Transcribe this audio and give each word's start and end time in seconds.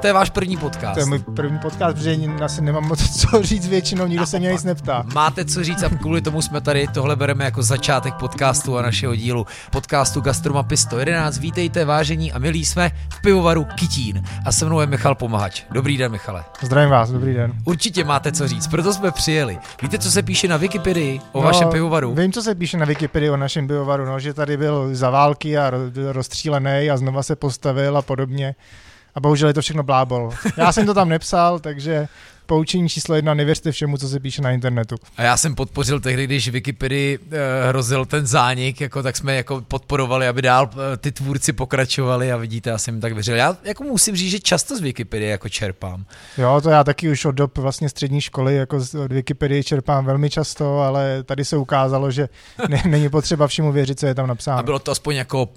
To 0.00 0.06
je 0.06 0.12
váš 0.12 0.30
první 0.30 0.56
podcast. 0.56 0.94
To 0.94 1.00
je 1.00 1.06
můj 1.06 1.18
první 1.18 1.58
podcast, 1.58 1.96
protože 1.96 2.16
asi 2.44 2.62
nemám 2.62 2.88
moc 2.88 3.20
co 3.20 3.42
říct 3.42 3.68
většinou, 3.68 4.06
nikdo 4.06 4.26
se 4.26 4.38
mě 4.38 4.52
nic 4.52 4.64
neptá. 4.64 5.04
Máte 5.14 5.44
co 5.44 5.64
říct 5.64 5.82
a 5.82 5.88
kvůli 5.88 6.20
tomu 6.20 6.42
jsme 6.42 6.60
tady, 6.60 6.86
tohle 6.94 7.16
bereme 7.16 7.44
jako 7.44 7.62
začátek 7.62 8.14
podcastu 8.14 8.78
a 8.78 8.82
našeho 8.82 9.14
dílu 9.14 9.46
podcastu 9.70 10.20
Gastromapy 10.20 10.76
111. 10.76 11.38
Vítejte, 11.38 11.84
vážení 11.84 12.32
a 12.32 12.38
milí 12.38 12.64
jsme 12.64 12.90
v 13.12 13.22
pivovaru 13.22 13.66
Kytín 13.74 14.22
a 14.46 14.52
se 14.52 14.64
mnou 14.64 14.80
je 14.80 14.86
Michal 14.86 15.14
Pomahač. 15.14 15.62
Dobrý 15.70 15.96
den, 15.96 16.12
Michale. 16.12 16.44
Zdravím 16.62 16.90
vás, 16.90 17.10
dobrý 17.10 17.34
den. 17.34 17.52
Určitě 17.64 18.04
máte 18.04 18.32
co 18.32 18.48
říct, 18.48 18.66
proto 18.66 18.92
jsme 18.92 19.10
přijeli. 19.10 19.58
Víte, 19.82 19.98
co 19.98 20.10
se 20.10 20.22
píše 20.22 20.48
na 20.48 20.56
Wikipedii 20.56 21.20
o 21.32 21.40
no, 21.40 21.46
vašem 21.46 21.68
pivovaru? 21.68 22.14
Vím, 22.14 22.32
co 22.32 22.42
se 22.42 22.54
píše 22.54 22.76
na 22.76 22.86
Wikipedii 22.86 23.30
o 23.30 23.36
našem 23.36 23.66
pivovaru, 23.66 24.04
no, 24.04 24.20
že 24.20 24.34
tady 24.34 24.56
byl 24.56 24.88
za 24.92 25.10
války 25.10 25.58
a 25.58 25.72
rozstřílený 26.12 26.90
a 26.90 26.96
znova 26.96 27.22
se 27.22 27.36
postavil 27.36 27.96
a 27.96 28.02
podobně. 28.02 28.54
A 29.18 29.20
bohužel 29.20 29.48
je 29.48 29.54
to 29.54 29.60
všechno 29.60 29.82
blábol. 29.82 30.30
Já 30.56 30.72
jsem 30.72 30.86
to 30.86 30.94
tam 30.94 31.08
nepsal, 31.08 31.58
takže 31.58 32.08
poučení 32.46 32.88
číslo 32.88 33.14
jedna, 33.14 33.34
nevěřte 33.34 33.72
všemu, 33.72 33.98
co 33.98 34.08
se 34.08 34.20
píše 34.20 34.42
na 34.42 34.50
internetu. 34.50 34.96
A 35.16 35.22
já 35.22 35.36
jsem 35.36 35.54
podpořil 35.54 36.00
tehdy, 36.00 36.24
když 36.24 36.48
Wikipedii 36.48 37.18
eh, 37.30 37.68
hrozil 37.68 38.06
ten 38.06 38.26
zánik, 38.26 38.80
jako, 38.80 39.02
tak 39.02 39.16
jsme 39.16 39.36
jako 39.36 39.60
podporovali, 39.60 40.28
aby 40.28 40.42
dál 40.42 40.70
eh, 40.72 40.96
ty 40.96 41.12
tvůrci 41.12 41.52
pokračovali 41.52 42.32
a 42.32 42.36
vidíte, 42.36 42.70
já 42.70 42.78
jsem 42.78 42.94
jim 42.94 43.00
tak 43.00 43.12
věřil. 43.12 43.36
Já 43.36 43.56
jako 43.64 43.84
musím 43.84 44.16
říct, 44.16 44.30
že 44.30 44.40
často 44.40 44.76
z 44.76 44.80
Wikipedie 44.80 45.30
jako 45.30 45.48
čerpám. 45.48 46.04
Jo, 46.38 46.60
to 46.60 46.70
já 46.70 46.84
taky 46.84 47.10
už 47.10 47.24
od 47.24 47.32
dob 47.32 47.58
vlastně 47.58 47.88
střední 47.88 48.20
školy 48.20 48.56
jako 48.56 48.76
od 49.04 49.12
Wikipedie 49.12 49.64
čerpám 49.64 50.04
velmi 50.04 50.30
často, 50.30 50.80
ale 50.80 51.22
tady 51.22 51.44
se 51.44 51.56
ukázalo, 51.56 52.10
že 52.10 52.28
ne, 52.68 52.82
není 52.86 53.08
potřeba 53.08 53.46
všemu 53.46 53.72
věřit, 53.72 54.00
co 54.00 54.06
je 54.06 54.14
tam 54.14 54.26
napsáno. 54.26 54.58
A 54.58 54.62
bylo 54.62 54.78
to 54.78 54.90
aspoň 54.90 55.16
jako 55.16 55.48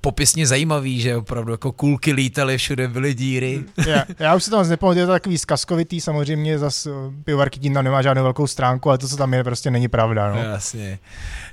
popisně 0.00 0.46
zajímavý, 0.46 1.00
že 1.00 1.16
opravdu 1.16 1.52
jako 1.52 1.72
kulky 1.72 2.12
lítaly, 2.12 2.58
všude 2.58 2.88
byly 2.88 3.14
díry. 3.14 3.64
Já, 3.86 4.04
já 4.18 4.34
už 4.34 4.44
si 4.44 4.50
to 4.50 4.56
moc 4.56 4.68
nepamatuju, 4.68 5.00
je 5.00 5.06
to 5.06 5.12
takový 5.12 5.38
zkazkovitý, 5.38 6.00
samozřejmě 6.00 6.58
zase 6.58 6.90
pivovarky 7.24 7.60
tím 7.60 7.74
tam 7.74 7.84
nemá 7.84 8.02
žádnou 8.02 8.22
velkou 8.22 8.46
stránku, 8.46 8.88
ale 8.88 8.98
to, 8.98 9.08
co 9.08 9.16
tam 9.16 9.34
je, 9.34 9.44
prostě 9.44 9.70
není 9.70 9.88
pravda. 9.88 10.32
No. 10.32 10.42
Jasně. 10.42 10.98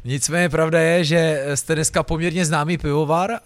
Nicméně 0.03 0.49
pravda 0.49 0.79
je, 0.79 1.03
že 1.03 1.45
jste 1.55 1.75
dneska 1.75 2.03
poměrně 2.03 2.45
známý 2.45 2.77
pivovar 2.77 3.31
a, 3.31 3.37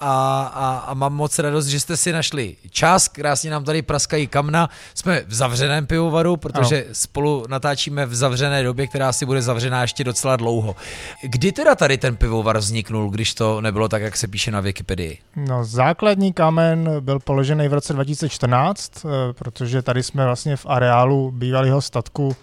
a, 0.53 0.77
a 0.87 0.93
mám 0.93 1.13
moc 1.13 1.39
radost, 1.39 1.65
že 1.65 1.79
jste 1.79 1.97
si 1.97 2.11
našli 2.11 2.55
čas, 2.69 3.07
krásně 3.07 3.51
nám 3.51 3.63
tady 3.63 3.81
praskají 3.81 4.27
kamna. 4.27 4.69
Jsme 4.95 5.23
v 5.27 5.33
zavřeném 5.33 5.87
pivovaru, 5.87 6.37
protože 6.37 6.83
ano. 6.83 6.93
spolu 6.93 7.45
natáčíme 7.47 8.05
v 8.05 8.15
zavřené 8.15 8.63
době, 8.63 8.87
která 8.87 9.13
si 9.13 9.25
bude 9.25 9.41
zavřená 9.41 9.81
ještě 9.81 10.03
docela 10.03 10.35
dlouho. 10.35 10.75
Kdy 11.23 11.51
teda 11.51 11.75
tady 11.75 11.97
ten 11.97 12.15
pivovar 12.15 12.57
vzniknul, 12.57 13.09
když 13.09 13.33
to 13.33 13.61
nebylo 13.61 13.89
tak, 13.89 14.01
jak 14.01 14.17
se 14.17 14.27
píše 14.27 14.51
na 14.51 14.60
Wikipedii? 14.61 15.17
No, 15.35 15.65
základní 15.65 16.33
kamen 16.33 16.89
byl 16.99 17.19
položený 17.19 17.67
v 17.67 17.73
roce 17.73 17.93
2014, 17.93 19.05
eh, 19.05 19.33
protože 19.33 19.81
tady 19.81 20.03
jsme 20.03 20.25
vlastně 20.25 20.55
v 20.55 20.65
areálu 20.65 21.31
bývalého 21.31 21.81
statku 21.81 22.35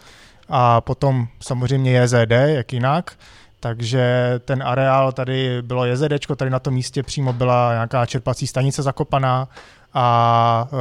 a 0.48 0.80
potom 0.80 1.28
samozřejmě 1.41 1.92
JZD, 1.92 2.33
jak 2.47 2.72
jinak. 2.72 3.12
Takže 3.60 4.34
ten 4.44 4.62
areál, 4.62 5.12
tady 5.12 5.62
bylo 5.62 5.86
JZD, 5.86 6.36
tady 6.36 6.50
na 6.50 6.58
tom 6.58 6.75
místě 6.75 7.02
přímo 7.02 7.33
byla 7.33 7.72
nějaká 7.72 8.06
čerpací 8.06 8.47
stanice 8.47 8.82
zakopaná 8.82 9.48
a 9.94 10.69
uh, 10.72 10.78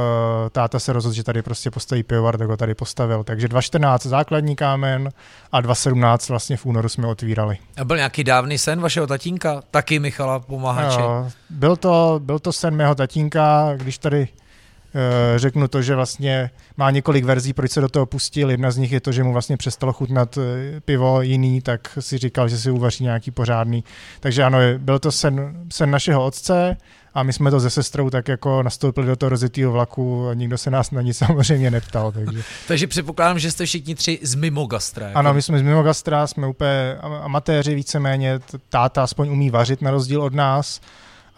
táta 0.52 0.78
se 0.78 0.92
rozhodl, 0.92 1.14
že 1.14 1.22
tady 1.22 1.42
prostě 1.42 1.70
postaví 1.70 2.02
pivovar, 2.02 2.38
tak 2.38 2.48
ho 2.48 2.56
tady 2.56 2.74
postavil. 2.74 3.24
Takže 3.24 3.48
2014 3.48 4.06
základní 4.06 4.56
kámen 4.56 5.10
a 5.52 5.60
2017 5.60 6.28
vlastně 6.28 6.56
v 6.56 6.66
únoru 6.66 6.88
jsme 6.88 7.06
otvírali. 7.06 7.58
A 7.76 7.84
byl 7.84 7.96
nějaký 7.96 8.24
dávný 8.24 8.58
sen 8.58 8.80
vašeho 8.80 9.06
tatínka? 9.06 9.62
Taky 9.70 9.98
Michala 9.98 10.38
Pomáhače? 10.38 11.00
Jo, 11.00 11.30
byl, 11.50 11.76
to, 11.76 12.20
byl 12.24 12.38
to 12.38 12.52
sen 12.52 12.76
mého 12.76 12.94
tatínka, 12.94 13.72
když 13.76 13.98
tady 13.98 14.28
Eh, 14.94 15.38
řeknu 15.38 15.68
to, 15.68 15.82
že 15.82 15.94
vlastně 15.94 16.50
má 16.76 16.90
několik 16.90 17.24
verzí, 17.24 17.52
proč 17.52 17.70
se 17.70 17.80
do 17.80 17.88
toho 17.88 18.06
pustil. 18.06 18.50
Jedna 18.50 18.70
z 18.70 18.76
nich 18.76 18.92
je 18.92 19.00
to, 19.00 19.12
že 19.12 19.22
mu 19.22 19.32
vlastně 19.32 19.56
přestalo 19.56 19.92
chutnat 19.92 20.38
eh, 20.38 20.80
pivo 20.80 21.22
jiný, 21.22 21.60
tak 21.60 21.98
si 22.00 22.18
říkal, 22.18 22.48
že 22.48 22.58
si 22.58 22.70
uvaří 22.70 23.04
nějaký 23.04 23.30
pořádný. 23.30 23.84
Takže 24.20 24.44
ano, 24.44 24.58
byl 24.78 24.98
to 24.98 25.12
sen, 25.12 25.66
sen 25.72 25.90
našeho 25.90 26.24
otce 26.24 26.76
a 27.14 27.22
my 27.22 27.32
jsme 27.32 27.50
to 27.50 27.60
se 27.60 27.70
sestrou 27.70 28.10
tak 28.10 28.28
jako 28.28 28.62
nastoupili 28.62 29.06
do 29.06 29.16
toho 29.16 29.30
rozitého 29.30 29.72
vlaku 29.72 30.28
a 30.28 30.34
nikdo 30.34 30.58
se 30.58 30.70
nás 30.70 30.90
na 30.90 31.02
nic 31.02 31.18
samozřejmě 31.26 31.70
neptal. 31.70 32.12
Takže, 32.12 32.42
takže 32.68 32.86
předpokládám, 32.86 33.38
že 33.38 33.50
jste 33.50 33.66
všichni 33.66 33.94
tři 33.94 34.18
z 34.22 34.34
mimo 34.34 34.66
gastra. 34.66 35.06
Jako... 35.06 35.18
Ano, 35.18 35.34
my 35.34 35.42
jsme 35.42 35.58
z 35.58 35.62
mimo 35.62 35.82
gastra, 35.82 36.26
jsme 36.26 36.46
úplně 36.46 36.96
amatéři 37.22 37.74
víceméně, 37.74 38.40
táta 38.68 39.02
aspoň 39.02 39.28
umí 39.28 39.50
vařit 39.50 39.82
na 39.82 39.90
rozdíl 39.90 40.22
od 40.22 40.34
nás 40.34 40.80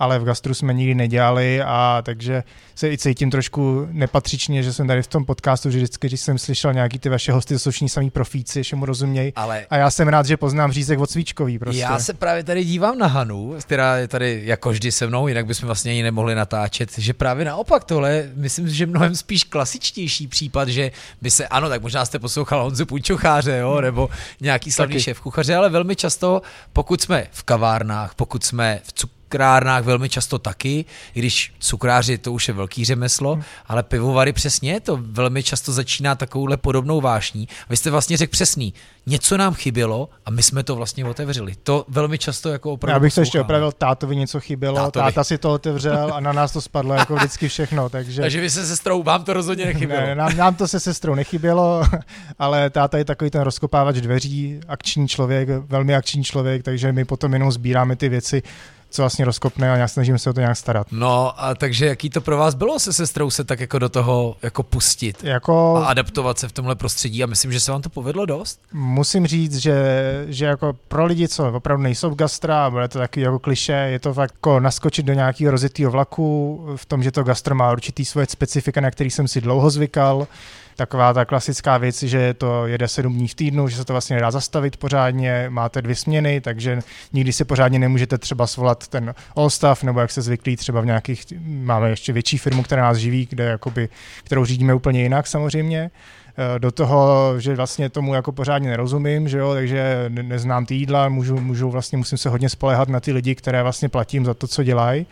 ale 0.00 0.18
v 0.18 0.24
gastru 0.24 0.54
jsme 0.54 0.74
nikdy 0.74 0.94
nedělali 0.94 1.62
a 1.62 2.02
takže 2.04 2.42
se 2.74 2.92
i 2.92 2.98
cítím 2.98 3.30
trošku 3.30 3.88
nepatřičně, 3.90 4.62
že 4.62 4.72
jsem 4.72 4.86
tady 4.86 5.02
v 5.02 5.06
tom 5.06 5.24
podcastu, 5.24 5.70
že 5.70 5.78
vždycky, 5.78 6.06
když 6.06 6.20
jsem 6.20 6.38
slyšel 6.38 6.74
nějaký 6.74 6.98
ty 6.98 7.08
vaše 7.08 7.32
hosty, 7.32 7.54
to 7.54 7.58
jsou 7.58 7.70
všichni 7.70 7.88
samý 7.88 8.10
profíci, 8.10 8.62
že 8.62 8.76
mu 8.76 8.84
rozumějí. 8.86 9.32
Ale... 9.36 9.66
A 9.70 9.76
já 9.76 9.90
jsem 9.90 10.08
rád, 10.08 10.26
že 10.26 10.36
poznám 10.36 10.72
řízek 10.72 10.98
od 10.98 11.10
svíčkový. 11.10 11.58
Prostě. 11.58 11.80
Já 11.80 11.98
se 11.98 12.14
právě 12.14 12.44
tady 12.44 12.64
dívám 12.64 12.98
na 12.98 13.06
Hanu, 13.06 13.54
která 13.60 13.96
je 13.96 14.08
tady 14.08 14.42
jako 14.44 14.70
vždy 14.70 14.92
se 14.92 15.06
mnou, 15.06 15.28
jinak 15.28 15.46
bychom 15.46 15.66
vlastně 15.66 15.90
ani 15.90 16.02
nemohli 16.02 16.34
natáčet, 16.34 16.98
že 16.98 17.12
právě 17.12 17.44
naopak 17.44 17.84
tohle, 17.84 18.30
myslím, 18.34 18.68
že 18.68 18.86
mnohem 18.86 19.16
spíš 19.16 19.44
klasičtější 19.44 20.26
případ, 20.26 20.68
že 20.68 20.90
by 21.22 21.30
se, 21.30 21.48
ano, 21.48 21.68
tak 21.68 21.82
možná 21.82 22.04
jste 22.04 22.18
poslouchal 22.18 22.62
Honzu 22.62 22.86
Půjčocháře, 22.86 23.56
jo, 23.56 23.80
nebo 23.80 24.10
nějaký 24.40 24.72
slavný 24.72 25.00
šéf 25.00 25.20
kuchaře, 25.20 25.56
ale 25.56 25.68
velmi 25.68 25.96
často, 25.96 26.42
pokud 26.72 27.00
jsme 27.00 27.26
v 27.30 27.42
kavárnách, 27.42 28.14
pokud 28.14 28.44
jsme 28.44 28.80
v 28.84 28.92
cuk 28.92 29.19
cukrárnách 29.30 29.84
velmi 29.84 30.08
často 30.08 30.38
taky, 30.38 30.84
i 31.14 31.18
když 31.18 31.52
cukráři 31.58 32.18
to 32.18 32.32
už 32.32 32.48
je 32.48 32.54
velký 32.54 32.84
řemeslo, 32.84 33.34
hmm. 33.34 33.42
ale 33.66 33.82
pivovary 33.82 34.32
přesně 34.32 34.80
to 34.80 34.98
velmi 35.02 35.42
často 35.42 35.72
začíná 35.72 36.14
takovouhle 36.14 36.56
podobnou 36.56 37.00
vášní. 37.00 37.48
Vy 37.68 37.76
jste 37.76 37.90
vlastně 37.90 38.16
řekl 38.16 38.30
přesný, 38.30 38.74
něco 39.06 39.36
nám 39.36 39.54
chybělo 39.54 40.08
a 40.26 40.30
my 40.30 40.42
jsme 40.42 40.62
to 40.62 40.76
vlastně 40.76 41.04
otevřeli. 41.04 41.54
To 41.62 41.84
velmi 41.88 42.18
často 42.18 42.48
jako 42.48 42.72
opravdu 42.72 42.94
Já 42.94 43.00
bych 43.00 43.14
to 43.14 43.20
ještě 43.20 43.40
opravil, 43.40 43.72
tátovi 43.72 44.16
něco 44.16 44.40
chybělo, 44.40 44.76
tátovi. 44.76 45.04
táta 45.04 45.24
si 45.24 45.38
to 45.38 45.52
otevřel 45.52 46.14
a 46.14 46.20
na 46.20 46.32
nás 46.32 46.52
to 46.52 46.60
spadlo 46.60 46.94
jako 46.94 47.14
vždycky 47.14 47.48
všechno. 47.48 47.88
Takže, 47.88 48.20
takže 48.22 48.40
vy 48.40 48.50
se 48.50 48.66
sestrou, 48.66 49.02
vám 49.02 49.24
to 49.24 49.32
rozhodně 49.32 49.64
nechybělo. 49.64 50.06
Ne, 50.06 50.14
nám, 50.14 50.36
nám 50.36 50.54
to 50.54 50.68
se 50.68 50.80
sestrou 50.80 51.14
nechybělo, 51.14 51.84
ale 52.38 52.70
táta 52.70 52.98
je 52.98 53.04
takový 53.04 53.30
ten 53.30 53.42
rozkopávač 53.42 53.96
dveří, 53.96 54.60
akční 54.68 55.08
člověk, 55.08 55.48
velmi 55.48 55.94
akční 55.94 56.24
člověk, 56.24 56.62
takže 56.62 56.92
my 56.92 57.04
potom 57.04 57.32
jenom 57.32 57.52
sbíráme 57.52 57.96
ty 57.96 58.08
věci, 58.08 58.42
co 58.90 59.02
vlastně 59.02 59.24
rozkopne 59.24 59.72
a 59.72 59.76
já 59.76 59.88
snažím 59.88 60.18
se 60.18 60.30
o 60.30 60.32
to 60.32 60.40
nějak 60.40 60.56
starat. 60.56 60.86
No 60.90 61.42
a 61.42 61.54
takže 61.54 61.86
jaký 61.86 62.10
to 62.10 62.20
pro 62.20 62.36
vás 62.36 62.54
bylo 62.54 62.78
se 62.78 62.92
sestrou 62.92 63.30
se 63.30 63.44
tak 63.44 63.60
jako 63.60 63.78
do 63.78 63.88
toho 63.88 64.36
jako 64.42 64.62
pustit 64.62 65.24
jako... 65.24 65.76
a 65.76 65.86
adaptovat 65.86 66.38
se 66.38 66.48
v 66.48 66.52
tomhle 66.52 66.74
prostředí 66.74 67.22
a 67.22 67.26
myslím, 67.26 67.52
že 67.52 67.60
se 67.60 67.72
vám 67.72 67.82
to 67.82 67.90
povedlo 67.90 68.26
dost? 68.26 68.60
Musím 68.72 69.26
říct, 69.26 69.56
že, 69.56 69.74
že 70.28 70.44
jako 70.44 70.76
pro 70.88 71.04
lidi, 71.04 71.28
co 71.28 71.52
opravdu 71.52 71.82
nejsou 71.82 72.10
v 72.10 72.14
gastra, 72.14 72.70
bude 72.70 72.88
to 72.88 72.98
taky 72.98 73.20
jako 73.20 73.38
kliše, 73.38 73.72
je 73.72 73.98
to 73.98 74.14
fakt 74.14 74.34
jako 74.34 74.60
naskočit 74.60 75.06
do 75.06 75.12
nějakého 75.12 75.50
rozitého 75.50 75.90
vlaku 75.90 76.60
v 76.76 76.86
tom, 76.86 77.02
že 77.02 77.10
to 77.10 77.22
gastro 77.22 77.54
má 77.54 77.72
určitý 77.72 78.04
svoje 78.04 78.26
specifika, 78.30 78.80
na 78.80 78.90
který 78.90 79.10
jsem 79.10 79.28
si 79.28 79.40
dlouho 79.40 79.70
zvykal, 79.70 80.26
taková 80.76 81.12
ta 81.12 81.24
klasická 81.24 81.78
věc, 81.78 82.02
že 82.02 82.34
to 82.34 82.66
jede 82.66 82.88
sedm 82.88 83.12
dní 83.12 83.28
v 83.28 83.34
týdnu, 83.34 83.68
že 83.68 83.76
se 83.76 83.84
to 83.84 83.92
vlastně 83.92 84.16
nedá 84.16 84.30
zastavit 84.30 84.76
pořádně, 84.76 85.46
máte 85.48 85.82
dvě 85.82 85.96
směny, 85.96 86.40
takže 86.40 86.80
nikdy 87.12 87.32
si 87.32 87.44
pořádně 87.44 87.78
nemůžete 87.78 88.18
třeba 88.18 88.46
svolat 88.46 88.88
ten 88.88 89.14
all 89.36 89.50
staff, 89.50 89.82
nebo 89.82 90.00
jak 90.00 90.10
se 90.10 90.22
zvyklí 90.22 90.56
třeba 90.56 90.80
v 90.80 90.86
nějakých, 90.86 91.24
máme 91.44 91.90
ještě 91.90 92.12
větší 92.12 92.38
firmu, 92.38 92.62
která 92.62 92.82
nás 92.82 92.96
živí, 92.96 93.26
kde 93.30 93.44
jakoby, 93.44 93.88
kterou 94.24 94.44
řídíme 94.44 94.74
úplně 94.74 95.02
jinak 95.02 95.26
samozřejmě 95.26 95.90
eh, 95.90 96.58
do 96.58 96.70
toho, 96.70 97.34
že 97.38 97.54
vlastně 97.54 97.88
tomu 97.88 98.14
jako 98.14 98.32
pořádně 98.32 98.70
nerozumím, 98.70 99.28
že 99.28 99.38
jo, 99.38 99.54
takže 99.54 100.04
neznám 100.08 100.66
ty 100.66 100.74
jídla, 100.74 101.08
můžu, 101.08 101.40
můžu 101.40 101.70
vlastně 101.70 101.98
musím 101.98 102.18
se 102.18 102.28
hodně 102.28 102.48
spolehat 102.48 102.88
na 102.88 103.00
ty 103.00 103.12
lidi, 103.12 103.34
které 103.34 103.62
vlastně 103.62 103.88
platím 103.88 104.24
za 104.24 104.34
to, 104.34 104.46
co 104.46 104.62
dělají. 104.62 105.06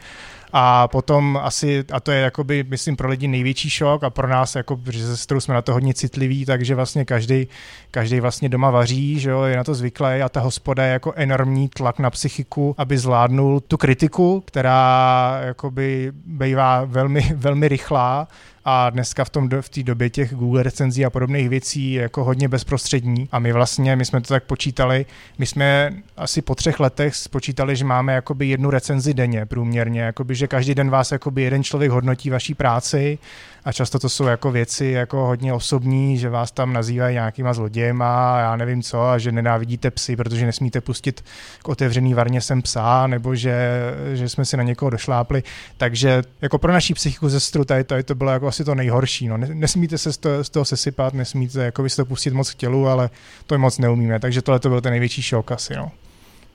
A 0.52 0.88
potom 0.88 1.38
asi, 1.42 1.84
a 1.92 2.00
to 2.00 2.12
je 2.12 2.20
jakoby, 2.20 2.64
myslím, 2.68 2.96
pro 2.96 3.08
lidi 3.08 3.28
největší 3.28 3.70
šok 3.70 4.04
a 4.04 4.10
pro 4.10 4.28
nás, 4.28 4.56
jako, 4.56 4.80
že 4.90 5.06
se 5.06 5.16
sestrou 5.16 5.40
jsme 5.40 5.54
na 5.54 5.62
to 5.62 5.72
hodně 5.72 5.94
citliví, 5.94 6.44
takže 6.44 6.74
vlastně 6.74 7.04
každý, 7.04 7.48
každý 7.90 8.20
vlastně 8.20 8.48
doma 8.48 8.70
vaří, 8.70 9.20
že 9.20 9.30
jo, 9.30 9.42
je 9.42 9.56
na 9.56 9.64
to 9.64 9.74
zvyklý 9.74 10.06
a 10.06 10.28
ta 10.28 10.40
hospoda 10.40 10.84
je 10.84 10.92
jako 10.92 11.12
enormní 11.16 11.68
tlak 11.68 11.98
na 11.98 12.10
psychiku, 12.10 12.74
aby 12.78 12.98
zvládnul 12.98 13.60
tu 13.60 13.76
kritiku, 13.76 14.42
která 14.46 15.40
jakoby 15.44 16.12
bývá 16.26 16.84
velmi, 16.84 17.20
velmi 17.36 17.68
rychlá 17.68 18.28
a 18.70 18.90
dneska 18.90 19.24
v, 19.24 19.30
tom, 19.30 19.48
v 19.60 19.68
té 19.68 19.82
době 19.82 20.10
těch 20.10 20.34
Google 20.34 20.62
recenzí 20.62 21.04
a 21.04 21.10
podobných 21.10 21.48
věcí 21.48 21.92
jako 21.92 22.24
hodně 22.24 22.48
bezprostřední 22.48 23.28
a 23.32 23.38
my 23.38 23.52
vlastně, 23.52 23.96
my 23.96 24.04
jsme 24.04 24.20
to 24.20 24.28
tak 24.28 24.44
počítali, 24.44 25.06
my 25.38 25.46
jsme 25.46 25.92
asi 26.16 26.42
po 26.42 26.54
třech 26.54 26.80
letech 26.80 27.16
spočítali, 27.16 27.76
že 27.76 27.84
máme 27.84 28.12
jakoby 28.12 28.48
jednu 28.48 28.70
recenzi 28.70 29.14
denně 29.14 29.46
průměrně, 29.46 30.00
jakoby, 30.00 30.34
že 30.34 30.46
každý 30.46 30.74
den 30.74 30.90
vás 30.90 31.12
jakoby 31.12 31.42
jeden 31.42 31.64
člověk 31.64 31.90
hodnotí 31.90 32.30
vaší 32.30 32.54
práci 32.54 33.18
a 33.64 33.72
často 33.72 33.98
to 33.98 34.08
jsou 34.08 34.24
jako 34.24 34.50
věci 34.50 34.86
jako 34.86 35.26
hodně 35.26 35.52
osobní, 35.52 36.18
že 36.18 36.28
vás 36.28 36.50
tam 36.50 36.72
nazývají 36.72 37.14
nějakýma 37.14 37.52
a 38.00 38.40
já 38.40 38.56
nevím 38.56 38.82
co 38.82 39.02
a 39.02 39.18
že 39.18 39.32
nenávidíte 39.32 39.90
psy, 39.90 40.16
protože 40.16 40.46
nesmíte 40.46 40.80
pustit 40.80 41.24
k 41.62 41.68
otevřený 41.68 42.14
varně 42.14 42.40
sem 42.40 42.62
psa, 42.62 43.06
nebo 43.06 43.34
že, 43.34 43.70
že 44.14 44.28
jsme 44.28 44.44
si 44.44 44.56
na 44.56 44.62
někoho 44.62 44.90
došlápli. 44.90 45.42
Takže 45.76 46.22
jako 46.42 46.58
pro 46.58 46.72
naší 46.72 46.94
psychiku 46.94 47.28
ze 47.28 47.64
tady 47.64 47.84
to, 47.84 48.02
to 48.02 48.14
bylo 48.14 48.30
jako 48.30 48.46
asi 48.58 48.64
to 48.64 48.74
nejhorší. 48.74 49.28
No. 49.28 49.36
Nesmíte 49.36 49.98
se 49.98 50.12
z 50.12 50.16
toho, 50.16 50.44
z 50.44 50.50
toho 50.50 50.64
sesypat, 50.64 51.14
nesmíte 51.14 51.64
jako 51.64 51.88
si 51.88 51.96
to 51.96 52.04
pustit 52.04 52.34
moc 52.34 52.50
k 52.50 52.54
tělu, 52.54 52.88
ale 52.88 53.10
to 53.46 53.58
moc 53.58 53.78
neumíme, 53.78 54.20
takže 54.20 54.42
tohle 54.42 54.58
to 54.58 54.68
byl 54.68 54.80
ten 54.80 54.90
největší 54.90 55.22
šok 55.22 55.52
asi. 55.52 55.76
No. 55.76 55.90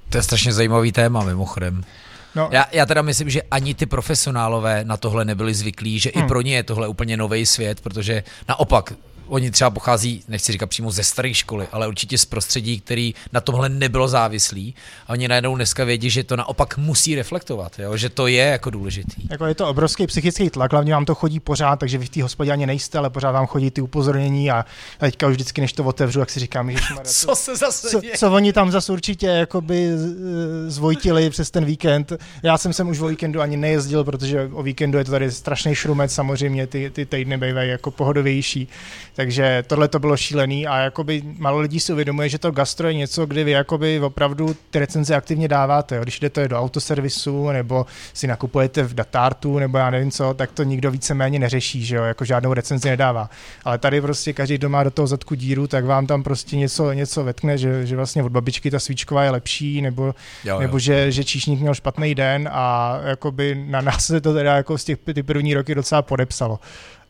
To 0.09 0.17
je 0.17 0.23
strašně 0.23 0.53
zajímavý 0.53 0.91
téma 0.91 1.23
mimochodem. 1.23 1.83
No. 2.35 2.49
Já, 2.51 2.65
já 2.71 2.85
teda 2.85 3.01
myslím, 3.01 3.29
že 3.29 3.41
ani 3.41 3.73
ty 3.73 3.85
profesionálové 3.85 4.83
na 4.83 4.97
tohle 4.97 5.25
nebyli 5.25 5.53
zvyklí, 5.53 5.99
že 5.99 6.11
hmm. 6.15 6.25
i 6.25 6.27
pro 6.27 6.41
ně 6.41 6.55
je 6.55 6.63
tohle 6.63 6.87
úplně 6.87 7.17
nový 7.17 7.45
svět, 7.45 7.81
protože 7.81 8.23
naopak 8.49 8.93
oni 9.33 9.51
třeba 9.51 9.69
pochází, 9.69 10.23
nechci 10.27 10.51
říkat 10.51 10.69
přímo 10.69 10.91
ze 10.91 11.03
staré 11.03 11.33
školy, 11.33 11.67
ale 11.71 11.87
určitě 11.87 12.17
z 12.17 12.25
prostředí, 12.25 12.79
který 12.79 13.15
na 13.31 13.41
tomhle 13.41 13.69
nebylo 13.69 14.07
závislý. 14.07 14.75
A 15.07 15.09
oni 15.09 15.27
najednou 15.27 15.55
dneska 15.55 15.83
vědí, 15.83 16.09
že 16.09 16.23
to 16.23 16.35
naopak 16.35 16.77
musí 16.77 17.15
reflektovat, 17.15 17.79
jo? 17.79 17.97
že 17.97 18.09
to 18.09 18.27
je 18.27 18.45
jako 18.45 18.69
důležitý. 18.69 19.27
Jako 19.31 19.45
je 19.45 19.55
to 19.55 19.67
obrovský 19.67 20.07
psychický 20.07 20.49
tlak, 20.49 20.71
hlavně 20.71 20.93
vám 20.93 21.05
to 21.05 21.15
chodí 21.15 21.39
pořád, 21.39 21.79
takže 21.79 21.97
vy 21.97 22.05
v 22.05 22.09
té 22.09 22.23
hospodě 22.23 22.51
ani 22.51 22.65
nejste, 22.65 22.97
ale 22.97 23.09
pořád 23.09 23.31
vám 23.31 23.47
chodí 23.47 23.71
ty 23.71 23.81
upozornění 23.81 24.51
a 24.51 24.65
teďka 24.97 25.27
už 25.27 25.33
vždycky, 25.33 25.61
než 25.61 25.73
to 25.73 25.83
otevřu, 25.83 26.19
jak 26.19 26.29
si 26.29 26.39
říkám, 26.39 26.71
že 26.71 26.77
co 27.03 27.35
se 27.35 27.55
zase 27.55 27.89
co, 27.89 28.01
co, 28.17 28.31
oni 28.31 28.53
tam 28.53 28.71
zase 28.71 28.93
určitě 28.93 29.27
jakoby 29.27 29.89
zvojtili 30.67 31.29
přes 31.29 31.51
ten 31.51 31.65
víkend. 31.65 32.13
Já 32.43 32.57
jsem 32.57 32.73
sem 32.73 32.89
už 32.89 32.99
o 32.99 33.07
víkendu 33.07 33.41
ani 33.41 33.57
nejezdil, 33.57 34.03
protože 34.03 34.49
o 34.53 34.63
víkendu 34.63 34.97
je 34.97 35.05
to 35.05 35.11
tady 35.11 35.31
strašný 35.31 35.75
šrumec, 35.75 36.13
samozřejmě 36.13 36.67
ty, 36.67 36.89
ty 36.89 37.05
týdny 37.05 37.37
bývají 37.37 37.69
jako 37.69 37.91
pohodovější. 37.91 38.67
Takže 39.23 39.63
tohle 39.67 39.87
to 39.87 39.99
bylo 39.99 40.17
šílený 40.17 40.67
a 40.67 40.77
jakoby 40.77 41.21
málo 41.37 41.59
lidí 41.59 41.79
si 41.79 41.93
uvědomuje, 41.93 42.29
že 42.29 42.37
to 42.37 42.51
gastro 42.51 42.87
je 42.87 42.93
něco, 42.93 43.25
kdy 43.25 43.43
vy 43.43 43.51
jakoby 43.51 43.99
opravdu 43.99 44.55
ty 44.69 44.79
recenze 44.79 45.15
aktivně 45.15 45.47
dáváte. 45.47 45.95
Jo. 45.95 46.03
Když 46.03 46.19
jdete 46.19 46.47
do 46.47 46.59
autoservisu 46.59 47.51
nebo 47.51 47.85
si 48.13 48.27
nakupujete 48.27 48.83
v 48.83 48.93
datártu 48.93 49.59
nebo 49.59 49.77
já 49.77 49.89
nevím 49.89 50.11
co, 50.11 50.33
tak 50.33 50.51
to 50.51 50.63
nikdo 50.63 50.91
víceméně 50.91 51.39
neřeší, 51.39 51.85
že 51.85 51.95
jo, 51.95 52.03
jako 52.03 52.25
žádnou 52.25 52.53
recenzi 52.53 52.89
nedává. 52.89 53.29
Ale 53.63 53.77
tady 53.77 54.01
prostě 54.01 54.33
každý, 54.33 54.57
kdo 54.57 54.69
má 54.69 54.83
do 54.83 54.91
toho 54.91 55.07
zadku 55.07 55.35
díru, 55.35 55.67
tak 55.67 55.85
vám 55.85 56.07
tam 56.07 56.23
prostě 56.23 56.57
něco, 56.57 56.91
něco 56.91 57.23
vetkne, 57.23 57.57
že, 57.57 57.85
že 57.85 57.95
vlastně 57.95 58.23
od 58.23 58.31
babičky 58.31 58.71
ta 58.71 58.79
svíčková 58.79 59.23
je 59.23 59.29
lepší, 59.29 59.81
nebo, 59.81 60.05
jo, 60.05 60.13
jo. 60.43 60.59
nebo 60.59 60.79
že, 60.79 61.11
že 61.11 61.23
číšník 61.23 61.59
měl 61.59 61.73
špatný 61.73 62.15
den 62.15 62.49
a 62.51 62.99
jakoby 63.03 63.65
na 63.67 63.81
nás 63.81 64.05
se 64.05 64.21
to 64.21 64.33
teda 64.33 64.55
jako 64.55 64.77
z 64.77 64.83
těch 64.83 64.97
ty 65.13 65.23
první 65.23 65.53
roky 65.53 65.75
docela 65.75 66.01
podepsalo 66.01 66.59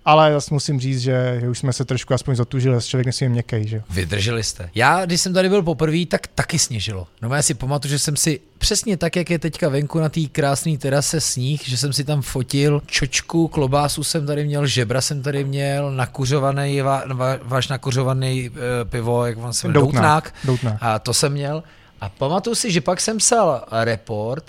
ale 0.05 0.33
zase 0.33 0.53
musím 0.53 0.79
říct, 0.79 1.01
že 1.01 1.41
už 1.49 1.59
jsme 1.59 1.73
se 1.73 1.85
trošku 1.85 2.13
aspoň 2.13 2.35
zatužili, 2.35 2.75
že 2.75 2.87
člověk 2.87 3.05
nesmí 3.05 3.29
měkkej, 3.29 3.67
že 3.67 3.81
Vydrželi 3.89 4.43
jste. 4.43 4.69
Já, 4.75 5.05
když 5.05 5.21
jsem 5.21 5.33
tady 5.33 5.49
byl 5.49 5.61
poprvé, 5.61 6.05
tak 6.05 6.27
taky 6.27 6.59
sněžilo. 6.59 7.07
No 7.21 7.35
já 7.35 7.41
si 7.41 7.53
pamatuju, 7.53 7.89
že 7.89 7.99
jsem 7.99 8.15
si 8.15 8.39
přesně 8.57 8.97
tak, 8.97 9.15
jak 9.15 9.29
je 9.29 9.39
teďka 9.39 9.69
venku 9.69 9.99
na 9.99 10.09
té 10.09 10.21
krásné 10.31 10.77
terase 10.77 11.21
sníh, 11.21 11.61
že 11.67 11.77
jsem 11.77 11.93
si 11.93 12.03
tam 12.03 12.21
fotil 12.21 12.81
čočku, 12.85 13.47
klobásu 13.47 14.03
jsem 14.03 14.25
tady 14.25 14.45
měl, 14.45 14.67
žebra 14.67 15.01
jsem 15.01 15.21
tady 15.21 15.43
měl, 15.43 15.91
nakuřovaný, 15.91 16.81
va, 16.81 17.03
va, 17.13 17.37
váš 17.43 17.67
nakuřovaný 17.67 18.49
uh, 18.49 18.55
pivo, 18.89 19.25
jak 19.25 19.37
vám 19.37 19.53
se 19.53 19.67
doutnák, 19.67 20.33
doutnák. 20.43 20.77
A 20.81 20.99
to 20.99 21.13
jsem 21.13 21.31
měl. 21.31 21.63
A 22.01 22.09
pamatuju 22.09 22.55
si, 22.55 22.71
že 22.71 22.81
pak 22.81 23.01
jsem 23.01 23.17
psal 23.17 23.65
report 23.71 24.43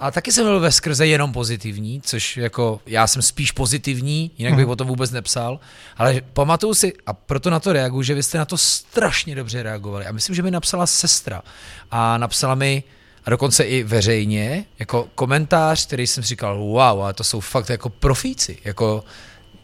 a 0.00 0.10
taky 0.10 0.32
jsem 0.32 0.44
byl 0.44 0.60
ve 0.60 0.72
skrze 0.72 1.06
jenom 1.06 1.32
pozitivní, 1.32 2.00
což 2.00 2.36
jako 2.36 2.80
já 2.86 3.06
jsem 3.06 3.22
spíš 3.22 3.52
pozitivní, 3.52 4.30
jinak 4.38 4.54
bych 4.54 4.64
hmm. 4.64 4.72
o 4.72 4.76
tom 4.76 4.86
vůbec 4.86 5.10
nepsal, 5.10 5.60
ale 5.96 6.20
pamatuju 6.32 6.74
si, 6.74 6.92
a 7.06 7.12
proto 7.12 7.50
na 7.50 7.60
to 7.60 7.72
reaguju, 7.72 8.02
že 8.02 8.14
vy 8.14 8.22
jste 8.22 8.38
na 8.38 8.44
to 8.44 8.58
strašně 8.58 9.34
dobře 9.34 9.62
reagovali. 9.62 10.06
A 10.06 10.12
myslím, 10.12 10.36
že 10.36 10.42
mi 10.42 10.50
napsala 10.50 10.86
sestra 10.86 11.42
a 11.90 12.18
napsala 12.18 12.54
mi, 12.54 12.82
a 13.24 13.30
dokonce 13.30 13.64
i 13.64 13.82
veřejně, 13.82 14.64
jako 14.78 15.08
komentář, 15.14 15.86
který 15.86 16.06
jsem 16.06 16.24
říkal, 16.24 16.58
wow, 16.58 17.02
a 17.04 17.12
to 17.12 17.24
jsou 17.24 17.40
fakt 17.40 17.70
jako 17.70 17.88
profíci, 17.88 18.58
jako 18.64 19.04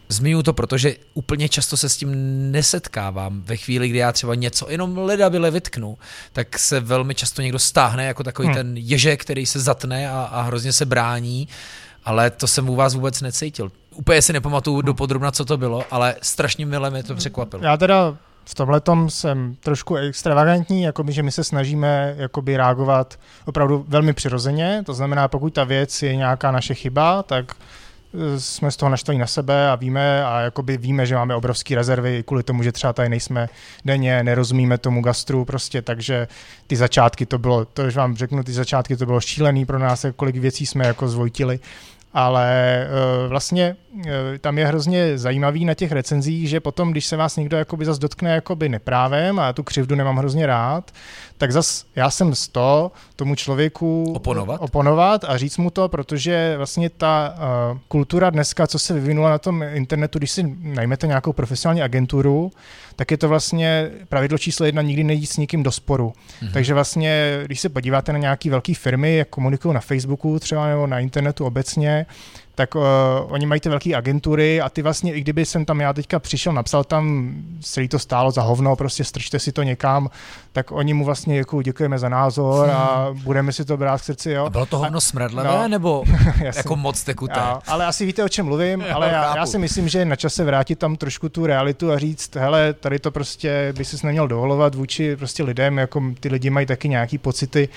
Zmiňuji 0.09 0.43
to, 0.43 0.53
protože 0.53 0.95
úplně 1.13 1.49
často 1.49 1.77
se 1.77 1.89
s 1.89 1.97
tím 1.97 2.11
nesetkávám. 2.51 3.41
Ve 3.41 3.57
chvíli, 3.57 3.89
kdy 3.89 3.97
já 3.97 4.11
třeba 4.11 4.35
něco 4.35 4.71
jenom 4.71 4.97
ledabile 4.97 5.51
vytknu, 5.51 5.97
tak 6.33 6.59
se 6.59 6.79
velmi 6.79 7.15
často 7.15 7.41
někdo 7.41 7.59
stáhne 7.59 8.05
jako 8.05 8.23
takový 8.23 8.47
hmm. 8.47 8.55
ten 8.55 8.77
ježek, 8.77 9.21
který 9.21 9.45
se 9.45 9.59
zatne 9.59 10.09
a, 10.09 10.21
a 10.21 10.41
hrozně 10.41 10.73
se 10.73 10.85
brání, 10.85 11.47
ale 12.05 12.29
to 12.29 12.47
jsem 12.47 12.69
u 12.69 12.75
vás 12.75 12.93
vůbec 12.95 13.21
necítil. 13.21 13.71
Úplně 13.95 14.21
si 14.21 14.33
nepamatuju 14.33 14.77
hmm. 14.77 14.85
dopodrobna, 14.85 15.31
co 15.31 15.45
to 15.45 15.57
bylo, 15.57 15.83
ale 15.91 16.15
strašně 16.21 16.65
milé 16.65 16.89
mě 16.89 17.03
to 17.03 17.15
překvapilo. 17.15 17.63
Já 17.63 17.77
teda 17.77 18.17
v 18.45 18.55
tomhle 18.55 18.81
jsem 19.07 19.55
trošku 19.59 19.95
extravagantní, 19.95 20.81
jako 20.81 21.03
my, 21.03 21.13
že 21.13 21.23
my 21.23 21.31
se 21.31 21.43
snažíme 21.43 22.15
jakoby 22.17 22.57
reagovat 22.57 23.19
opravdu 23.45 23.85
velmi 23.87 24.13
přirozeně, 24.13 24.83
to 24.85 24.93
znamená, 24.93 25.27
pokud 25.27 25.53
ta 25.53 25.63
věc 25.63 26.03
je 26.03 26.15
nějaká 26.15 26.51
naše 26.51 26.73
chyba, 26.73 27.23
tak 27.23 27.55
jsme 28.37 28.71
z 28.71 28.77
toho 28.77 28.89
naštvaní 28.89 29.19
na 29.19 29.27
sebe 29.27 29.69
a 29.69 29.75
víme 29.75 30.25
a 30.25 30.39
jakoby 30.39 30.77
víme, 30.77 31.05
že 31.05 31.15
máme 31.15 31.35
obrovské 31.35 31.75
rezervy 31.75 32.23
kvůli 32.23 32.43
tomu, 32.43 32.63
že 32.63 32.71
třeba 32.71 32.93
tady 32.93 33.09
nejsme 33.09 33.49
denně, 33.85 34.23
nerozumíme 34.23 34.77
tomu 34.77 35.01
gastru 35.01 35.45
prostě, 35.45 35.81
takže 35.81 36.27
ty 36.67 36.75
začátky 36.75 37.25
to 37.25 37.37
bylo, 37.37 37.65
to, 37.65 37.89
že 37.89 37.99
vám 37.99 38.15
řeknu, 38.15 38.43
ty 38.43 38.53
začátky 38.53 38.97
to 38.97 39.05
bylo 39.05 39.21
šílený 39.21 39.65
pro 39.65 39.79
nás, 39.79 40.05
kolik 40.15 40.35
věcí 40.35 40.65
jsme 40.65 40.87
jako 40.87 41.07
zvojtili. 41.07 41.59
Ale 42.17 42.87
uh, 43.23 43.29
vlastně 43.29 43.75
uh, 43.93 44.01
tam 44.41 44.57
je 44.57 44.67
hrozně 44.67 45.17
zajímavý 45.17 45.65
na 45.65 45.73
těch 45.73 45.91
recenzích, 45.91 46.49
že 46.49 46.59
potom, 46.59 46.91
když 46.91 47.05
se 47.05 47.17
vás 47.17 47.37
někdo 47.37 47.57
jakoby 47.57 47.85
zas 47.85 47.99
dotkne 47.99 48.31
jakoby 48.31 48.69
neprávem 48.69 49.39
a 49.39 49.45
já 49.45 49.53
tu 49.53 49.63
křivdu 49.63 49.95
nemám 49.95 50.17
hrozně 50.17 50.45
rád, 50.45 50.91
tak 51.37 51.51
zas 51.51 51.85
já 51.95 52.09
jsem 52.09 52.35
z 52.35 52.47
to 52.47 52.91
tomu 53.15 53.35
člověku 53.35 54.13
oponovat, 54.15 54.61
oponovat 54.61 55.23
a 55.23 55.37
říct 55.37 55.57
mu 55.57 55.69
to, 55.69 55.89
protože 55.89 56.53
vlastně 56.57 56.89
ta 56.89 57.35
uh, 57.37 57.77
kultura 57.87 58.29
dneska, 58.29 58.67
co 58.67 58.79
se 58.79 58.93
vyvinula 58.93 59.29
na 59.29 59.37
tom 59.37 59.63
internetu, 59.63 60.17
když 60.17 60.31
si 60.31 60.55
najmete 60.59 61.07
nějakou 61.07 61.33
profesionální 61.33 61.81
agenturu, 61.81 62.51
tak 62.95 63.11
je 63.11 63.17
to 63.17 63.29
vlastně 63.29 63.91
pravidlo 64.09 64.37
číslo 64.37 64.65
jedna, 64.65 64.81
nikdy 64.81 65.03
nejít 65.03 65.29
s 65.29 65.37
nikým 65.37 65.63
do 65.63 65.71
sporu. 65.71 66.13
Mm-hmm. 66.13 66.51
Takže 66.53 66.73
vlastně, 66.73 67.39
když 67.45 67.59
se 67.59 67.69
podíváte 67.69 68.13
na 68.13 68.19
nějaké 68.19 68.49
velké 68.49 68.73
firmy, 68.73 69.15
jak 69.15 69.29
komunikují 69.29 69.73
na 69.73 69.81
Facebooku 69.81 70.39
třeba 70.39 70.67
nebo 70.67 70.87
na 70.87 70.99
internetu 70.99 71.45
obecně, 71.45 72.05
tak 72.55 72.75
uh, 72.75 72.81
oni 73.27 73.45
mají 73.45 73.61
ty 73.61 73.69
velké 73.69 73.95
agentury 73.95 74.61
a 74.61 74.69
ty 74.69 74.81
vlastně, 74.81 75.13
i 75.13 75.21
kdyby 75.21 75.45
jsem 75.45 75.65
tam 75.65 75.81
já 75.81 75.93
teďka 75.93 76.19
přišel, 76.19 76.53
napsal 76.53 76.83
tam, 76.83 77.33
celý 77.61 77.87
to 77.87 77.99
stálo 77.99 78.31
za 78.31 78.41
hovno, 78.41 78.75
prostě 78.75 79.03
strčte 79.03 79.39
si 79.39 79.51
to 79.51 79.63
někam, 79.63 80.09
tak 80.51 80.71
oni 80.71 80.93
mu 80.93 81.05
vlastně 81.05 81.37
jako 81.37 81.61
děkujeme 81.61 81.99
za 81.99 82.09
názor 82.09 82.69
a 82.69 83.07
hmm. 83.09 83.19
budeme 83.23 83.53
si 83.53 83.65
to 83.65 83.77
brát 83.77 84.01
k 84.01 84.03
srdci. 84.03 84.31
Jo. 84.31 84.45
A 84.45 84.49
bylo 84.49 84.65
to 84.65 84.77
hovno 84.77 85.01
smradlavé 85.01 85.49
no, 85.49 85.67
nebo 85.67 86.03
jako 86.55 86.75
moc 86.75 87.03
tekuté? 87.03 87.39
Jo, 87.39 87.59
ale 87.67 87.85
asi 87.85 88.05
víte, 88.05 88.23
o 88.23 88.29
čem 88.29 88.45
mluvím, 88.45 88.81
jo, 88.87 88.87
ale 88.93 89.09
já, 89.09 89.37
já, 89.37 89.45
si 89.45 89.57
myslím, 89.57 89.89
že 89.89 89.99
je 89.99 90.05
na 90.05 90.15
čase 90.15 90.43
vrátit 90.43 90.79
tam 90.79 90.95
trošku 90.95 91.29
tu 91.29 91.45
realitu 91.45 91.91
a 91.91 91.99
říct, 91.99 92.35
hele, 92.35 92.73
tady 92.73 92.99
to 92.99 93.11
prostě 93.11 93.73
by 93.77 93.85
si 93.85 94.05
neměl 94.05 94.27
dovolovat 94.27 94.75
vůči 94.75 95.15
prostě 95.15 95.43
lidem, 95.43 95.77
jako 95.77 96.01
ty 96.19 96.29
lidi 96.29 96.49
mají 96.49 96.65
taky 96.65 96.89
nějaký 96.89 97.17
pocity, 97.17 97.69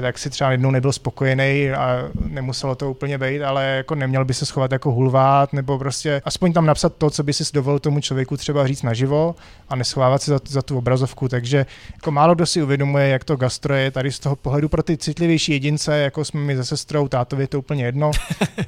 tak 0.00 0.18
si 0.18 0.30
třeba 0.30 0.50
jednou 0.50 0.70
nebyl 0.70 0.92
spokojený 0.92 1.70
a 1.70 2.10
nemuselo 2.28 2.74
to 2.74 2.90
úplně 2.90 3.18
být, 3.18 3.42
ale 3.42 3.64
jako 3.64 3.94
neměl 3.94 4.24
by 4.24 4.34
se 4.34 4.46
schovat 4.46 4.72
jako 4.72 4.92
hulvát, 4.92 5.52
nebo 5.52 5.78
prostě 5.78 6.22
aspoň 6.24 6.52
tam 6.52 6.66
napsat 6.66 6.94
to, 6.98 7.10
co 7.10 7.22
by 7.22 7.32
si 7.32 7.44
dovolil 7.52 7.78
tomu 7.78 8.00
člověku 8.00 8.36
třeba 8.36 8.66
říct 8.66 8.82
naživo 8.82 9.34
a 9.68 9.76
neschovávat 9.76 10.22
se 10.22 10.30
za, 10.30 10.38
za 10.48 10.62
tu 10.62 10.78
obrazovku. 10.78 11.28
Takže 11.28 11.66
jako 11.92 12.10
málo 12.10 12.34
kdo 12.34 12.46
si 12.46 12.62
uvědomuje, 12.62 13.08
jak 13.08 13.24
to 13.24 13.36
gastro 13.36 13.74
je 13.74 13.90
tady 13.90 14.12
z 14.12 14.18
toho 14.18 14.36
pohledu 14.36 14.68
pro 14.68 14.82
ty 14.82 14.96
citlivější 14.96 15.52
jedince, 15.52 15.98
jako 15.98 16.24
jsme 16.24 16.40
my 16.40 16.56
se 16.56 16.64
sestrou, 16.64 17.08
tátovi 17.08 17.42
je 17.42 17.48
to 17.48 17.58
úplně 17.58 17.84
jedno, 17.84 18.08
uh, 18.08 18.14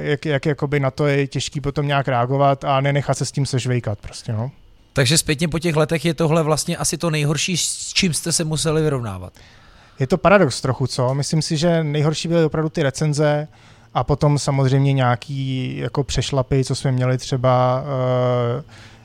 jak, 0.00 0.26
jak 0.26 0.46
jakoby 0.46 0.80
na 0.80 0.90
to 0.90 1.06
je 1.06 1.26
těžký 1.26 1.60
potom 1.60 1.86
nějak 1.86 2.08
reagovat 2.08 2.64
a 2.64 2.80
nenechat 2.80 3.18
se 3.18 3.24
s 3.24 3.32
tím 3.32 3.46
sežvejkat 3.46 3.98
prostě, 3.98 4.32
no. 4.32 4.50
Takže 4.92 5.18
zpětně 5.18 5.48
po 5.48 5.58
těch 5.58 5.76
letech 5.76 6.04
je 6.04 6.14
tohle 6.14 6.42
vlastně 6.42 6.76
asi 6.76 6.98
to 6.98 7.10
nejhorší, 7.10 7.56
s 7.56 7.92
čím 7.92 8.14
jste 8.14 8.32
se 8.32 8.44
museli 8.44 8.82
vyrovnávat. 8.82 9.32
Je 10.00 10.06
to 10.06 10.18
paradox 10.18 10.60
trochu, 10.60 10.86
co? 10.86 11.14
Myslím 11.14 11.42
si, 11.42 11.56
že 11.56 11.84
nejhorší 11.84 12.28
byly 12.28 12.44
opravdu 12.44 12.68
ty 12.68 12.82
recenze 12.82 13.48
a 13.94 14.04
potom 14.04 14.38
samozřejmě 14.38 14.92
nějaký 14.92 15.76
jako 15.78 16.04
přešlapy, 16.04 16.64
co 16.64 16.74
jsme 16.74 16.92
měli 16.92 17.18
třeba 17.18 17.82
uh, 17.82 18.62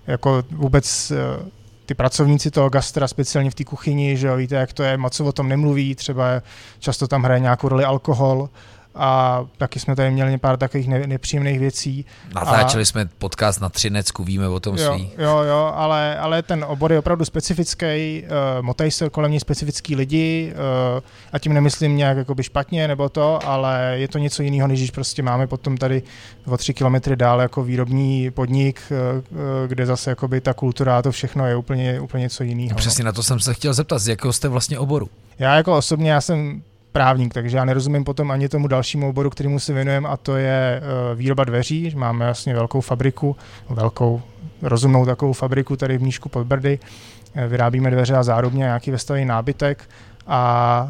jako 0.08 0.44
vůbec 0.52 1.12
uh, 1.12 1.48
ty 1.86 1.94
pracovníci 1.94 2.52
toho 2.52 2.70
gastra, 2.70 3.08
speciálně 3.08 3.52
v 3.52 3.56
té 3.56 3.64
kuchyni, 3.64 4.18
že 4.18 4.28
jo, 4.28 4.36
víte, 4.36 4.56
jak 4.56 4.74
to 4.74 4.84
je, 4.84 4.98
moc 4.98 5.20
o 5.20 5.32
tom 5.32 5.50
nemluví, 5.50 5.96
třeba 5.96 6.42
často 6.80 7.08
tam 7.08 7.24
hraje 7.24 7.40
nějakou 7.40 7.70
roli 7.70 7.84
alkohol, 7.84 8.50
a 8.96 9.42
taky 9.58 9.80
jsme 9.80 9.96
tady 9.96 10.12
měli 10.12 10.38
pár 10.38 10.58
takových 10.58 10.88
ne, 10.88 11.08
nepříjemných 11.08 11.60
věcí. 11.60 12.06
Natáčeli 12.36 12.82
a, 12.82 12.86
jsme 12.86 13.06
podcast 13.18 13.62
na 13.62 13.70
Třinecku, 13.70 14.24
víme 14.24 14.48
o 14.48 14.60
tom 14.60 14.78
jo, 14.78 14.94
svý. 14.94 15.12
Jo, 15.18 15.38
jo, 15.38 15.72
ale, 15.76 16.18
ale 16.18 16.44
ten 16.44 16.66
obor 16.68 16.92
je 16.92 17.00
opravdu 17.00 17.26
specifický, 17.26 17.86
uh, 17.86 18.66
motají 18.66 18.92
se 18.92 19.10
kolem 19.10 19.32
něj 19.32 19.40
specifický 19.40 19.96
lidi 19.96 20.54
uh, 20.54 21.02
a 21.34 21.40
tím 21.40 21.54
nemyslím 21.54 21.98
nějak 21.98 22.18
jakoby 22.18 22.44
špatně 22.44 22.88
nebo 22.88 23.10
to, 23.10 23.40
ale 23.48 23.94
je 23.96 24.08
to 24.08 24.18
něco 24.18 24.44
jiného, 24.44 24.68
než 24.68 24.80
když 24.80 24.92
prostě 24.92 25.24
máme 25.24 25.48
potom 25.48 25.78
tady 25.78 26.04
o 26.46 26.58
tři 26.58 26.74
kilometry 26.74 27.16
dál 27.16 27.42
jako 27.42 27.64
výrobní 27.64 28.32
podnik, 28.32 28.82
uh, 28.92 29.68
kde 29.68 29.86
zase 29.86 30.10
jakoby 30.10 30.42
ta 30.42 30.54
kultura 30.54 30.98
a 30.98 31.02
to 31.02 31.12
všechno 31.12 31.48
je 31.48 31.56
úplně, 31.56 32.00
úplně 32.00 32.22
něco 32.22 32.44
jiného. 32.44 32.78
Přesně 32.78 33.04
na 33.04 33.12
to 33.12 33.24
jsem 33.24 33.40
se 33.40 33.54
chtěl 33.54 33.74
zeptat, 33.74 34.00
z 34.00 34.08
jakého 34.08 34.34
jste 34.34 34.48
vlastně 34.48 34.80
oboru? 34.80 35.10
Já 35.40 35.56
jako 35.56 35.78
osobně, 35.78 36.12
já 36.12 36.22
jsem 36.22 36.62
právník, 36.96 37.34
takže 37.34 37.58
já 37.58 37.66
nerozumím 37.66 38.04
potom 38.04 38.32
ani 38.32 38.50
tomu 38.50 38.68
dalšímu 38.68 39.10
oboru, 39.10 39.30
kterému 39.30 39.60
se 39.60 39.74
věnujeme, 39.74 40.08
a 40.10 40.18
to 40.18 40.36
je 40.36 40.82
uh, 40.82 41.20
výroba 41.20 41.44
dveří. 41.44 41.92
Máme 41.96 42.26
vlastně 42.26 42.54
velkou 42.54 42.82
fabriku, 42.82 43.36
velkou 43.70 44.22
rozumnou 44.62 45.06
takovou 45.06 45.34
fabriku 45.34 45.76
tady 45.76 45.98
v 45.98 46.02
Nížku 46.02 46.30
pod 46.30 46.48
Brdy. 46.48 46.80
Vyrábíme 47.48 47.92
dveře 47.92 48.16
a 48.16 48.24
zárubně 48.24 48.60
nějaký 48.60 48.92
vestavý 48.92 49.26
nábytek 49.26 49.90
a 50.28 50.90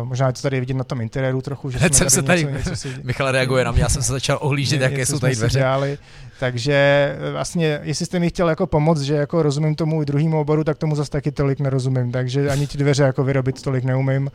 uh, 0.00 0.08
možná 0.08 0.26
je 0.26 0.32
to 0.32 0.42
tady 0.42 0.60
vidět 0.60 0.76
na 0.76 0.84
tom 0.84 1.00
interiéru 1.00 1.42
trochu, 1.42 1.70
že 1.70 1.78
Hned 1.78 1.94
jsem 1.94 2.10
se 2.10 2.22
tady, 2.22 2.44
něco, 2.44 2.56
něco 2.58 2.76
si... 2.76 2.88
Michal 3.02 3.32
reaguje 3.32 3.64
na 3.64 3.72
mě, 3.72 3.82
já 3.82 3.88
jsem 3.88 4.02
se 4.02 4.12
začal 4.12 4.38
ohlížet, 4.40 4.80
jaké 4.80 5.06
jsou 5.06 5.18
tady 5.18 5.34
dveře. 5.34 5.58
Dělali. 5.58 5.98
Takže 6.40 6.72
eh, 7.18 7.32
vlastně, 7.32 7.80
jestli 7.82 8.06
jste 8.06 8.18
mi 8.18 8.28
chtěl 8.28 8.48
jako 8.48 8.66
pomoct, 8.66 9.00
že 9.00 9.14
jako 9.14 9.42
rozumím 9.42 9.74
tomu 9.74 10.04
druhému 10.04 10.40
oboru, 10.40 10.64
tak 10.64 10.78
tomu 10.78 10.94
zase 10.94 11.10
taky 11.10 11.32
tolik 11.32 11.60
nerozumím, 11.60 12.12
takže 12.12 12.50
ani 12.50 12.66
ty 12.66 12.78
dveře 12.78 13.02
jako 13.02 13.24
vyrobit 13.24 13.62
tolik 13.62 13.84
neumím 13.84 14.30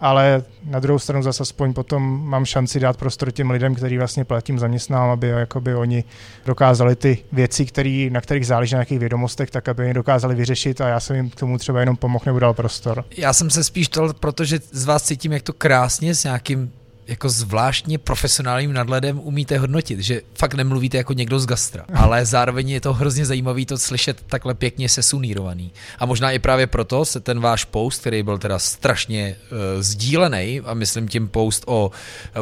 ale 0.00 0.42
na 0.64 0.80
druhou 0.80 0.98
stranu 0.98 1.22
zase 1.22 1.42
aspoň 1.42 1.72
potom 1.72 2.28
mám 2.28 2.44
šanci 2.44 2.80
dát 2.80 2.96
prostor 2.96 3.32
těm 3.32 3.50
lidem, 3.50 3.74
který 3.74 3.98
vlastně 3.98 4.24
platím, 4.24 4.58
zaměstnám, 4.58 5.10
aby 5.10 5.28
jakoby 5.28 5.74
oni 5.74 6.04
dokázali 6.46 6.96
ty 6.96 7.18
věci, 7.32 7.66
který, 7.66 8.10
na 8.10 8.20
kterých 8.20 8.46
záleží 8.46 8.74
na 8.74 8.78
nějakých 8.78 8.98
vědomostech, 8.98 9.50
tak 9.50 9.68
aby 9.68 9.86
je 9.86 9.94
dokázali 9.94 10.34
vyřešit 10.34 10.80
a 10.80 10.88
já 10.88 11.00
jsem 11.00 11.16
jim 11.16 11.30
k 11.30 11.34
tomu 11.34 11.58
třeba 11.58 11.80
jenom 11.80 11.96
pomohl 11.96 12.22
nebo 12.26 12.38
dal 12.38 12.54
prostor. 12.54 13.04
Já 13.16 13.32
jsem 13.32 13.50
se 13.50 13.64
spíš 13.64 13.88
to, 13.88 14.14
protože 14.20 14.58
z 14.72 14.84
vás 14.84 15.02
cítím, 15.02 15.32
jak 15.32 15.42
to 15.42 15.52
krásně 15.52 16.14
s 16.14 16.24
nějakým 16.24 16.72
jako 17.08 17.28
zvláštně 17.28 17.98
profesionálním 17.98 18.72
nadhledem 18.72 19.20
umíte 19.20 19.58
hodnotit, 19.58 20.00
že 20.00 20.22
fakt 20.34 20.54
nemluvíte 20.54 20.96
jako 20.96 21.12
někdo 21.12 21.40
z 21.40 21.46
gastra, 21.46 21.84
ale 21.94 22.24
zároveň 22.24 22.70
je 22.70 22.80
to 22.80 22.92
hrozně 22.92 23.26
zajímavý 23.26 23.66
to 23.66 23.78
slyšet 23.78 24.22
takhle 24.26 24.54
pěkně 24.54 24.88
sesunírovaný. 24.88 25.72
A 25.98 26.06
možná 26.06 26.30
i 26.30 26.38
právě 26.38 26.66
proto 26.66 27.04
se 27.04 27.20
ten 27.20 27.40
váš 27.40 27.64
post, 27.64 28.00
který 28.00 28.22
byl 28.22 28.38
teda 28.38 28.58
strašně 28.58 29.36
uh, 29.50 29.82
sdílený, 29.82 30.60
a 30.64 30.74
myslím 30.74 31.08
tím 31.08 31.28
post 31.28 31.64
o 31.66 31.90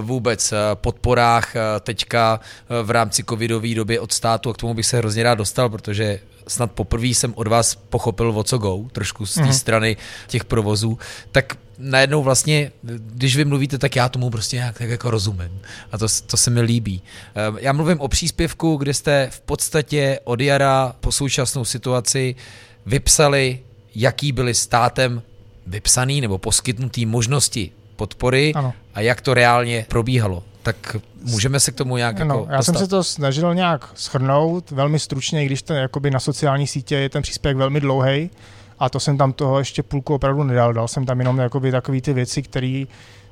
vůbec 0.00 0.52
uh, 0.52 0.58
podporách 0.74 1.54
uh, 1.54 1.60
teďka 1.80 2.40
uh, 2.40 2.86
v 2.86 2.90
rámci 2.90 3.24
covidové 3.24 3.74
doby 3.74 3.98
od 3.98 4.12
státu, 4.12 4.50
a 4.50 4.54
k 4.54 4.56
tomu 4.56 4.74
bych 4.74 4.86
se 4.86 4.96
hrozně 4.96 5.22
rád 5.22 5.34
dostal, 5.34 5.68
protože 5.68 6.20
snad 6.48 6.72
poprvé 6.72 7.06
jsem 7.06 7.32
od 7.36 7.46
vás 7.46 7.74
pochopil, 7.74 8.38
o 8.38 8.44
co 8.44 8.58
go, 8.58 8.78
trošku 8.92 9.26
z 9.26 9.34
té 9.34 9.42
mm. 9.42 9.52
strany 9.52 9.96
těch 10.26 10.44
provozů, 10.44 10.98
tak 11.32 11.56
najednou 11.84 12.22
vlastně, 12.22 12.72
když 12.98 13.36
vy 13.36 13.44
mluvíte, 13.44 13.78
tak 13.78 13.96
já 13.96 14.08
tomu 14.08 14.30
prostě 14.30 14.56
nějak 14.56 14.78
tak 14.78 14.88
jako 14.88 15.10
rozumím. 15.10 15.60
A 15.92 15.98
to, 15.98 16.06
to 16.26 16.36
se 16.36 16.50
mi 16.50 16.60
líbí. 16.60 17.02
Ehm, 17.34 17.58
já 17.60 17.72
mluvím 17.72 18.00
o 18.00 18.08
příspěvku, 18.08 18.76
kde 18.76 18.94
jste 18.94 19.28
v 19.30 19.40
podstatě 19.40 20.20
od 20.24 20.40
jara 20.40 20.94
po 21.00 21.12
současnou 21.12 21.64
situaci 21.64 22.34
vypsali, 22.86 23.58
jaký 23.94 24.32
byly 24.32 24.54
státem 24.54 25.22
vypsaný 25.66 26.20
nebo 26.20 26.38
poskytnutý 26.38 27.06
možnosti 27.06 27.70
podpory 27.96 28.52
ano. 28.54 28.72
a 28.94 29.00
jak 29.00 29.20
to 29.20 29.34
reálně 29.34 29.86
probíhalo. 29.88 30.42
Tak 30.62 30.96
můžeme 31.22 31.60
se 31.60 31.70
k 31.70 31.74
tomu 31.74 31.96
nějak 31.96 32.18
no, 32.18 32.24
jako 32.24 32.46
Já 32.50 32.56
dostat. 32.56 32.72
jsem 32.72 32.84
se 32.84 32.88
to 32.88 33.04
snažil 33.04 33.54
nějak 33.54 33.88
schrnout 33.94 34.70
velmi 34.70 34.98
stručně, 34.98 35.46
když 35.46 35.62
ten, 35.62 35.76
jakoby 35.76 36.10
na 36.10 36.20
sociální 36.20 36.66
sítě 36.66 36.96
je 36.96 37.08
ten 37.08 37.22
příspěvek 37.22 37.56
velmi 37.56 37.80
dlouhý, 37.80 38.30
a 38.78 38.88
to 38.88 39.00
jsem 39.00 39.18
tam 39.18 39.32
toho 39.32 39.58
ještě 39.58 39.82
půlku 39.82 40.14
opravdu 40.14 40.42
nedal. 40.42 40.72
Dal 40.72 40.88
jsem 40.88 41.06
tam 41.06 41.18
jenom 41.18 41.40
takový 41.72 42.00
ty 42.00 42.12
věci, 42.12 42.42
které 42.42 42.84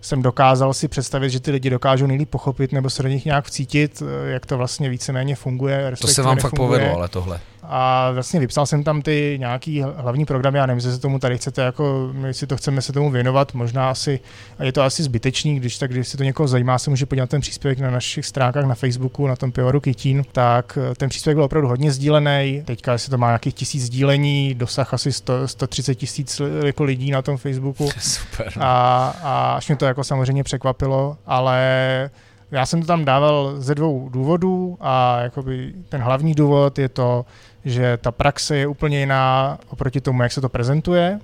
jsem 0.02 0.22
dokázal 0.22 0.74
si 0.74 0.88
představit, 0.88 1.30
že 1.30 1.40
ty 1.40 1.50
lidi 1.50 1.70
dokážou 1.70 2.06
nejlíp 2.06 2.30
pochopit 2.30 2.72
nebo 2.72 2.90
se 2.90 3.02
do 3.02 3.08
nich 3.08 3.24
nějak 3.24 3.44
vcítit, 3.44 4.02
jak 4.24 4.46
to 4.46 4.58
vlastně 4.58 4.88
víceméně 4.88 5.36
funguje. 5.36 5.92
To 6.00 6.06
se 6.06 6.22
vám 6.22 6.36
nefunguje. 6.36 6.50
fakt 6.50 6.80
povedlo, 6.80 6.96
ale 6.96 7.08
tohle. 7.08 7.40
A 7.62 8.10
vlastně 8.10 8.40
vypsal 8.40 8.66
jsem 8.66 8.84
tam 8.84 9.02
ty 9.02 9.36
nějaký 9.40 9.82
hlavní 9.96 10.24
programy, 10.24 10.58
já 10.58 10.66
nevím, 10.66 10.78
jestli 10.78 10.92
se 10.92 10.98
tomu 10.98 11.18
tady 11.18 11.38
chcete, 11.38 11.62
jako 11.62 12.10
my 12.12 12.34
si 12.34 12.46
to 12.46 12.56
chceme 12.56 12.82
se 12.82 12.92
tomu 12.92 13.10
věnovat, 13.10 13.54
možná 13.54 13.90
asi, 13.90 14.20
a 14.58 14.64
je 14.64 14.72
to 14.72 14.82
asi 14.82 15.02
zbytečný, 15.02 15.56
když 15.56 15.78
tak, 15.78 15.90
když 15.90 16.08
se 16.08 16.16
to 16.16 16.24
někoho 16.24 16.48
zajímá, 16.48 16.78
se 16.78 16.90
může 16.90 17.06
podívat 17.06 17.30
ten 17.30 17.40
příspěvek 17.40 17.78
na 17.78 17.90
našich 17.90 18.26
stránkách 18.26 18.64
na 18.64 18.74
Facebooku, 18.74 19.26
na 19.26 19.36
tom 19.36 19.52
pivoru 19.52 19.80
Kytín, 19.80 20.24
tak 20.32 20.78
eh, 20.90 20.94
ten 20.94 21.08
příspěvek 21.08 21.36
byl 21.36 21.44
opravdu 21.44 21.68
hodně 21.68 21.92
sdílený, 21.92 22.62
teďka 22.64 22.92
jestli 22.92 23.10
to 23.10 23.18
má 23.18 23.26
nějakých 23.26 23.54
tisíc 23.54 23.82
sdílení, 23.82 24.54
dosah 24.54 24.94
asi 24.94 25.12
100, 25.12 25.48
130 25.48 25.94
tisíc 25.94 26.40
jako 26.64 26.84
lidí 26.84 27.10
na 27.10 27.22
tom 27.22 27.36
Facebooku. 27.36 27.90
Super. 28.00 28.52
A, 28.60 29.06
a 29.22 29.54
až 29.56 29.68
mě 29.68 29.76
to 29.76 29.84
jako 29.92 30.04
samozřejmě 30.04 30.44
překvapilo, 30.44 31.16
ale 31.26 32.10
já 32.50 32.66
jsem 32.66 32.80
to 32.80 32.86
tam 32.86 33.04
dával 33.04 33.54
ze 33.56 33.74
dvou 33.74 34.08
důvodů 34.08 34.76
a 34.80 35.20
jakoby 35.20 35.74
ten 35.88 36.00
hlavní 36.00 36.34
důvod 36.34 36.78
je 36.78 36.88
to, 36.88 37.24
že 37.64 37.96
ta 37.96 38.12
praxe 38.12 38.56
je 38.56 38.66
úplně 38.66 39.00
jiná 39.00 39.58
oproti 39.68 40.00
tomu, 40.00 40.22
jak 40.22 40.32
se 40.32 40.40
to 40.40 40.48
prezentuje. 40.48 41.20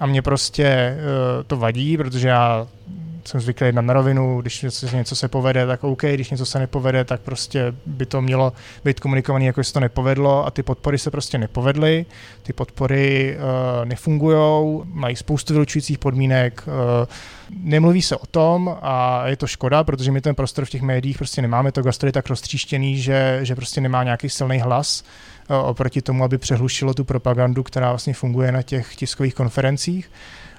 A 0.00 0.06
mě 0.06 0.22
prostě 0.22 0.96
uh, 0.96 1.44
to 1.44 1.56
vadí, 1.56 1.96
protože 1.96 2.28
já 2.28 2.66
jsem 3.28 3.40
zvyklý 3.40 3.72
na 3.72 3.92
rovinu, 3.92 4.40
když 4.40 4.62
něco, 4.62 4.96
něco 4.96 5.16
se 5.16 5.28
povede, 5.28 5.66
tak 5.66 5.84
OK, 5.84 6.02
když 6.02 6.30
něco 6.30 6.46
se 6.46 6.58
nepovede, 6.58 7.04
tak 7.04 7.20
prostě 7.20 7.74
by 7.86 8.06
to 8.06 8.22
mělo 8.22 8.52
být 8.84 9.00
komunikované, 9.00 9.44
jako 9.44 9.64
se 9.64 9.72
to 9.72 9.80
nepovedlo 9.80 10.46
a 10.46 10.50
ty 10.50 10.62
podpory 10.62 10.98
se 10.98 11.10
prostě 11.10 11.38
nepovedly, 11.38 12.06
ty 12.42 12.52
podpory 12.52 13.36
uh, 13.36 13.84
nefungují, 13.84 14.82
mají 14.84 15.16
spoustu 15.16 15.52
vylučujících 15.52 15.98
podmínek, 15.98 16.64
uh, 16.66 16.72
nemluví 17.62 18.02
se 18.02 18.16
o 18.16 18.26
tom 18.26 18.76
a 18.82 19.26
je 19.26 19.36
to 19.36 19.46
škoda, 19.46 19.84
protože 19.84 20.12
my 20.12 20.20
ten 20.20 20.34
prostor 20.34 20.64
v 20.64 20.70
těch 20.70 20.82
médiích 20.82 21.18
prostě 21.18 21.42
nemáme, 21.42 21.72
to 21.72 21.82
gastro 21.82 22.08
je 22.08 22.12
tak 22.12 22.28
roztříštěný, 22.28 22.98
že, 22.98 23.38
že 23.42 23.54
prostě 23.54 23.80
nemá 23.80 24.04
nějaký 24.04 24.28
silný 24.28 24.58
hlas 24.58 25.04
uh, 25.50 25.56
oproti 25.56 26.02
tomu, 26.02 26.24
aby 26.24 26.38
přehlušilo 26.38 26.94
tu 26.94 27.04
propagandu, 27.04 27.62
která 27.62 27.88
vlastně 27.88 28.14
funguje 28.14 28.52
na 28.52 28.62
těch 28.62 28.96
tiskových 28.96 29.34
konferencích. 29.34 30.10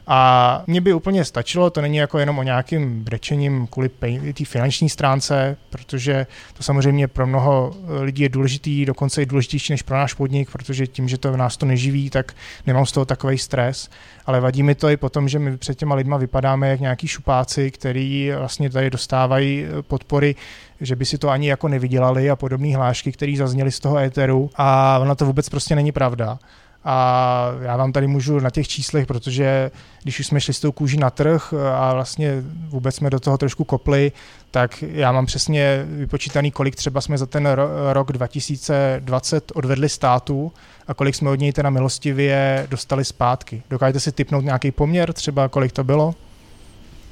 A 0.09 0.63
mně 0.67 0.81
by 0.81 0.93
úplně 0.93 1.25
stačilo, 1.25 1.69
to 1.69 1.81
není 1.81 1.97
jako 1.97 2.19
jenom 2.19 2.39
o 2.39 2.43
nějakým 2.43 3.03
brečením 3.03 3.67
kvůli 3.67 3.89
té 4.33 4.45
finanční 4.45 4.89
stránce, 4.89 5.57
protože 5.69 6.27
to 6.53 6.63
samozřejmě 6.63 7.07
pro 7.07 7.27
mnoho 7.27 7.73
eh, 7.73 8.03
lidí 8.03 8.23
je 8.23 8.29
důležitý, 8.29 8.85
dokonce 8.85 9.21
i 9.21 9.25
důležitější 9.25 9.73
než 9.73 9.81
pro 9.81 9.97
náš 9.97 10.13
podnik, 10.13 10.51
protože 10.51 10.87
tím, 10.87 11.09
že 11.09 11.17
to 11.17 11.37
nás 11.37 11.57
to 11.57 11.65
neživí, 11.65 12.09
tak 12.09 12.33
nemám 12.67 12.85
z 12.85 12.91
toho 12.91 13.05
takový 13.05 13.37
stres. 13.37 13.89
Ale 14.25 14.39
vadí 14.39 14.63
mi 14.63 14.75
to 14.75 14.89
i 14.89 14.97
potom, 14.97 15.29
že 15.29 15.39
my 15.39 15.57
před 15.57 15.77
těma 15.77 15.95
lidma 15.95 16.17
vypadáme 16.17 16.69
jak 16.69 16.79
nějaký 16.79 17.07
šupáci, 17.07 17.71
který 17.71 18.31
vlastně 18.37 18.69
tady 18.69 18.89
dostávají 18.89 19.65
eh, 19.65 19.81
podpory 19.81 20.35
že 20.81 20.95
by 20.95 21.05
si 21.05 21.17
to 21.17 21.29
ani 21.29 21.49
jako 21.49 21.67
nevydělali 21.67 22.29
a 22.29 22.35
podobné 22.35 22.75
hlášky, 22.75 23.11
které 23.11 23.33
zazněly 23.37 23.71
z 23.71 23.79
toho 23.79 23.97
éteru 23.97 24.49
a 24.55 24.99
ona 24.99 25.15
to 25.15 25.25
vůbec 25.25 25.49
prostě 25.49 25.75
není 25.75 25.91
pravda. 25.91 26.39
A 26.89 27.51
já 27.61 27.77
vám 27.77 27.91
tady 27.91 28.07
můžu 28.07 28.39
na 28.39 28.49
těch 28.49 28.67
číslech, 28.67 29.07
protože 29.07 29.71
když 30.03 30.19
už 30.19 30.27
jsme 30.27 30.41
šli 30.41 30.53
s 30.53 30.59
tou 30.59 30.71
kůží 30.71 30.97
na 30.97 31.09
trh 31.09 31.53
a 31.75 31.93
vlastně 31.93 32.43
vůbec 32.67 32.95
jsme 32.95 33.09
do 33.09 33.19
toho 33.19 33.37
trošku 33.37 33.63
kopli, 33.63 34.11
tak 34.51 34.81
já 34.81 35.11
mám 35.11 35.25
přesně 35.25 35.85
vypočítaný, 35.87 36.51
kolik 36.51 36.75
třeba 36.75 37.01
jsme 37.01 37.17
za 37.17 37.25
ten 37.25 37.49
rok 37.91 38.11
2020 38.11 39.51
odvedli 39.55 39.89
státu 39.89 40.51
a 40.87 40.93
kolik 40.93 41.15
jsme 41.15 41.29
od 41.29 41.39
něj 41.39 41.53
teda 41.53 41.69
milostivě 41.69 42.67
dostali 42.69 43.05
zpátky. 43.05 43.63
Dokážete 43.69 43.99
si 43.99 44.11
typnout 44.11 44.43
nějaký 44.43 44.71
poměr 44.71 45.13
třeba, 45.13 45.47
kolik 45.49 45.71
to 45.71 45.83
bylo? 45.83 46.15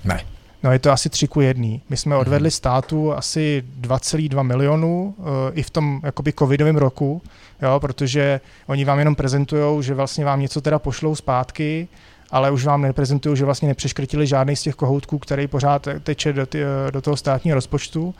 Ne. 0.03 0.34
No 0.65 0.71
je 0.71 0.79
to 0.79 0.91
asi 0.91 1.09
3 1.09 1.27
ku 1.27 1.41
1. 1.41 1.67
My 1.89 1.97
jsme 1.97 2.15
odvedli 2.15 2.47
mhm. 2.47 2.51
státu 2.51 3.13
asi 3.13 3.63
2,2 3.81 4.43
milionů 4.43 5.15
uh, 5.17 5.25
i 5.53 5.63
v 5.63 5.69
tom 5.69 6.01
jakoby 6.03 6.33
covidovém 6.33 6.75
roku, 6.75 7.21
jo, 7.61 7.79
protože 7.79 8.41
oni 8.67 8.85
vám 8.85 8.99
jenom 8.99 9.15
prezentují, 9.15 9.83
že 9.83 9.93
vlastně 9.93 10.25
vám 10.25 10.39
něco 10.39 10.61
teda 10.61 10.79
pošlou 10.79 11.15
zpátky, 11.15 11.87
ale 12.31 12.51
už 12.51 12.65
vám 12.65 12.81
neprezentují, 12.81 13.37
že 13.37 13.45
vlastně 13.45 13.67
nepřeškrtili 13.67 14.27
žádný 14.27 14.55
z 14.55 14.61
těch 14.61 14.75
kohoutků, 14.75 15.19
který 15.19 15.47
pořád 15.47 15.87
teče 16.03 16.33
do, 16.33 16.45
ty, 16.45 16.63
do 16.91 17.01
toho 17.01 17.17
státního 17.17 17.55
rozpočtu. 17.55 18.15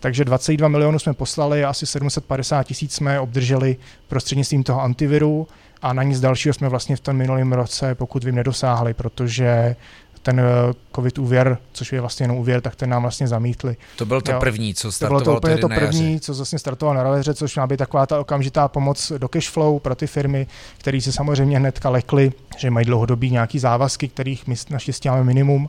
Takže 0.00 0.24
22 0.24 0.68
milionů 0.68 0.98
jsme 0.98 1.12
poslali 1.12 1.64
a 1.64 1.70
asi 1.70 1.86
750 1.86 2.62
tisíc 2.62 2.94
jsme 2.94 3.20
obdrželi 3.20 3.76
prostřednictvím 4.08 4.62
toho 4.62 4.82
antiviru 4.82 5.48
a 5.82 5.92
na 5.92 6.02
nic 6.02 6.20
dalšího 6.20 6.54
jsme 6.54 6.68
vlastně 6.68 6.96
v 6.96 7.00
tom 7.00 7.16
minulém 7.16 7.52
roce, 7.52 7.94
pokud 7.94 8.24
vím, 8.24 8.34
nedosáhli, 8.34 8.94
protože 8.94 9.76
ten 10.28 10.40
eh, 10.40 10.74
covid 10.94 11.18
úvěr, 11.18 11.58
což 11.72 11.92
je 11.92 12.00
vlastně 12.00 12.24
jenom 12.24 12.36
úvěr, 12.36 12.60
tak 12.60 12.76
ten 12.76 12.90
nám 12.90 13.02
vlastně 13.02 13.28
zamítli. 13.28 13.76
To 13.96 14.06
bylo 14.06 14.20
to 14.20 14.32
jo. 14.32 14.40
první, 14.40 14.74
co 14.74 14.92
startovalo 14.92 15.20
To 15.20 15.24
bylo 15.24 15.36
to 15.36 15.40
úplně 15.40 15.58
to 15.58 15.68
první, 15.68 16.20
co 16.20 16.34
vlastně 16.34 16.58
startovalo 16.58 16.96
na 16.96 17.02
Raleře, 17.02 17.34
což 17.34 17.56
má 17.56 17.66
být 17.66 17.76
taková 17.76 18.06
ta 18.06 18.20
okamžitá 18.20 18.68
pomoc 18.68 19.12
do 19.18 19.28
cashflow 19.28 19.80
pro 19.80 19.94
ty 19.94 20.06
firmy, 20.06 20.46
které 20.78 21.00
se 21.00 21.12
samozřejmě 21.12 21.58
hnedka 21.58 21.90
lekly, 21.90 22.32
že 22.58 22.70
mají 22.70 22.86
dlouhodobý 22.86 23.30
nějaký 23.30 23.58
závazky, 23.58 24.08
kterých 24.08 24.46
my 24.46 24.54
naštěstí 24.70 25.08
máme 25.08 25.24
minimum 25.24 25.68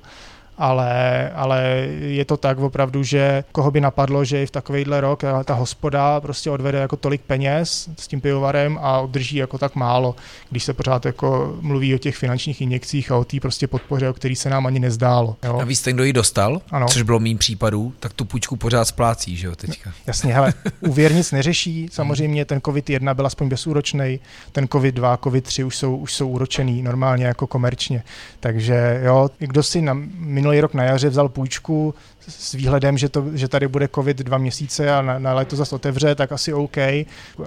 ale, 0.60 1.30
ale 1.30 1.88
je 2.00 2.25
to 2.25 2.38
tak 2.38 2.60
opravdu, 2.60 3.04
že 3.04 3.44
koho 3.51 3.72
by 3.72 3.82
napadlo, 3.82 4.25
že 4.25 4.44
i 4.44 4.46
v 4.46 4.51
takovýhle 4.51 5.01
rok 5.01 5.24
ta 5.46 5.54
hospoda 5.54 6.22
prostě 6.22 6.50
odvede 6.50 6.80
jako 6.80 6.98
tolik 6.98 7.22
peněz 7.22 7.89
s 7.98 8.08
tím 8.08 8.22
pivovarem 8.22 8.80
a 8.82 9.00
obdrží 9.00 9.38
jako 9.38 9.58
tak 9.58 9.75
málo, 9.75 10.16
když 10.50 10.63
se 10.63 10.74
pořád 10.74 11.06
jako 11.06 11.58
mluví 11.62 11.96
o 11.96 11.98
těch 11.98 12.16
finančních 12.16 12.62
injekcích 12.62 13.12
a 13.12 13.18
o 13.18 13.24
té 13.24 13.39
prostě 13.39 13.68
podpoře, 13.68 14.10
o 14.10 14.13
který 14.13 14.36
se 14.36 14.50
nám 14.50 14.66
ani 14.66 14.80
nezdálo. 14.80 15.36
Jo. 15.44 15.60
A 15.62 15.66
víc 15.66 15.82
ten, 15.82 15.96
kdo 15.96 16.04
ji 16.04 16.13
dostal, 16.13 16.62
ano. 16.72 16.88
což 16.88 17.01
bylo 17.01 17.20
mým 17.20 17.38
případů, 17.38 17.94
tak 18.00 18.13
tu 18.13 18.25
půjčku 18.25 18.56
pořád 18.56 18.86
splácí, 18.86 19.36
že 19.36 19.48
jo, 19.48 19.56
teďka. 19.56 19.92
Jasně, 20.08 20.34
hele, 20.34 20.54
úvěr 20.80 21.13
nic 21.13 21.32
neřeší, 21.32 21.88
samozřejmě 21.92 22.46
ten 22.46 22.60
COVID-1 22.60 23.16
byl 23.16 23.25
aspoň 23.25 23.50
bezúročný, 23.50 24.20
ten 24.51 24.66
COVID-2, 24.66 25.18
COVID-3 25.18 25.66
už 25.66 25.78
jsou, 25.78 25.96
už 25.96 26.13
jsou 26.13 26.30
úročený 26.30 26.82
normálně 26.82 27.25
jako 27.25 27.48
komerčně, 27.48 28.04
takže 28.39 29.01
jo, 29.04 29.30
kdo 29.39 29.63
si 29.63 29.82
na 29.82 29.94
minulý 30.18 30.49
minulý 30.50 30.62
rok 30.62 30.74
na 30.74 30.84
jaře 30.84 31.10
vzal 31.10 31.29
půjčku 31.29 31.96
s 32.27 32.53
výhledem, 32.53 32.98
že, 32.98 33.10
to, 33.10 33.25
že 33.34 33.48
tady 33.48 33.68
bude 33.68 33.88
covid 33.96 34.18
dva 34.18 34.38
měsíce 34.38 34.94
a 34.94 35.01
na, 35.01 35.20
na 35.20 35.34
léto 35.34 35.56
zase 35.56 35.75
otevře, 35.75 36.15
tak 36.15 36.32
asi 36.32 36.53
OK, 36.53 36.77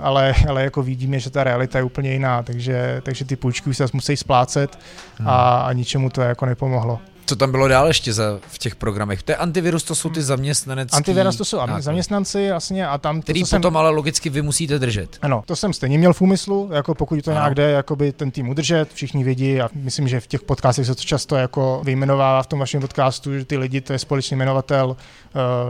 ale, 0.01 0.35
ale 0.49 0.65
jako 0.65 0.83
vidíme, 0.83 1.19
že 1.19 1.31
ta 1.31 1.45
realita 1.45 1.79
je 1.79 1.85
úplně 1.85 2.13
jiná, 2.13 2.43
takže, 2.43 3.01
takže 3.05 3.25
ty 3.25 3.37
půjčky 3.37 3.71
už 3.71 3.77
se 3.77 3.87
musí 3.93 4.17
splácet 4.17 4.79
a, 5.25 5.61
a 5.61 5.73
ničemu 5.73 6.11
to 6.11 6.21
jako 6.21 6.47
nepomohlo. 6.47 7.12
Co 7.27 7.37
tam 7.37 7.51
bylo 7.51 7.69
dál 7.69 7.87
ještě 7.87 8.13
za, 8.13 8.39
v 8.49 8.59
těch 8.59 8.77
programech? 8.77 9.23
To 9.23 9.33
je 9.33 9.37
antivirus, 9.37 9.85
to 9.85 9.95
jsou 9.95 10.11
ty 10.11 10.23
zaměstnanecké. 10.23 10.97
Antivirus 10.97 11.37
to 11.37 11.45
jsou 11.45 11.57
náklady. 11.57 11.83
zaměstnanci 11.83 12.51
vlastně 12.51 12.87
a 12.87 12.99
tam... 12.99 13.21
To, 13.21 13.23
Který 13.23 13.41
potom 13.41 13.63
jsem, 13.63 13.77
ale 13.77 13.91
logicky 13.91 14.31
vy 14.31 14.43
musíte 14.43 14.79
držet. 14.79 15.19
Ano, 15.23 15.43
to 15.47 15.57
jsem 15.57 15.73
stejně 15.73 15.99
měl 15.99 16.13
v 16.13 16.21
úmyslu, 16.21 16.71
jako 16.73 16.95
pokud 16.95 17.25
to 17.25 17.31
ano. 17.31 17.41
nějak 17.41 17.55
jde, 17.55 17.71
jakoby 17.71 18.13
ten 18.13 18.31
tým 18.31 18.49
udržet, 18.49 18.93
všichni 18.95 19.25
vědí 19.25 19.61
a 19.61 19.69
myslím, 19.75 20.09
že 20.09 20.21
v 20.21 20.27
těch 20.27 20.43
podcastech 20.43 20.87
se 20.87 20.95
to 20.95 21.03
často 21.03 21.37
jako 21.37 21.81
vyjmenovává 21.85 22.43
v 22.43 22.47
tom 22.47 22.59
vašem 22.59 22.81
podcastu, 22.81 23.39
že 23.39 23.45
ty 23.45 23.57
lidi, 23.57 23.81
to 23.81 23.93
je 23.93 23.99
společný 23.99 24.37
jmenovatel, 24.37 24.89
uh, 24.89 24.97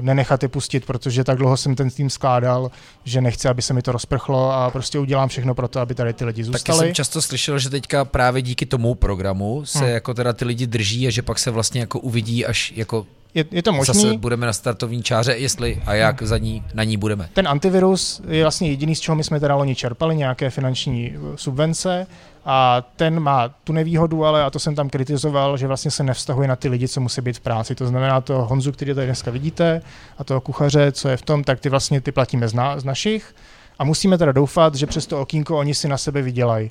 nenechat 0.01 0.43
je 0.43 0.49
pustit, 0.49 0.87
protože 0.87 1.25
tak 1.25 1.39
dlouho 1.39 1.57
jsem 1.57 1.75
ten 1.75 1.91
tým 1.91 2.11
skládal, 2.11 2.71
že 3.05 3.21
nechci, 3.21 3.49
aby 3.49 3.63
se 3.63 3.75
mi 3.75 3.83
to 3.83 3.93
rozprchlo 3.93 4.53
a 4.53 4.71
prostě 4.71 4.99
udělám 4.99 5.29
všechno 5.29 5.55
pro 5.55 5.69
to, 5.69 5.81
aby 5.81 5.95
tady 5.95 6.13
ty 6.13 6.25
lidi 6.25 6.45
zůstali. 6.45 6.79
Taky 6.79 6.87
jsem 6.87 6.95
často 6.95 7.23
slyšel, 7.23 7.59
že 7.59 7.71
teďka 7.71 8.05
právě 8.05 8.43
díky 8.43 8.67
tomu 8.67 8.95
programu 8.95 9.65
se 9.65 9.79
hmm. 9.79 9.89
jako 9.89 10.15
teda 10.15 10.33
ty 10.33 10.45
lidi 10.45 10.67
drží 10.67 11.09
a 11.09 11.11
že 11.11 11.23
pak 11.23 11.39
se 11.43 11.51
vlastně 11.51 11.81
jako 11.81 11.99
uvidí, 11.99 12.47
až 12.47 12.73
jako 12.77 13.07
je, 13.35 13.45
je 13.51 13.63
to 13.63 13.73
možný. 13.73 13.95
Zase 13.95 14.17
budeme 14.19 14.47
na 14.47 14.53
startovní 14.53 15.03
čáře, 15.03 15.33
jestli 15.33 15.83
a 15.87 15.95
jak 15.95 16.23
za 16.23 16.39
ní, 16.39 16.65
na 16.75 16.85
ní 16.85 16.97
budeme. 16.97 17.29
Ten 17.33 17.49
antivirus 17.49 18.23
je 18.29 18.45
vlastně 18.45 18.69
jediný, 18.69 18.95
z 18.95 19.01
čeho 19.01 19.17
my 19.17 19.25
jsme 19.25 19.41
teda 19.41 19.55
loni 19.55 19.75
čerpali, 19.75 20.17
nějaké 20.17 20.51
finanční 20.51 21.17
uh, 21.17 21.37
subvence 21.37 22.07
a 22.45 22.83
ten 22.97 23.21
má 23.21 23.49
tu 23.49 23.73
nevýhodu, 23.73 24.25
ale 24.25 24.45
a 24.45 24.51
to 24.51 24.59
jsem 24.59 24.75
tam 24.75 24.91
kritizoval, 24.91 25.57
že 25.57 25.67
vlastně 25.67 25.91
se 25.91 26.03
nevztahuje 26.03 26.49
na 26.49 26.57
ty 26.57 26.69
lidi, 26.69 26.89
co 26.89 27.01
musí 27.01 27.21
být 27.21 27.37
v 27.37 27.41
práci. 27.41 27.75
To 27.75 27.87
znamená 27.87 28.21
to 28.21 28.35
Honzu, 28.35 28.73
který 28.73 28.95
tady 28.95 29.07
dneska 29.07 29.31
vidíte, 29.31 29.83
a 30.19 30.25
toho 30.25 30.41
kuchaře, 30.41 30.93
co 30.93 31.09
je 31.09 31.17
v 31.17 31.23
tom, 31.23 31.45
tak 31.45 31.61
ty 31.61 31.69
vlastně 31.69 32.01
ty 32.01 32.13
platíme 32.13 32.49
z, 32.49 32.55
na, 32.55 32.81
z 32.81 32.85
našich. 32.85 33.35
A 33.79 33.85
musíme 33.85 34.19
teda 34.19 34.33
doufat, 34.33 34.75
že 34.75 34.87
přes 34.87 35.07
to 35.07 35.21
okýnko 35.21 35.59
oni 35.59 35.75
si 35.75 35.89
na 35.89 35.99
sebe 35.99 36.23
vydělají. 36.23 36.71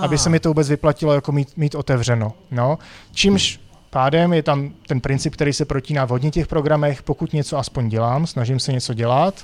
Aby 0.00 0.18
se 0.18 0.30
mi 0.30 0.40
to 0.40 0.48
vůbec 0.48 0.68
vyplatilo 0.68 1.12
jako 1.14 1.32
mít, 1.32 1.56
mít 1.56 1.74
otevřeno. 1.74 2.32
No. 2.50 2.78
Čímž 3.12 3.60
pádem 3.96 4.32
je 4.32 4.42
tam 4.42 4.72
ten 4.86 5.00
princip, 5.00 5.32
který 5.34 5.52
se 5.52 5.64
protíná 5.64 6.04
v 6.04 6.08
hodně 6.08 6.30
těch 6.30 6.46
programech, 6.46 7.02
pokud 7.02 7.32
něco 7.32 7.58
aspoň 7.58 7.88
dělám, 7.88 8.26
snažím 8.26 8.60
se 8.60 8.72
něco 8.72 8.94
dělat, 8.94 9.34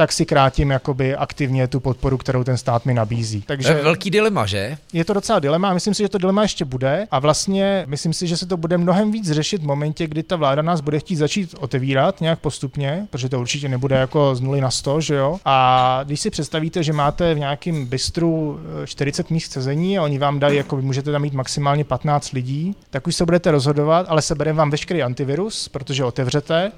tak 0.00 0.12
si 0.12 0.26
krátím 0.26 0.70
jakoby 0.70 1.16
aktivně 1.16 1.68
tu 1.68 1.80
podporu, 1.80 2.18
kterou 2.18 2.44
ten 2.44 2.56
stát 2.56 2.86
mi 2.86 2.94
nabízí. 2.94 3.42
Takže 3.46 3.68
to 3.68 3.76
je 3.76 3.84
velký 3.84 4.10
dilema, 4.10 4.46
že? 4.46 4.76
Je 4.92 5.04
to 5.04 5.14
docela 5.14 5.38
dilema 5.38 5.70
a 5.70 5.74
myslím 5.74 5.94
si, 5.94 6.02
že 6.02 6.08
to 6.08 6.18
dilema 6.18 6.42
ještě 6.42 6.64
bude 6.64 7.06
a 7.10 7.18
vlastně 7.18 7.84
myslím 7.88 8.12
si, 8.12 8.26
že 8.26 8.36
se 8.36 8.46
to 8.46 8.56
bude 8.56 8.78
mnohem 8.78 9.12
víc 9.12 9.30
řešit 9.30 9.62
v 9.62 9.66
momentě, 9.66 10.06
kdy 10.06 10.22
ta 10.22 10.36
vláda 10.36 10.62
nás 10.62 10.80
bude 10.80 10.98
chtít 10.98 11.16
začít 11.16 11.54
otevírat 11.60 12.20
nějak 12.20 12.38
postupně, 12.38 13.06
protože 13.10 13.28
to 13.28 13.40
určitě 13.40 13.68
nebude 13.68 13.96
jako 13.96 14.34
z 14.34 14.40
nuly 14.40 14.60
na 14.60 14.70
100, 14.70 15.00
že 15.00 15.14
jo? 15.14 15.38
A 15.44 16.00
když 16.04 16.20
si 16.20 16.30
představíte, 16.30 16.82
že 16.82 16.92
máte 16.92 17.34
v 17.34 17.38
nějakém 17.38 17.86
bistru 17.86 18.60
40 18.84 19.26
eh, 19.30 19.34
míst 19.34 19.52
sezení 19.52 19.98
a 19.98 20.02
oni 20.02 20.18
vám 20.18 20.38
dají, 20.38 20.56
jako 20.56 20.76
můžete 20.76 21.12
tam 21.12 21.22
mít 21.22 21.34
maximálně 21.34 21.84
15 21.84 22.32
lidí, 22.32 22.76
tak 22.90 23.06
už 23.06 23.16
se 23.16 23.24
budete 23.24 23.50
rozhodovat, 23.50 24.06
ale 24.08 24.22
sebereme 24.22 24.58
vám 24.58 24.70
veškerý 24.70 25.02
antivirus, 25.02 25.68
protože 25.68 26.04
otevřete 26.04 26.72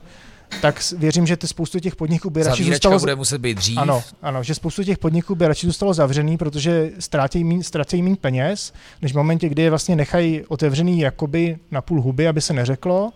tak 0.60 0.80
věřím, 0.96 1.26
že 1.26 1.36
ty 1.36 1.46
spoustu 1.46 1.80
těch 1.80 1.96
podniků 1.96 2.30
by 2.30 2.42
radši 2.42 2.64
zůstalo... 2.64 2.98
bude 2.98 3.14
muset 3.14 3.38
být 3.38 3.58
dřív. 3.58 3.78
Ano, 3.78 4.02
ano, 4.22 4.42
že 4.42 4.54
spoustu 4.54 4.84
těch 4.84 4.98
podniků 4.98 5.34
by 5.34 5.48
radši 5.48 5.66
zůstalo 5.66 5.94
zavřený, 5.94 6.36
protože 6.36 6.90
ztrácejí 6.98 7.44
méně 7.44 7.64
ztrácejí 7.64 8.16
peněz, 8.16 8.72
než 9.02 9.12
v 9.12 9.16
momentě, 9.16 9.48
kdy 9.48 9.62
je 9.62 9.70
vlastně 9.70 9.96
nechají 9.96 10.44
otevřený 10.48 11.00
jakoby 11.00 11.58
na 11.70 11.80
půl 11.80 12.00
huby, 12.00 12.28
aby 12.28 12.40
se 12.40 12.52
neřeklo, 12.52 13.12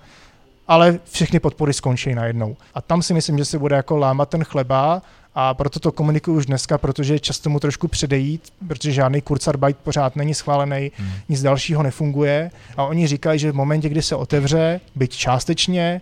ale 0.69 0.99
všechny 1.11 1.41
podpory 1.41 1.73
skončí 1.73 2.15
najednou. 2.15 2.57
A 2.75 2.81
tam 2.81 3.03
si 3.03 3.15
myslím, 3.15 3.39
že 3.39 3.45
se 3.45 3.59
bude 3.59 3.77
jako 3.77 3.97
lámat 3.97 4.29
ten 4.29 4.45
chleba 4.45 5.03
a 5.35 5.55
proto 5.55 5.81
to 5.81 5.93
komunikuju 5.93 6.37
už 6.37 6.47
dneska, 6.47 6.79
protože 6.79 7.19
často 7.19 7.51
mu 7.51 7.61
trošku 7.61 7.89
předejít, 7.89 8.43
protože 8.69 8.93
žádný 8.93 9.21
Kurzarbeit 9.21 9.77
pořád 9.77 10.17
není 10.17 10.35
schválený, 10.35 10.93
hmm. 10.97 11.11
nic 11.29 11.43
dalšího 11.43 11.83
nefunguje 11.83 12.51
a 12.77 12.85
oni 12.85 13.07
říkají, 13.07 13.39
že 13.39 13.53
v 13.53 13.55
momentě, 13.55 13.89
kdy 13.89 14.03
se 14.03 14.17
otevře, 14.17 14.81
byť 14.95 15.17
částečně, 15.17 16.01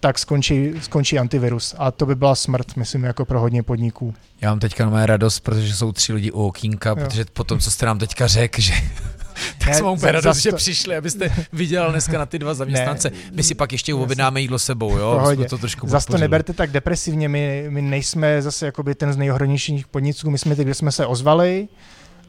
tak 0.00 0.18
skončí, 0.18 0.72
skončí 0.80 1.18
antivirus. 1.18 1.74
A 1.78 1.90
to 1.90 2.06
by 2.06 2.14
byla 2.14 2.34
smrt, 2.34 2.76
myslím, 2.76 3.04
jako 3.04 3.24
pro 3.24 3.40
hodně 3.40 3.62
podniků. 3.62 4.14
Já 4.40 4.50
mám 4.50 4.58
teďka 4.58 4.84
na 4.84 4.90
mé 4.90 5.06
radost, 5.06 5.40
protože 5.40 5.74
jsou 5.74 5.92
tři 5.92 6.12
lidi 6.12 6.30
u 6.30 6.42
okýnka, 6.42 6.90
jo. 6.90 6.96
protože 6.96 7.24
po 7.32 7.44
tom, 7.44 7.58
co 7.58 7.70
jste 7.70 7.86
nám 7.86 7.98
teďka 7.98 8.26
řekl, 8.26 8.60
že 8.60 8.72
tak 9.58 9.68
ne, 9.68 9.74
jsem 9.74 9.86
úplně 9.86 10.12
radost, 10.12 10.36
to... 10.36 10.40
že 10.40 10.52
přišli, 10.52 10.96
abyste 10.96 11.30
viděl 11.52 11.90
dneska 11.90 12.18
na 12.18 12.26
ty 12.26 12.38
dva 12.38 12.54
zaměstnance. 12.54 13.10
Ne, 13.10 13.16
My 13.32 13.42
si 13.42 13.54
pak 13.54 13.72
ještě 13.72 13.94
objednáme 13.94 14.40
jídlo 14.40 14.58
sebou, 14.58 14.98
jo? 14.98 15.22
Jsme 15.34 15.48
to 15.48 15.58
trošku 15.58 15.88
Zase 15.88 16.06
to 16.06 16.18
neberte 16.18 16.52
tak 16.52 16.70
depresivně, 16.70 17.28
my, 17.28 17.66
my 17.68 17.82
nejsme 17.82 18.42
zase 18.42 18.66
jakoby 18.66 18.94
ten 18.94 19.12
z 19.12 19.16
nejhronějších 19.16 19.86
podniků, 19.86 20.30
my 20.30 20.38
jsme 20.38 20.56
ty, 20.56 20.64
kde 20.64 20.74
jsme 20.74 20.92
se 20.92 21.06
ozvali, 21.06 21.68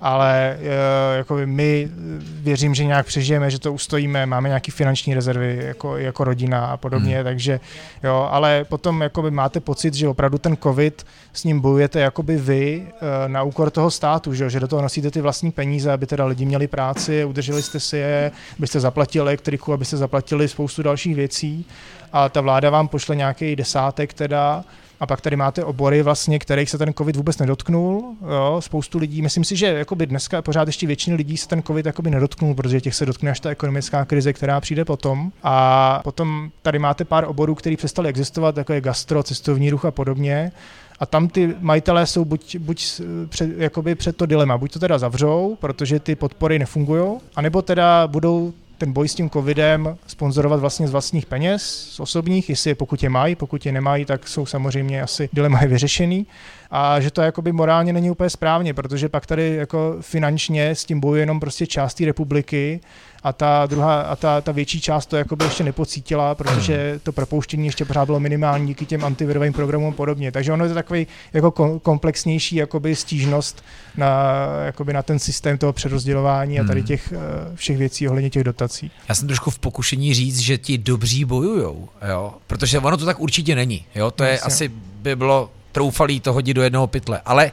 ale 0.01 0.57
jako 1.17 1.37
my 1.45 1.89
věřím, 2.21 2.75
že 2.75 2.85
nějak 2.85 3.05
přežijeme, 3.05 3.51
že 3.51 3.59
to 3.59 3.73
ustojíme, 3.73 4.25
máme 4.25 4.49
nějaké 4.49 4.71
finanční 4.71 5.13
rezervy 5.13 5.59
jako, 5.63 5.97
jako 5.97 6.23
rodina 6.23 6.65
a 6.65 6.77
podobně, 6.77 7.15
hmm. 7.15 7.23
takže 7.23 7.59
jo, 8.03 8.27
ale 8.31 8.65
potom 8.69 9.01
jakoby 9.01 9.31
máte 9.31 9.59
pocit, 9.59 9.93
že 9.93 10.07
opravdu 10.07 10.37
ten 10.37 10.57
covid 10.57 11.05
s 11.33 11.43
ním 11.43 11.59
bojujete 11.59 11.99
jakoby 11.99 12.37
vy 12.37 12.87
uh, 12.87 12.97
na 13.27 13.43
úkor 13.43 13.69
toho 13.69 13.91
státu, 13.91 14.33
že, 14.33 14.49
že 14.49 14.59
do 14.59 14.67
toho 14.67 14.81
nosíte 14.81 15.11
ty 15.11 15.21
vlastní 15.21 15.51
peníze, 15.51 15.91
aby 15.91 16.05
teda 16.05 16.25
lidi 16.25 16.45
měli 16.45 16.67
práci, 16.67 17.25
udrželi 17.25 17.63
jste 17.63 17.79
si 17.79 17.97
je, 17.97 18.31
abyste 18.57 18.79
zaplatili 18.79 19.21
elektriku, 19.21 19.73
abyste 19.73 19.97
zaplatili 19.97 20.47
spoustu 20.47 20.83
dalších 20.83 21.15
věcí 21.15 21.65
a 22.13 22.29
ta 22.29 22.41
vláda 22.41 22.69
vám 22.69 22.87
pošle 22.87 23.15
nějaký 23.15 23.55
desátek 23.55 24.13
teda 24.13 24.63
a 25.01 25.05
pak 25.07 25.21
tady 25.21 25.35
máte 25.35 25.63
obory, 25.63 26.01
vlastně, 26.03 26.39
kterých 26.39 26.69
se 26.69 26.77
ten 26.77 26.93
COVID 26.93 27.15
vůbec 27.15 27.37
nedotknul. 27.37 28.15
Jo, 28.21 28.57
spoustu 28.59 28.97
lidí, 28.97 29.21
myslím 29.21 29.43
si, 29.43 29.55
že 29.55 29.65
jakoby 29.65 30.05
dneska 30.05 30.41
pořád 30.41 30.67
ještě 30.67 30.87
většina 30.87 31.17
lidí 31.17 31.37
se 31.37 31.47
ten 31.47 31.63
COVID 31.63 31.85
jakoby 31.85 32.09
nedotknul, 32.09 32.55
protože 32.55 32.81
těch 32.81 32.95
se 32.95 33.05
dotkne 33.05 33.31
až 33.31 33.39
ta 33.39 33.49
ekonomická 33.49 34.05
krize, 34.05 34.33
která 34.33 34.61
přijde 34.61 34.85
potom. 34.85 35.31
A 35.43 35.99
potom 36.03 36.51
tady 36.61 36.79
máte 36.79 37.05
pár 37.05 37.25
oborů, 37.25 37.55
které 37.55 37.77
přestaly 37.77 38.09
existovat, 38.09 38.57
jako 38.57 38.73
je 38.73 38.81
gastro, 38.81 39.23
cestovní 39.23 39.69
ruch 39.69 39.85
a 39.85 39.91
podobně. 39.91 40.51
A 40.99 41.05
tam 41.05 41.27
ty 41.27 41.55
majitelé 41.59 42.07
jsou 42.07 42.25
buď, 42.25 42.55
buď 42.55 43.01
před, 43.29 43.49
jakoby 43.57 43.95
před 43.95 44.17
to 44.17 44.25
dilema, 44.25 44.57
buď 44.57 44.73
to 44.73 44.79
teda 44.79 44.97
zavřou, 44.97 45.57
protože 45.61 45.99
ty 45.99 46.15
podpory 46.15 46.59
nefungují, 46.59 47.19
anebo 47.35 47.61
teda 47.61 48.07
budou 48.07 48.53
ten 48.81 48.93
boj 48.93 49.07
s 49.07 49.15
tím 49.15 49.29
covidem 49.29 49.97
sponzorovat 50.07 50.59
vlastně 50.59 50.87
z 50.87 50.91
vlastních 50.91 51.25
peněz, 51.25 51.63
z 51.63 51.99
osobních, 51.99 52.49
jestli 52.49 52.71
je 52.71 52.75
pokud 52.75 53.03
je 53.03 53.09
mají, 53.09 53.35
pokud 53.35 53.65
je 53.65 53.71
nemají, 53.71 54.05
tak 54.05 54.27
jsou 54.27 54.45
samozřejmě 54.45 55.01
asi 55.01 55.29
dilema 55.33 55.61
je 55.61 55.67
vyřešený. 55.67 56.27
A 56.71 56.99
že 56.99 57.11
to 57.11 57.21
jakoby 57.21 57.51
morálně 57.51 57.93
není 57.93 58.11
úplně 58.11 58.29
správně, 58.29 58.73
protože 58.73 59.09
pak 59.09 59.25
tady 59.25 59.55
jako 59.55 59.97
finančně 60.01 60.69
s 60.69 60.85
tím 60.85 60.99
bojuje 60.99 61.21
jenom 61.21 61.39
prostě 61.39 61.67
část 61.67 62.01
republiky 62.01 62.81
a 63.23 63.33
ta 63.33 63.65
druhá 63.65 64.01
a 64.01 64.15
ta, 64.15 64.41
ta 64.41 64.51
větší 64.51 64.81
část 64.81 65.05
to 65.05 65.17
jakoby 65.17 65.45
ještě 65.45 65.63
nepocítila, 65.63 66.35
protože 66.35 66.99
to 67.03 67.11
propouštění 67.11 67.65
ještě 67.65 67.85
pořád 67.85 68.05
bylo 68.05 68.19
minimální 68.19 68.67
díky 68.67 68.85
těm 68.85 69.05
antivirovým 69.05 69.53
programům 69.53 69.93
a 69.93 69.95
podobně. 69.95 70.31
Takže 70.31 70.53
ono 70.53 70.65
je 70.65 70.69
to 70.69 70.75
takový 70.75 71.07
jako 71.33 71.79
komplexnější 71.79 72.55
jakoby 72.55 72.95
stížnost 72.95 73.63
na, 73.97 74.33
jakoby 74.65 74.93
na 74.93 75.03
ten 75.03 75.19
systém 75.19 75.57
toho 75.57 75.73
přerozdělování 75.73 76.59
a 76.59 76.63
tady 76.63 76.79
hmm. 76.79 76.87
těch 76.87 77.13
eh, 77.13 77.17
všech 77.55 77.77
věcí 77.77 78.07
ohledně 78.07 78.29
těch 78.29 78.43
dotací. 78.43 78.91
Já 79.09 79.15
jsem 79.15 79.27
trošku 79.27 79.51
v 79.51 79.59
pokušení 79.59 80.13
říct, 80.13 80.39
že 80.39 80.57
ti 80.57 80.77
dobří 80.77 81.25
bojujou, 81.25 81.89
jo? 82.09 82.33
protože 82.47 82.79
ono 82.79 82.97
to 82.97 83.05
tak 83.05 83.19
určitě 83.19 83.55
není. 83.55 83.85
Jo? 83.95 84.11
To 84.11 84.23
je 84.23 84.31
Myslím. 84.31 84.47
asi 84.47 84.71
by 85.01 85.15
bylo 85.15 85.49
troufalý 85.71 86.19
to 86.19 86.33
hodit 86.33 86.53
do 86.53 86.61
jednoho 86.61 86.87
pytle. 86.87 87.21
Ale 87.25 87.51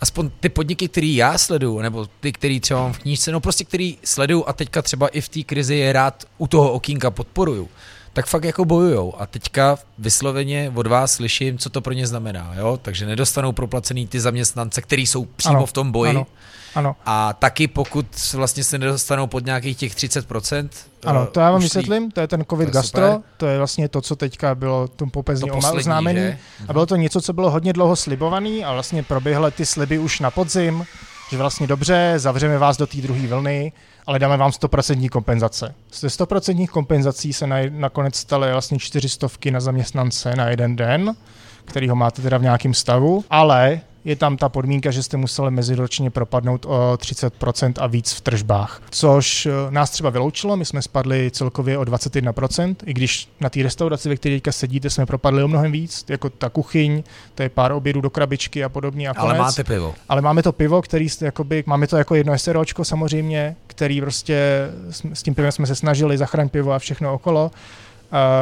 aspoň 0.00 0.30
ty 0.40 0.48
podniky, 0.48 0.88
které 0.88 1.06
já 1.06 1.38
sleduju, 1.38 1.80
nebo 1.80 2.06
ty, 2.20 2.32
který 2.32 2.60
třeba 2.60 2.80
mám 2.80 2.92
v 2.92 2.98
knížce, 2.98 3.32
no 3.32 3.40
prostě 3.40 3.64
který 3.64 3.98
sleduju 4.04 4.44
a 4.46 4.52
teďka 4.52 4.82
třeba 4.82 5.08
i 5.08 5.20
v 5.20 5.28
té 5.28 5.42
krizi 5.42 5.76
je 5.76 5.92
rád 5.92 6.24
u 6.38 6.46
toho 6.46 6.72
okýnka 6.72 7.10
podporuju, 7.10 7.68
tak 8.12 8.26
fakt 8.26 8.44
jako 8.44 8.64
bojujou. 8.64 9.20
A 9.20 9.26
teďka 9.26 9.78
vysloveně 9.98 10.72
od 10.74 10.86
vás 10.86 11.12
slyším, 11.12 11.58
co 11.58 11.70
to 11.70 11.80
pro 11.80 11.92
ně 11.92 12.06
znamená. 12.06 12.54
Jo? 12.56 12.78
Takže 12.82 13.06
nedostanou 13.06 13.52
proplacený 13.52 14.06
ty 14.06 14.20
zaměstnance, 14.20 14.82
který 14.82 15.06
jsou 15.06 15.24
přímo 15.24 15.56
ano, 15.56 15.66
v 15.66 15.72
tom 15.72 15.92
boji. 15.92 16.10
Ano. 16.10 16.26
Ano. 16.76 16.96
A 17.06 17.32
taky 17.32 17.68
pokud 17.68 18.06
vlastně 18.34 18.64
se 18.64 18.78
nedostanou 18.78 19.26
pod 19.26 19.44
nějakých 19.44 19.76
těch 19.76 19.94
30%. 19.94 20.68
Ano, 21.06 21.26
to 21.26 21.40
já 21.40 21.50
vám 21.50 21.60
vysvětlím, 21.60 22.10
to 22.10 22.20
je 22.20 22.28
ten 22.28 22.44
COVID 22.50 22.68
to 22.68 22.72
gastro, 22.72 23.06
super. 23.06 23.22
to 23.36 23.46
je 23.46 23.58
vlastně 23.58 23.88
to, 23.88 24.00
co 24.00 24.16
teďka 24.16 24.54
bylo 24.54 24.88
tom 24.88 25.10
popezně 25.10 25.52
oznámení. 25.52 26.36
A 26.68 26.72
bylo 26.72 26.86
to 26.86 26.96
něco, 26.96 27.20
co 27.20 27.32
bylo 27.32 27.50
hodně 27.50 27.72
dlouho 27.72 27.96
slibovaný 27.96 28.64
a 28.64 28.72
vlastně 28.72 29.02
proběhly 29.02 29.50
ty 29.50 29.66
sliby 29.66 29.98
už 29.98 30.20
na 30.20 30.30
podzim, 30.30 30.84
že 31.30 31.36
vlastně 31.36 31.66
dobře, 31.66 32.14
zavřeme 32.16 32.58
vás 32.58 32.76
do 32.76 32.86
té 32.86 32.96
druhé 32.96 33.26
vlny, 33.26 33.72
ale 34.06 34.18
dáme 34.18 34.36
vám 34.36 34.50
100% 34.50 35.08
kompenzace. 35.08 35.74
Z 35.90 36.04
100% 36.04 36.66
kompenzací 36.66 37.32
se 37.32 37.46
na, 37.46 37.56
nakonec 37.70 38.16
staly 38.16 38.52
vlastně 38.52 38.78
400 38.78 39.28
na 39.50 39.60
zaměstnance 39.60 40.36
na 40.36 40.48
jeden 40.48 40.76
den, 40.76 41.14
který 41.64 41.88
ho 41.88 41.96
máte 41.96 42.22
teda 42.22 42.38
v 42.38 42.42
nějakém 42.42 42.74
stavu, 42.74 43.24
ale 43.30 43.80
je 44.06 44.16
tam 44.16 44.36
ta 44.36 44.48
podmínka, 44.48 44.90
že 44.90 45.02
jste 45.02 45.16
museli 45.16 45.50
meziročně 45.50 46.10
propadnout 46.10 46.66
o 46.66 46.92
30% 46.96 47.72
a 47.80 47.86
víc 47.86 48.12
v 48.12 48.20
tržbách, 48.20 48.82
což 48.90 49.46
eh, 49.46 49.50
nás 49.70 49.90
třeba 49.90 50.10
vyloučilo, 50.10 50.56
my 50.56 50.64
jsme 50.64 50.82
spadli 50.82 51.30
celkově 51.30 51.78
o 51.78 51.82
21%, 51.82 52.76
i 52.84 52.94
když 52.94 53.28
na 53.40 53.50
té 53.50 53.62
restauraci, 53.62 54.08
ve 54.08 54.16
které 54.16 54.34
teďka 54.34 54.52
sedíte, 54.52 54.90
jsme 54.90 55.06
propadli 55.06 55.42
o 55.42 55.48
mnohem 55.48 55.72
víc, 55.72 56.04
jako 56.08 56.30
ta 56.30 56.48
kuchyň, 56.48 57.02
to 57.34 57.42
je 57.42 57.48
pár 57.48 57.72
obědů 57.72 58.00
do 58.00 58.10
krabičky 58.10 58.64
a 58.64 58.68
podobně. 58.68 59.08
A 59.08 59.14
konec. 59.14 59.30
Ale 59.30 59.38
máte 59.38 59.64
pivo. 59.64 59.94
Ale 60.08 60.22
máme 60.22 60.42
to 60.42 60.52
pivo, 60.52 60.82
který 60.82 61.06
jakoby, 61.20 61.64
máme 61.66 61.86
to 61.86 61.96
jako 61.96 62.14
jedno 62.14 62.38
SROčko 62.38 62.84
samozřejmě, 62.84 63.56
který 63.66 64.00
prostě 64.00 64.68
s 65.12 65.22
tím 65.22 65.34
pivem 65.34 65.52
jsme 65.52 65.66
se 65.66 65.74
snažili 65.74 66.18
zachránit 66.18 66.52
pivo 66.52 66.72
a 66.72 66.78
všechno 66.78 67.14
okolo. 67.14 67.50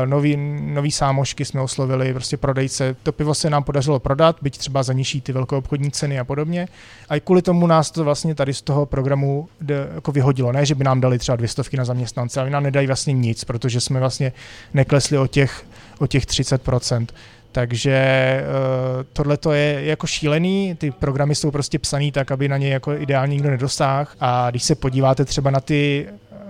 Nový, 0.05 0.37
nový 0.61 0.91
sámošky 0.91 1.45
jsme 1.45 1.61
oslovili, 1.61 2.13
prostě 2.13 2.37
prodejce. 2.37 2.97
To 3.03 3.13
pivo 3.13 3.35
se 3.35 3.51
nám 3.51 3.65
podařilo 3.65 4.01
prodat, 4.01 4.37
byť 4.43 4.59
třeba 4.59 4.83
za 4.83 4.93
nižší 4.93 5.21
ty 5.21 5.33
velké 5.33 5.57
obchodní 5.57 5.91
ceny 5.91 6.19
a 6.19 6.25
podobně. 6.25 6.69
A 7.09 7.17
i 7.17 7.21
kvůli 7.21 7.43
tomu 7.43 7.67
nás 7.67 7.91
to 7.91 8.05
vlastně 8.05 8.35
tady 8.35 8.55
z 8.55 8.63
toho 8.63 8.87
programu 8.87 9.49
de, 9.61 9.89
jako 9.95 10.13
vyhodilo. 10.13 10.53
Ne, 10.53 10.67
že 10.67 10.75
by 10.75 10.85
nám 10.85 11.01
dali 11.01 11.19
třeba 11.19 11.37
dvě 11.37 11.49
stovky 11.49 11.77
na 11.77 11.85
zaměstnance, 11.85 12.41
ale 12.41 12.51
nám 12.51 12.63
nedají 12.63 12.87
vlastně 12.87 13.13
nic, 13.13 13.45
protože 13.45 13.81
jsme 13.81 14.01
vlastně 14.01 14.33
neklesli 14.75 15.19
o 15.19 15.27
těch, 15.27 15.65
o 15.99 16.07
těch 16.07 16.27
30%. 16.27 17.07
Takže 17.55 18.41
uh, 18.43 19.05
tohle 19.13 19.37
to 19.37 19.53
je 19.53 19.85
jako 19.85 20.07
šílený, 20.07 20.75
ty 20.75 20.91
programy 20.91 21.35
jsou 21.35 21.51
prostě 21.51 21.79
psaný 21.79 22.13
tak, 22.13 22.31
aby 22.31 22.49
na 22.49 22.57
ně 22.57 22.73
jako 22.73 22.93
ideálně 22.93 23.33
nikdo 23.33 23.51
nedosáhl 23.51 24.11
a 24.21 24.51
když 24.51 24.63
se 24.63 24.75
podíváte 24.75 25.25
třeba 25.25 25.51
na 25.51 25.61
ty 25.61 26.07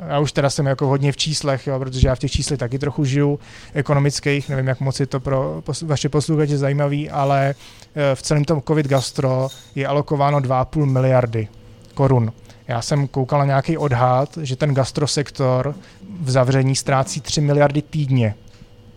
já 0.09 0.19
už 0.19 0.33
teda 0.33 0.51
jsem 0.51 0.67
jako 0.67 0.87
hodně 0.87 1.13
v 1.13 1.17
číslech, 1.17 1.67
jo, 1.67 1.79
protože 1.79 2.09
já 2.09 2.15
v 2.15 2.19
těch 2.19 2.31
číslech 2.31 2.59
taky 2.59 2.79
trochu 2.79 3.05
žiju 3.05 3.41
ekonomických, 3.75 4.49
nevím, 4.49 4.67
jak 4.67 4.81
moc 4.81 5.01
je 5.01 5.07
to 5.07 5.21
pro 5.21 5.63
vaše 5.83 6.09
posluchače 6.09 6.59
zajímavý, 6.59 7.11
ale 7.11 7.55
eh, 7.95 8.15
v 8.15 8.23
celém 8.23 8.45
tom 8.45 8.63
COVID 8.63 8.87
gastro 8.87 9.49
je 9.75 9.87
alokováno 9.87 10.39
2,5 10.39 10.85
miliardy 10.85 11.49
korun. 11.95 12.33
Já 12.69 12.83
jsem 12.83 13.09
koukal 13.09 13.39
na 13.39 13.45
nějaký 13.45 13.79
odhad, 13.79 14.39
že 14.43 14.57
ten 14.57 14.75
gastrosektor 14.75 15.75
v 16.21 16.31
zavření 16.31 16.77
ztrácí 16.77 17.21
3 17.21 17.41
miliardy 17.41 17.83
týdně. 17.83 18.35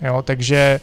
Jo, 0.02 0.22
takže 0.22 0.80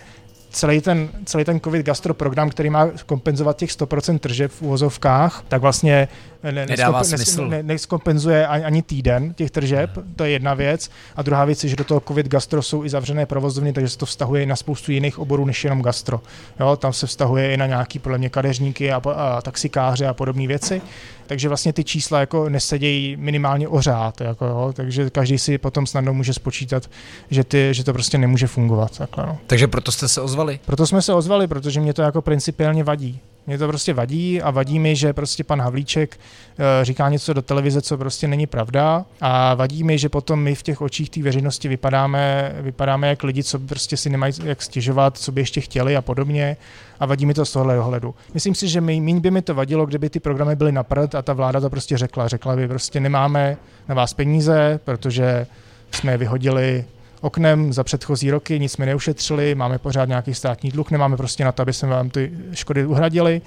celý 0.55 0.81
ten, 0.81 1.09
celý 1.25 1.45
ten 1.45 1.61
COVID 1.61 1.87
gastro 1.87 2.15
program, 2.15 2.51
který 2.51 2.71
má 2.71 2.89
kompenzovat 3.07 3.57
těch 3.57 3.71
100% 3.71 4.19
tržeb 4.19 4.51
v 4.53 4.63
uvozovkách, 4.63 5.45
tak 5.49 5.61
vlastně 5.61 6.09
ne, 6.53 6.67
Nedává 6.67 7.05
smysl. 7.05 7.49
Ne, 7.49 7.63
neskompenzuje 7.63 8.47
ani, 8.47 8.65
ani 8.65 8.83
týden 8.83 9.35
těch 9.35 9.51
tržeb, 9.51 9.91
to 10.17 10.25
je 10.25 10.31
jedna 10.31 10.55
věc. 10.55 10.91
A 11.17 11.23
druhá 11.23 11.45
věc 11.45 11.65
je, 11.65 11.71
že 11.71 11.77
do 11.77 11.85
toho 11.85 12.01
COVID 12.01 12.29
gastro 12.29 12.63
jsou 12.63 12.85
i 12.85 12.89
zavřené 12.89 13.27
provozovny, 13.27 13.73
takže 13.73 13.89
se 13.89 13.99
to 13.99 14.07
vztahuje 14.07 14.43
i 14.43 14.47
na 14.47 14.57
spoustu 14.57 14.93
jiných 14.93 15.19
oborů 15.19 15.45
než 15.45 15.65
jenom 15.65 15.83
gastro. 15.83 16.21
Jo, 16.61 16.77
tam 16.77 16.93
se 16.93 17.07
vztahuje 17.07 17.53
i 17.53 17.57
na 17.57 17.67
nějaký 17.67 17.99
podle 17.99 18.19
mě 18.19 18.31
kadeřníky 18.31 18.93
a, 18.93 19.03
a 19.15 19.43
taxikáře 19.43 20.07
a 20.07 20.15
podobné 20.15 20.47
věci. 20.47 20.83
Takže 21.27 21.49
vlastně 21.49 21.73
ty 21.73 21.85
čísla 21.85 22.21
jako 22.21 22.49
nesedějí 22.49 23.17
minimálně 23.17 23.69
ořád, 23.69 24.21
jako 24.21 24.47
jo, 24.47 24.73
takže 24.77 25.11
každý 25.11 25.39
si 25.39 25.59
potom 25.59 25.87
snadno 25.87 26.15
může 26.15 26.35
spočítat, 26.35 26.91
že, 27.31 27.45
ty, 27.45 27.69
že 27.73 27.85
to 27.85 27.93
prostě 27.93 28.19
nemůže 28.19 28.47
fungovat. 28.47 28.99
Takhle, 28.99 29.27
no. 29.27 29.39
Takže 29.47 29.69
proto 29.69 29.93
jste 29.93 30.09
se 30.09 30.21
ozvali? 30.21 30.61
Proto 30.67 30.87
jsme 30.87 31.03
se 31.03 31.15
ozvali, 31.15 31.47
protože 31.47 31.81
mě 31.81 31.95
to 31.95 32.03
jako 32.03 32.23
principiálně 32.23 32.85
vadí. 32.85 33.21
Mě 33.47 33.59
to 33.59 33.69
prostě 33.69 33.95
vadí 33.95 34.43
a 34.43 34.51
vadí 34.51 34.79
mi, 34.79 34.97
že 34.97 35.13
prostě 35.13 35.45
pan 35.45 35.61
Havlíček 35.61 36.21
eh, 36.21 36.85
říká 36.85 37.09
něco 37.09 37.33
do 37.33 37.43
televize, 37.43 37.83
co 37.83 37.99
prostě 37.99 38.29
není 38.29 38.47
pravda 38.47 39.05
a 39.21 39.55
vadí 39.55 39.85
mi, 39.85 39.99
že 39.99 40.09
potom 40.09 40.41
my 40.43 40.55
v 40.55 40.63
těch 40.63 40.81
očích 40.81 41.11
té 41.11 41.23
veřejnosti 41.23 41.69
vypadáme, 41.69 42.55
vypadáme 42.61 43.09
jak 43.09 43.23
lidi, 43.23 43.43
co 43.43 43.59
prostě 43.59 43.97
si 43.97 44.11
nemají 44.11 44.33
jak 44.45 44.63
stěžovat, 44.63 45.19
co 45.19 45.33
by 45.33 45.41
ještě 45.41 45.61
chtěli 45.61 45.97
a 45.97 46.03
podobně 46.03 46.57
a 47.01 47.07
vadí 47.07 47.27
mi 47.27 47.35
to 47.35 47.45
z 47.45 47.53
tohohle 47.53 47.79
ohledu. 47.79 48.15
Myslím 48.35 48.55
si, 48.55 48.69
že 48.69 48.81
méně 48.81 49.21
by 49.21 49.31
mi 49.31 49.43
to 49.43 49.55
vadilo, 49.55 49.87
kdyby 49.87 50.11
ty 50.11 50.21
programy 50.21 50.57
byly 50.57 50.73
naprd 50.73 51.15
a 51.15 51.23
ta 51.23 51.33
vláda 51.33 51.61
to 51.61 51.71
prostě 51.71 51.99
řekla. 51.99 52.29
Řekla 52.29 52.57
by 52.57 52.69
prostě 52.69 53.01
nemáme 53.01 53.57
na 53.89 53.95
vás 53.95 54.15
peníze, 54.15 54.81
protože 54.85 55.47
jsme 55.91 56.13
je 56.13 56.19
vyhodili 56.19 56.85
oknem 57.25 57.73
za 57.73 57.85
předchozí 57.85 58.31
roky, 58.31 58.61
nic 58.61 58.73
jsme 58.73 58.87
neušetřili, 58.87 59.55
máme 59.55 59.79
pořád 59.79 60.09
nějaký 60.09 60.35
státní 60.35 60.71
dluh, 60.71 60.91
nemáme 60.91 61.17
prostě 61.17 61.45
na 61.45 61.53
to, 61.53 61.63
aby 61.63 61.73
jsme 61.73 61.89
vám 61.89 62.11
ty 62.11 62.33
škody 62.53 62.87
uhradili. 62.87 63.41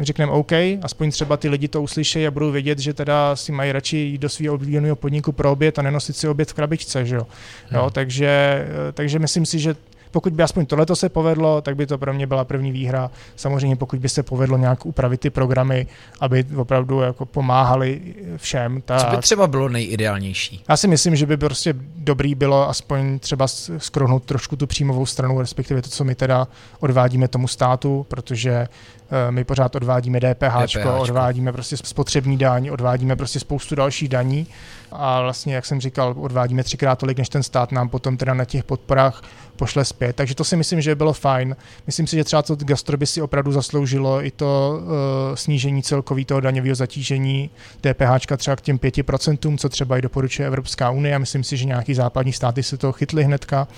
Řekneme 0.00 0.32
OK, 0.32 0.52
aspoň 0.82 1.10
třeba 1.10 1.36
ty 1.36 1.48
lidi 1.48 1.68
to 1.68 1.82
uslyšejí 1.82 2.26
a 2.26 2.30
budou 2.30 2.50
vědět, 2.50 2.78
že 2.78 2.94
teda 2.94 3.36
si 3.36 3.52
mají 3.52 3.72
radši 3.72 3.96
jít 3.96 4.18
do 4.18 4.28
svého 4.28 4.54
oblíbeného 4.54 4.96
podniku 4.96 5.32
pro 5.32 5.52
oběd 5.52 5.78
a 5.78 5.82
nenosit 5.82 6.16
si 6.16 6.28
oběd 6.28 6.50
v 6.50 6.54
krabičce, 6.54 7.06
že 7.06 7.16
jo. 7.16 7.26
jo 7.72 7.82
hmm. 7.82 7.90
takže, 7.90 8.66
takže 8.92 9.18
myslím 9.18 9.46
si, 9.46 9.58
že 9.58 9.76
pokud 10.10 10.32
by 10.32 10.42
aspoň 10.42 10.66
tohleto 10.66 10.96
se 10.96 11.08
povedlo, 11.08 11.60
tak 11.60 11.76
by 11.76 11.86
to 11.86 11.98
pro 11.98 12.14
mě 12.14 12.26
byla 12.26 12.44
první 12.44 12.72
výhra. 12.72 13.10
Samozřejmě 13.36 13.76
pokud 13.76 13.98
by 13.98 14.08
se 14.08 14.22
povedlo 14.22 14.58
nějak 14.58 14.86
upravit 14.86 15.20
ty 15.20 15.30
programy, 15.30 15.86
aby 16.20 16.44
opravdu 16.56 17.00
jako 17.00 17.26
pomáhali 17.26 18.00
všem. 18.36 18.80
Tak... 18.80 19.00
Co 19.00 19.16
by 19.16 19.22
třeba 19.22 19.46
bylo 19.46 19.68
nejideálnější? 19.68 20.64
Já 20.68 20.76
si 20.76 20.88
myslím, 20.88 21.16
že 21.16 21.26
by 21.26 21.36
prostě 21.36 21.74
dobrý 21.96 22.34
bylo 22.34 22.68
aspoň 22.68 23.18
třeba 23.18 23.46
skrohnout 23.78 24.24
trošku 24.24 24.56
tu 24.56 24.66
příjmovou 24.66 25.06
stranu, 25.06 25.40
respektive 25.40 25.82
to, 25.82 25.88
co 25.88 26.04
my 26.04 26.14
teda 26.14 26.48
odvádíme 26.80 27.28
tomu 27.28 27.48
státu, 27.48 28.06
protože 28.08 28.50
eh, 28.50 29.30
my 29.30 29.44
pořád 29.44 29.76
odvádíme 29.76 30.20
DPH, 30.20 30.66
DPH 30.66 30.86
odvádíme 30.98 31.52
prostě 31.52 31.76
spotřební 31.76 32.36
daň, 32.36 32.68
odvádíme 32.70 33.16
prostě 33.16 33.40
spoustu 33.40 33.74
dalších 33.74 34.08
daní 34.08 34.46
a 34.92 35.22
vlastně, 35.22 35.54
jak 35.54 35.66
jsem 35.66 35.80
říkal, 35.80 36.14
odvádíme 36.18 36.64
třikrát 36.64 36.98
tolik, 36.98 37.18
než 37.18 37.28
ten 37.28 37.42
stát 37.42 37.72
nám 37.72 37.88
potom 37.88 38.16
teda 38.16 38.34
na 38.34 38.44
těch 38.44 38.64
podporách 38.64 39.22
pošle 39.56 39.84
zpět. 39.84 40.16
Takže 40.16 40.34
to 40.34 40.44
si 40.44 40.56
myslím, 40.56 40.80
že 40.80 40.94
bylo 40.94 41.12
fajn. 41.12 41.56
Myslím 41.86 42.06
si, 42.06 42.16
že 42.16 42.24
třeba 42.24 42.42
to 42.42 42.56
gastro 42.56 42.96
by 42.96 43.06
si 43.06 43.22
opravdu 43.22 43.52
zasloužilo 43.52 44.24
i 44.24 44.30
to 44.30 44.80
uh, 44.80 44.88
snížení 45.34 45.82
celkového 45.82 46.24
toho 46.24 46.40
daňového 46.40 46.74
zatížení 46.74 47.50
DPH 47.80 48.36
třeba 48.36 48.56
k 48.56 48.60
těm 48.60 48.78
5%, 48.78 49.58
co 49.58 49.68
třeba 49.68 49.98
i 49.98 50.02
doporučuje 50.02 50.46
Evropská 50.46 50.90
unie. 50.90 51.18
Myslím 51.18 51.44
si, 51.44 51.56
že 51.56 51.64
nějaký 51.64 51.94
západní 51.94 52.32
státy 52.32 52.62
se 52.62 52.76
toho 52.76 52.92
chytly 52.92 53.24
hnedka 53.24 53.68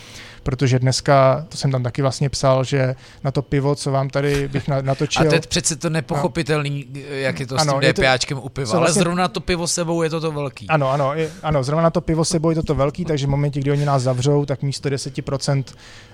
protože 0.43 0.79
dneska, 0.79 1.47
to 1.49 1.57
jsem 1.57 1.71
tam 1.71 1.83
taky 1.83 2.03
vlastně 2.03 2.31
psal, 2.31 2.65
že 2.65 2.95
na 3.25 3.31
to 3.31 3.43
pivo, 3.43 3.75
co 3.75 3.91
vám 3.91 4.11
tady 4.11 4.49
bych 4.49 4.69
natočil. 4.69 5.23
A 5.27 5.29
to 5.29 5.35
je 5.35 5.41
přece 5.41 5.77
to 5.77 5.91
nepochopitelný, 5.91 6.87
no. 6.91 7.01
jak 7.01 7.41
je 7.41 7.47
to 7.47 7.57
ano, 7.61 7.79
s 7.79 7.81
tím 7.81 7.93
DPAčkem 7.93 8.39
u 8.39 8.49
piva, 8.49 8.71
ale 8.71 8.81
vlastně, 8.81 9.01
zrovna 9.01 9.29
to 9.29 9.41
pivo 9.41 9.67
sebou 9.67 10.03
je 10.03 10.11
to 10.11 10.21
to 10.21 10.33
velký. 10.33 10.69
Ano, 10.69 10.91
ano, 10.91 11.00
je, 11.15 11.31
ano, 11.43 11.63
zrovna 11.63 11.83
na 11.83 11.91
to 11.91 12.01
pivo 12.01 12.25
sebou 12.25 12.51
je 12.51 12.57
to 12.57 12.63
to 12.63 12.75
velký, 12.75 13.05
takže 13.05 13.27
v 13.27 13.31
momentě, 13.31 13.61
kdy 13.61 13.71
oni 13.71 13.85
nás 13.85 14.03
zavřou, 14.03 14.45
tak 14.45 14.63
místo 14.63 14.89
10%, 14.89 15.65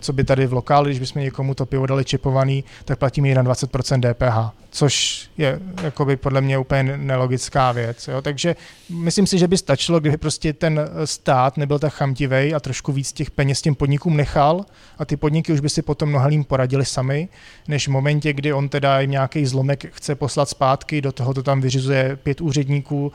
co 0.01 0.13
by 0.13 0.25
tady 0.25 0.47
v 0.47 0.53
lokáli, 0.53 0.91
když 0.91 1.01
bychom 1.01 1.23
někomu 1.23 1.55
to 1.55 1.67
pivo 1.67 1.87
dali 1.87 2.05
čipovaný, 2.05 2.65
tak 2.85 2.99
platíme 2.99 3.29
21% 3.29 4.01
DPH, 4.01 4.57
což 4.71 5.27
je 5.39 5.61
jakoby 5.83 6.17
podle 6.17 6.41
mě 6.41 6.59
úplně 6.59 6.97
nelogická 6.97 7.73
věc. 7.73 8.09
Jo? 8.09 8.23
Takže 8.23 8.57
myslím 8.91 9.27
si, 9.27 9.39
že 9.39 9.49
by 9.49 9.59
stačilo, 9.59 10.01
kdyby 10.01 10.17
prostě 10.17 10.53
ten 10.53 10.81
stát 11.05 11.57
nebyl 11.57 11.79
tak 11.79 11.93
chamtivý 11.93 12.55
a 12.55 12.61
trošku 12.61 12.93
víc 12.93 13.13
těch 13.13 13.31
peněz 13.31 13.63
těm 13.63 13.75
podnikům 13.75 14.17
nechal 14.17 14.65
a 14.99 15.05
ty 15.05 15.17
podniky 15.17 15.53
už 15.53 15.61
by 15.61 15.69
si 15.69 15.83
potom 15.83 16.09
mnohalým 16.09 16.45
poradili 16.45 16.85
sami, 16.85 17.29
než 17.69 17.89
v 17.89 17.91
momentě, 17.91 18.33
kdy 18.33 18.53
on 18.53 18.69
teda 18.69 19.01
jim 19.01 19.11
nějaký 19.11 19.47
zlomek 19.47 19.95
chce 19.95 20.15
poslat 20.15 20.49
zpátky, 20.49 21.01
do 21.01 21.13
toho 21.13 21.35
to 21.35 21.43
tam 21.43 21.61
vyřizuje 21.61 22.17
pět 22.17 22.41
úředníků, 22.41 23.13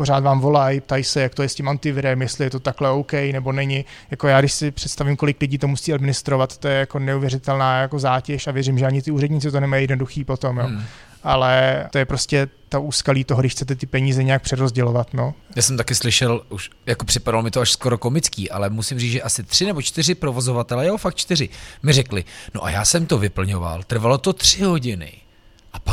pořád 0.00 0.24
vám 0.24 0.40
volají, 0.40 0.80
ptají 0.80 1.04
se, 1.04 1.20
jak 1.20 1.34
to 1.34 1.42
je 1.42 1.48
s 1.48 1.54
tím 1.54 1.68
antivirem, 1.68 2.22
jestli 2.22 2.44
je 2.44 2.50
to 2.50 2.60
takhle 2.60 2.90
OK 2.90 3.12
nebo 3.12 3.52
není. 3.52 3.84
Jako 4.10 4.28
já, 4.28 4.40
když 4.40 4.52
si 4.52 4.70
představím, 4.70 5.16
kolik 5.16 5.40
lidí 5.40 5.58
to 5.58 5.68
musí 5.68 5.92
administrovat, 5.92 6.56
to 6.56 6.68
je 6.68 6.74
jako 6.78 6.98
neuvěřitelná 6.98 7.80
jako 7.80 7.98
zátěž 7.98 8.46
a 8.46 8.50
věřím, 8.50 8.78
že 8.78 8.86
ani 8.86 9.02
ty 9.02 9.10
úředníci 9.10 9.50
to 9.50 9.60
nemají 9.60 9.82
jednoduchý 9.82 10.24
potom. 10.24 10.58
Jo. 10.58 10.66
Hmm 10.66 10.82
ale 11.22 11.86
to 11.90 11.98
je 11.98 12.04
prostě 12.04 12.48
ta 12.68 12.78
úskalí 12.78 13.24
toho, 13.24 13.40
když 13.40 13.52
chcete 13.52 13.74
ty 13.74 13.86
peníze 13.86 14.24
nějak 14.24 14.42
přerozdělovat. 14.42 15.14
No. 15.14 15.34
Já 15.56 15.62
jsem 15.62 15.76
taky 15.76 15.94
slyšel, 15.94 16.42
už 16.48 16.70
jako 16.86 17.04
připadalo 17.04 17.42
mi 17.42 17.50
to 17.50 17.60
až 17.60 17.70
skoro 17.70 17.98
komický, 17.98 18.50
ale 18.50 18.70
musím 18.70 18.98
říct, 18.98 19.12
že 19.12 19.22
asi 19.22 19.42
tři 19.42 19.66
nebo 19.66 19.82
čtyři 19.82 20.14
provozovatele, 20.14 20.86
jo, 20.86 20.96
fakt 20.96 21.14
čtyři, 21.14 21.48
mi 21.82 21.92
řekli, 21.92 22.24
no 22.54 22.64
a 22.64 22.70
já 22.70 22.84
jsem 22.84 23.06
to 23.06 23.18
vyplňoval, 23.18 23.82
trvalo 23.82 24.18
to 24.18 24.32
tři 24.32 24.62
hodiny. 24.62 25.12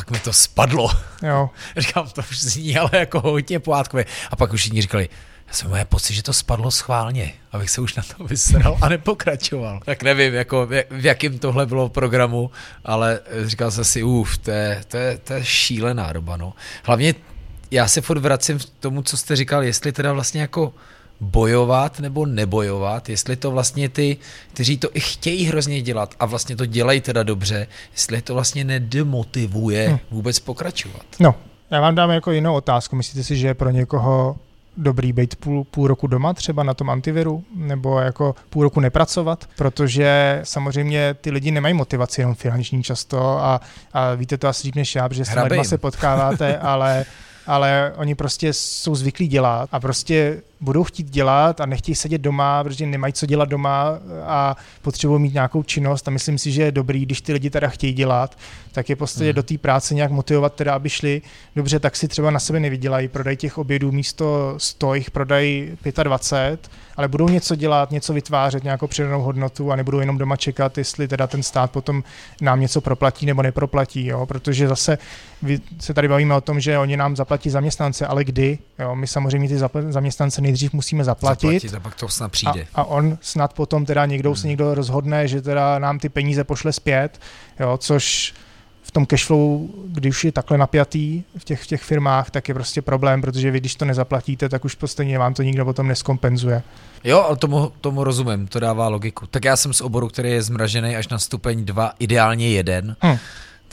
A 0.08 0.10
pak 0.10 0.20
mi 0.20 0.20
to 0.20 0.34
spadlo. 0.34 0.90
Jo. 1.24 1.50
Říkám, 1.78 2.10
to 2.10 2.22
už 2.30 2.40
zní 2.40 2.78
ale 2.78 2.90
jako 2.94 3.20
hodně 3.20 3.60
pohádkové. 3.60 4.06
A 4.32 4.36
pak 4.36 4.54
už 4.54 4.60
všichni 4.60 4.82
říkali, 4.82 5.10
já 5.48 5.54
jsem 5.54 5.70
měl 5.70 5.86
pocit, 5.86 6.14
že 6.14 6.24
to 6.24 6.34
spadlo 6.34 6.72
schválně, 6.72 7.34
abych 7.52 7.70
se 7.70 7.82
už 7.82 7.96
na 7.96 8.04
to 8.18 8.24
vysral 8.24 8.78
a 8.82 8.90
nepokračoval. 8.90 9.80
Tak 9.86 10.04
nevím, 10.04 10.34
jako 10.34 10.66
v 10.90 11.06
jakém 11.06 11.40
tohle 11.40 11.66
bylo 11.66 11.90
programu, 11.90 12.52
ale 12.86 13.20
říkal 13.46 13.72
jsem 13.72 13.84
si, 13.84 14.04
uf, 14.04 14.38
to 14.38 14.52
je, 14.52 14.84
to 14.88 14.98
je, 14.98 15.18
to 15.18 15.34
je 15.34 15.46
šílená 15.46 16.14
doba, 16.14 16.38
no. 16.38 16.54
Hlavně 16.84 17.16
já 17.72 17.88
se 17.88 18.02
furt 18.02 18.20
vracím 18.20 18.60
k 18.60 18.66
tomu, 18.80 19.02
co 19.02 19.18
jste 19.18 19.36
říkal, 19.36 19.64
jestli 19.64 19.92
teda 19.92 20.14
vlastně 20.14 20.42
jako 20.42 20.74
bojovat 21.20 22.00
nebo 22.00 22.26
nebojovat, 22.26 23.10
jestli 23.10 23.36
to 23.36 23.52
vlastně 23.52 23.90
ty, 23.90 24.18
kteří 24.54 24.78
to 24.78 24.90
i 24.94 25.00
chtějí 25.00 25.46
hrozně 25.46 25.82
dělat 25.82 26.16
a 26.20 26.26
vlastně 26.26 26.56
to 26.56 26.66
dělají 26.66 27.02
teda 27.02 27.24
dobře, 27.24 27.68
jestli 27.92 28.22
to 28.22 28.34
vlastně 28.34 28.64
nedemotivuje 28.64 29.90
hm. 29.90 30.00
vůbec 30.12 30.40
pokračovat. 30.40 31.06
No, 31.20 31.36
já 31.72 31.82
vám 31.82 31.96
dám 31.96 32.10
jako 32.10 32.32
jinou 32.32 32.54
otázku. 32.54 32.96
Myslíte 32.96 33.24
si, 33.24 33.38
že 33.38 33.48
je 33.48 33.54
pro 33.54 33.70
někoho 33.70 34.36
dobrý 34.78 35.14
být 35.14 35.36
půl, 35.36 35.64
půl 35.64 35.88
roku 35.88 36.08
doma 36.08 36.34
třeba 36.34 36.64
na 36.64 36.74
tom 36.74 36.90
antiviru, 36.90 37.44
nebo 37.56 38.00
jako 38.00 38.36
půl 38.50 38.64
roku 38.64 38.80
nepracovat, 38.80 39.50
protože 39.56 40.42
samozřejmě 40.44 41.14
ty 41.22 41.32
lidi 41.32 41.52
nemají 41.52 41.74
motivaci 41.74 42.22
jenom 42.22 42.36
finanční 42.36 42.84
často 42.84 43.20
a, 43.20 43.62
a 43.94 44.14
víte 44.14 44.38
to 44.38 44.48
asi 44.48 44.68
líp 44.68 44.76
než 44.76 44.96
já, 44.96 45.10
protože 45.10 45.26
s 45.26 45.30
se 45.64 45.78
potkáváte, 45.78 46.58
ale 46.62 47.06
ale 47.48 47.94
oni 47.98 48.16
prostě 48.16 48.54
jsou 48.54 48.96
zvyklí 48.96 49.28
dělat 49.28 49.70
a 49.72 49.80
prostě 49.80 50.42
budou 50.60 50.84
chtít 50.84 51.10
dělat 51.10 51.62
a 51.62 51.66
nechtějí 51.66 51.96
sedět 51.96 52.22
doma, 52.22 52.64
protože 52.64 52.86
nemají 52.86 53.14
co 53.14 53.26
dělat 53.26 53.50
doma 53.50 54.00
a 54.26 54.56
potřebují 54.82 55.22
mít 55.22 55.34
nějakou 55.34 55.64
činnost 55.64 56.08
a 56.08 56.12
myslím 56.12 56.38
si, 56.38 56.52
že 56.52 56.62
je 56.64 56.72
dobrý, 56.72 57.06
když 57.06 57.22
ty 57.22 57.34
lidi 57.34 57.50
teda 57.50 57.68
chtějí 57.68 57.94
dělat, 57.94 58.38
tak 58.72 58.90
je 58.90 58.96
prostě 58.96 59.24
hmm. 59.24 59.34
do 59.34 59.44
té 59.44 59.58
práce 59.58 59.96
nějak 59.96 60.12
motivovat 60.12 60.54
teda, 60.54 60.74
aby 60.74 60.90
šli. 60.90 61.22
Dobře, 61.56 61.80
tak 61.80 61.96
si 61.96 62.08
třeba 62.08 62.32
na 62.32 62.40
sebe 62.40 62.60
nevydělají, 62.60 63.08
prodají 63.08 63.38
těch 63.38 63.58
obědů 63.58 63.92
místo 63.92 64.56
100, 64.58 64.94
jich 64.94 65.12
prodají 65.12 65.78
25, 66.04 66.70
ale 66.98 67.08
budou 67.08 67.30
něco 67.30 67.56
dělat, 67.56 67.92
něco 67.92 68.14
vytvářet, 68.14 68.64
nějakou 68.64 68.88
přidanou 68.88 69.22
hodnotu 69.22 69.72
a 69.72 69.76
nebudou 69.76 70.00
jenom 70.00 70.18
doma 70.18 70.36
čekat, 70.36 70.78
jestli 70.78 71.08
teda 71.08 71.28
ten 71.28 71.44
stát 71.44 71.72
potom 71.72 72.04
nám 72.42 72.60
něco 72.60 72.82
proplatí 72.82 73.26
nebo 73.26 73.42
neproplatí, 73.42 74.06
jo? 74.06 74.26
protože 74.26 74.68
zase 74.68 74.98
vy 75.42 75.60
se 75.80 75.94
tady 75.94 76.08
bavíme 76.08 76.36
o 76.36 76.42
tom, 76.42 76.60
že 76.60 76.78
oni 76.78 76.98
nám 76.98 77.16
zaplatí 77.16 77.50
zaměstnance, 77.50 78.08
ale 78.08 78.24
kdy? 78.24 78.58
Jo? 78.80 78.96
My 78.96 79.08
samozřejmě 79.08 79.50
ty 79.50 79.58
zaměstnance 79.90 80.42
nejdřív 80.48 80.74
musíme 80.74 81.04
zaplatit. 81.04 81.62
Zaplatit, 81.62 81.74
a 81.74 81.80
pak 81.80 81.96
to 81.96 82.10
snad 82.10 82.32
přijde. 82.32 82.68
A, 82.74 82.82
a 82.82 82.84
on 82.84 83.18
snad 83.22 83.54
potom 83.54 83.86
teda 83.86 84.06
někdo 84.06 84.30
hmm. 84.30 84.36
se 84.36 84.48
někdo 84.48 84.76
rozhodne, 84.76 85.28
že 85.28 85.42
teda 85.42 85.80
nám 85.80 86.00
ty 86.00 86.10
peníze 86.10 86.44
pošle 86.44 86.74
zpět, 86.74 87.20
jo? 87.60 87.78
což 87.78 88.34
v 88.88 88.92
tom 88.92 89.06
cashflow, 89.06 89.60
když 89.88 90.10
už 90.10 90.24
je 90.24 90.32
takhle 90.32 90.58
napjatý 90.58 91.24
v 91.38 91.44
těch, 91.44 91.64
v 91.64 91.68
těch 91.68 91.84
firmách, 91.84 92.30
tak 92.30 92.48
je 92.48 92.54
prostě 92.54 92.82
problém, 92.82 93.22
protože 93.22 93.52
vy, 93.52 93.60
když 93.60 93.76
to 93.76 93.86
nezaplatíte, 93.86 94.50
tak 94.50 94.66
už 94.66 94.76
prostě 94.76 95.18
vám 95.18 95.34
to 95.34 95.44
nikdo 95.44 95.66
potom 95.66 95.88
neskompenzuje. 95.88 96.64
Jo, 97.04 97.24
ale 97.28 97.36
tomu, 97.36 97.72
tomu 97.82 98.04
rozumím, 98.04 98.48
to 98.48 98.60
dává 98.60 98.88
logiku. 98.88 99.28
Tak 99.28 99.46
já 99.46 99.56
jsem 99.56 99.74
z 99.74 99.82
oboru, 99.82 100.08
který 100.08 100.32
je 100.32 100.42
zmražený 100.42 100.96
až 100.96 101.08
na 101.08 101.20
stupeň 101.20 101.66
2, 101.66 101.94
ideálně 102.00 102.50
jeden. 102.50 102.96
Hmm. 103.00 103.18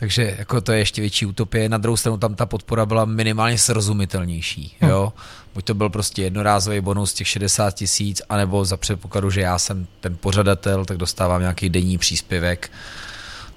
Takže 0.04 0.34
jako 0.38 0.60
to 0.60 0.72
je 0.72 0.78
ještě 0.78 1.00
větší 1.00 1.26
utopie. 1.26 1.68
Na 1.68 1.78
druhou 1.78 1.96
stranu 1.96 2.18
tam 2.18 2.34
ta 2.34 2.46
podpora 2.46 2.86
byla 2.86 3.04
minimálně 3.04 3.58
srozumitelnější. 3.58 4.76
Hmm. 4.80 4.90
Jo? 4.90 5.12
Buď 5.54 5.64
to 5.64 5.74
byl 5.74 5.88
prostě 5.88 6.22
jednorázový 6.22 6.80
bonus 6.80 7.14
těch 7.14 7.28
60 7.28 7.70
tisíc, 7.70 8.22
anebo 8.28 8.64
za 8.64 8.76
předpokladu, 8.76 9.30
že 9.30 9.40
já 9.40 9.58
jsem 9.58 9.86
ten 10.00 10.16
pořadatel, 10.16 10.84
tak 10.84 10.96
dostávám 10.96 11.40
nějaký 11.40 11.68
denní 11.68 11.98
příspěvek. 11.98 12.70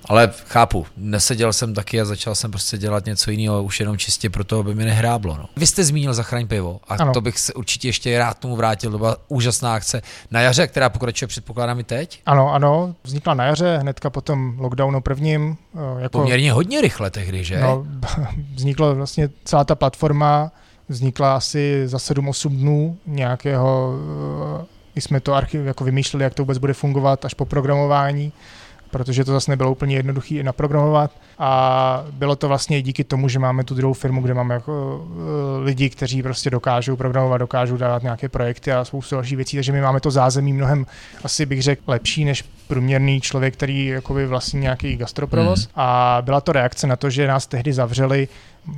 Ale 0.05 0.33
chápu, 0.47 0.85
neseděl 0.97 1.53
jsem 1.53 1.73
taky 1.73 2.01
a 2.01 2.05
začal 2.05 2.35
jsem 2.35 2.51
prostě 2.51 2.77
dělat 2.77 3.05
něco 3.05 3.31
jiného, 3.31 3.63
už 3.63 3.79
jenom 3.79 3.97
čistě 3.97 4.29
proto, 4.29 4.59
aby 4.59 4.75
mi 4.75 4.85
nehráblo. 4.85 5.37
No. 5.37 5.45
Vy 5.57 5.67
jste 5.67 5.83
zmínil 5.83 6.13
Zachraň 6.13 6.47
pivo 6.47 6.79
a 6.87 6.95
ano. 6.95 7.13
to 7.13 7.21
bych 7.21 7.39
se 7.39 7.53
určitě 7.53 7.87
ještě 7.87 8.19
rád 8.19 8.39
tomu 8.39 8.55
vrátil. 8.55 8.91
To 8.91 8.97
byla 8.97 9.17
úžasná 9.27 9.73
akce 9.73 10.01
na 10.31 10.41
jaře, 10.41 10.67
která 10.67 10.89
pokračuje 10.89 11.27
předpokládám 11.27 11.79
i 11.79 11.83
teď. 11.83 12.21
Ano, 12.25 12.53
ano, 12.53 12.95
vznikla 13.03 13.33
na 13.33 13.45
jaře, 13.45 13.77
hnedka 13.77 14.09
po 14.09 14.21
tom 14.21 14.59
lockdownu 14.59 15.01
prvním. 15.01 15.57
Eh, 15.75 16.01
jako, 16.01 16.19
Poměrně 16.19 16.51
hodně 16.51 16.81
rychle 16.81 17.09
tehdy, 17.09 17.43
že? 17.43 17.59
No, 17.59 17.85
vznikla 18.55 18.93
vlastně 18.93 19.29
celá 19.43 19.63
ta 19.63 19.75
platforma, 19.75 20.51
vznikla 20.89 21.35
asi 21.35 21.87
za 21.87 21.97
7-8 21.97 22.49
dnů 22.49 22.97
nějakého, 23.05 23.93
my 24.95 24.99
eh, 24.99 25.01
jsme 25.01 25.19
to 25.19 25.33
archiv 25.33 25.65
jako 25.65 25.83
vymýšleli, 25.83 26.23
jak 26.23 26.33
to 26.33 26.43
vůbec 26.43 26.57
bude 26.57 26.73
fungovat 26.73 27.25
až 27.25 27.33
po 27.33 27.45
programování 27.45 28.33
protože 28.91 29.23
to 29.23 29.31
zase 29.31 29.51
nebylo 29.51 29.71
úplně 29.71 29.95
jednoduché 29.95 30.35
i 30.35 30.43
naprogramovat. 30.43 31.11
A 31.39 32.03
bylo 32.11 32.35
to 32.35 32.47
vlastně 32.47 32.81
díky 32.81 33.03
tomu, 33.03 33.29
že 33.29 33.39
máme 33.39 33.63
tu 33.63 33.75
druhou 33.75 33.93
firmu, 33.93 34.21
kde 34.21 34.33
máme 34.33 34.53
jako 34.53 35.05
eh, 35.09 35.63
lidi, 35.63 35.89
kteří 35.89 36.23
prostě 36.23 36.49
dokážou 36.49 36.95
programovat, 36.95 37.39
dokážou 37.39 37.77
dávat 37.77 38.03
nějaké 38.03 38.29
projekty 38.29 38.71
a 38.71 38.85
spoustu 38.85 39.15
dalších 39.15 39.37
věcí, 39.37 39.57
takže 39.57 39.71
my 39.71 39.81
máme 39.81 39.99
to 39.99 40.11
zázemí 40.11 40.53
mnohem, 40.53 40.85
asi 41.23 41.45
bych 41.45 41.61
řekl, 41.61 41.81
lepší 41.87 42.25
než 42.25 42.43
průměrný 42.67 43.21
člověk, 43.21 43.53
který 43.53 43.85
jakoby 43.85 44.27
vlastní 44.27 44.59
nějaký 44.59 44.95
gastroprovoz. 44.95 45.59
Hmm. 45.59 45.71
A 45.75 46.17
byla 46.21 46.41
to 46.41 46.51
reakce 46.51 46.87
na 46.87 46.95
to, 46.95 47.09
že 47.09 47.27
nás 47.27 47.47
tehdy 47.47 47.73
zavřeli 47.73 48.27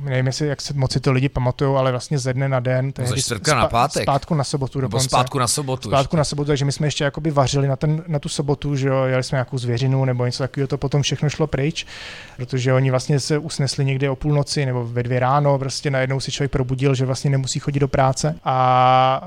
nevím, 0.02 0.26
jestli, 0.26 0.46
jak 0.46 0.60
se 0.60 0.74
moc 0.74 0.92
si 0.92 1.00
to 1.00 1.12
lidi 1.12 1.28
pamatují, 1.28 1.76
ale 1.76 1.90
vlastně 1.90 2.18
ze 2.18 2.34
dne 2.34 2.48
na 2.48 2.60
den. 2.60 2.92
Tehdy 2.92 3.20
ze 3.20 3.54
na 3.54 3.68
pátek. 3.68 4.02
Zpátku 4.02 4.34
na 4.34 4.44
sobotu 4.44 4.80
dokonce. 4.80 5.04
zpátku 5.04 5.38
na 5.38 5.48
sobotu. 5.48 5.88
Zpátku 5.88 6.14
ještě. 6.14 6.16
na 6.16 6.24
sobotu, 6.24 6.46
takže 6.46 6.64
my 6.64 6.72
jsme 6.72 6.86
ještě 6.86 7.04
jakoby 7.04 7.30
vařili 7.30 7.68
na, 7.68 7.76
ten, 7.76 8.04
na 8.06 8.18
tu 8.18 8.28
sobotu, 8.28 8.76
že 8.76 8.88
jo, 8.88 9.04
jeli 9.04 9.22
jsme 9.22 9.36
nějakou 9.36 9.58
zvěřinu 9.58 10.04
nebo 10.04 10.26
něco 10.26 10.42
takového, 10.42 10.68
to 10.68 10.78
potom 10.78 11.02
všechno 11.02 11.28
šlo 11.28 11.46
pryč, 11.46 11.86
protože 12.36 12.72
oni 12.72 12.90
vlastně 12.90 13.20
se 13.20 13.38
usnesli 13.38 13.84
někde 13.84 14.10
o 14.10 14.16
půlnoci 14.16 14.66
nebo 14.66 14.86
ve 14.86 15.02
dvě 15.02 15.20
ráno, 15.20 15.58
prostě 15.58 15.90
najednou 15.90 16.20
si 16.20 16.32
člověk 16.32 16.50
probudil, 16.50 16.94
že 16.94 17.06
vlastně 17.06 17.30
nemusí 17.30 17.58
chodit 17.58 17.80
do 17.80 17.88
práce 17.88 18.34
a 18.44 19.22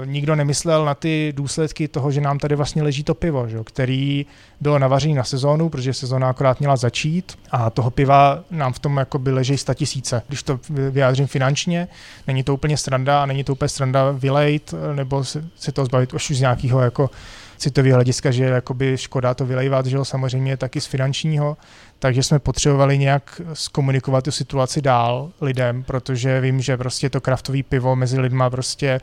uh, 0.00 0.06
nikdo 0.06 0.36
nemyslel 0.36 0.84
na 0.84 0.94
ty 0.94 1.32
důsledky 1.36 1.88
toho, 1.88 2.10
že 2.10 2.20
nám 2.20 2.38
tady 2.38 2.56
vlastně 2.56 2.82
leží 2.82 3.04
to 3.04 3.14
pivo, 3.14 3.48
že 3.48 3.56
jo, 3.56 3.64
který 3.64 4.26
bylo 4.60 4.78
navařený 4.78 5.14
na 5.14 5.24
sezónu, 5.24 5.68
protože 5.68 5.94
sezóna 5.94 6.28
akorát 6.28 6.60
měla 6.60 6.76
začít 6.76 7.38
a 7.50 7.70
toho 7.70 7.90
piva 7.90 8.44
nám 8.50 8.72
v 8.72 8.78
tom 8.78 8.96
jakoby 8.96 9.32
leží 9.32 9.58
tisíce. 9.82 10.22
Když 10.28 10.42
to 10.42 10.60
vyjádřím 10.70 11.26
finančně, 11.26 11.88
není 12.26 12.42
to 12.42 12.54
úplně 12.54 12.76
stranda 12.76 13.22
a 13.22 13.26
není 13.26 13.44
to 13.44 13.52
úplně 13.52 13.68
stranda 13.68 14.10
vylejt 14.10 14.74
nebo 14.94 15.24
si 15.24 15.72
to 15.72 15.84
zbavit 15.84 16.14
už 16.14 16.30
z 16.30 16.40
nějakého 16.40 16.80
jako 16.80 17.10
citového 17.58 17.94
hlediska, 17.94 18.30
že 18.30 18.44
jakoby 18.44 18.98
škoda 18.98 19.34
to 19.34 19.46
vylejvat, 19.46 19.86
že 19.86 19.96
jo, 19.96 20.04
samozřejmě 20.04 20.56
taky 20.56 20.80
z 20.80 20.86
finančního, 20.86 21.56
takže 21.98 22.22
jsme 22.22 22.38
potřebovali 22.38 22.98
nějak 22.98 23.40
zkomunikovat 23.52 24.24
tu 24.24 24.30
situaci 24.30 24.82
dál 24.82 25.30
lidem, 25.40 25.82
protože 25.82 26.40
vím, 26.40 26.60
že 26.60 26.76
prostě 26.76 27.10
to 27.10 27.20
kraftový 27.20 27.62
pivo 27.62 27.96
mezi 27.96 28.20
lidma 28.20 28.50
prostě 28.50 29.00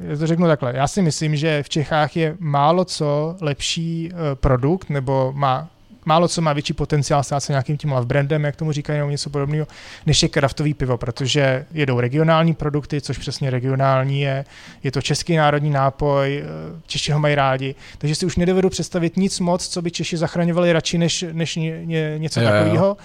já 0.00 0.16
to 0.16 0.26
řeknu 0.26 0.46
takhle, 0.46 0.72
já 0.76 0.88
si 0.88 1.02
myslím, 1.02 1.36
že 1.36 1.62
v 1.62 1.68
Čechách 1.68 2.16
je 2.16 2.36
málo 2.38 2.84
co 2.84 3.36
lepší 3.40 4.10
eh, 4.10 4.34
produkt, 4.34 4.90
nebo 4.90 5.32
má 5.36 5.68
málo 6.08 6.28
co 6.28 6.42
má 6.42 6.52
větší 6.52 6.72
potenciál 6.72 7.22
stát 7.22 7.40
se 7.40 7.52
nějakým 7.52 7.76
tím 7.76 7.92
love 7.92 8.06
brandem, 8.06 8.44
jak 8.44 8.56
tomu 8.56 8.72
říkají, 8.72 8.98
nebo 8.98 9.10
něco 9.10 9.30
podobného, 9.30 9.66
než 10.06 10.22
je 10.22 10.28
kraftový 10.28 10.74
pivo, 10.74 10.96
protože 10.98 11.66
jedou 11.72 12.00
regionální 12.00 12.54
produkty, 12.54 13.00
což 13.00 13.18
přesně 13.18 13.50
regionální 13.50 14.20
je, 14.20 14.44
je 14.82 14.90
to 14.90 15.02
český 15.02 15.36
národní 15.36 15.70
nápoj, 15.70 16.42
eh, 16.44 16.80
Češi 16.86 17.12
ho 17.12 17.18
mají 17.18 17.34
rádi, 17.34 17.74
takže 17.98 18.14
si 18.14 18.26
už 18.26 18.36
nedovedu 18.36 18.70
představit 18.70 19.16
nic 19.16 19.40
moc, 19.40 19.68
co 19.68 19.82
by 19.82 19.90
Češi 19.90 20.16
zachraňovali 20.16 20.72
radši 20.72 20.98
než, 20.98 21.24
než 21.32 21.56
ně, 21.56 21.86
ně, 21.86 22.14
něco 22.18 22.40
takového. 22.40 22.96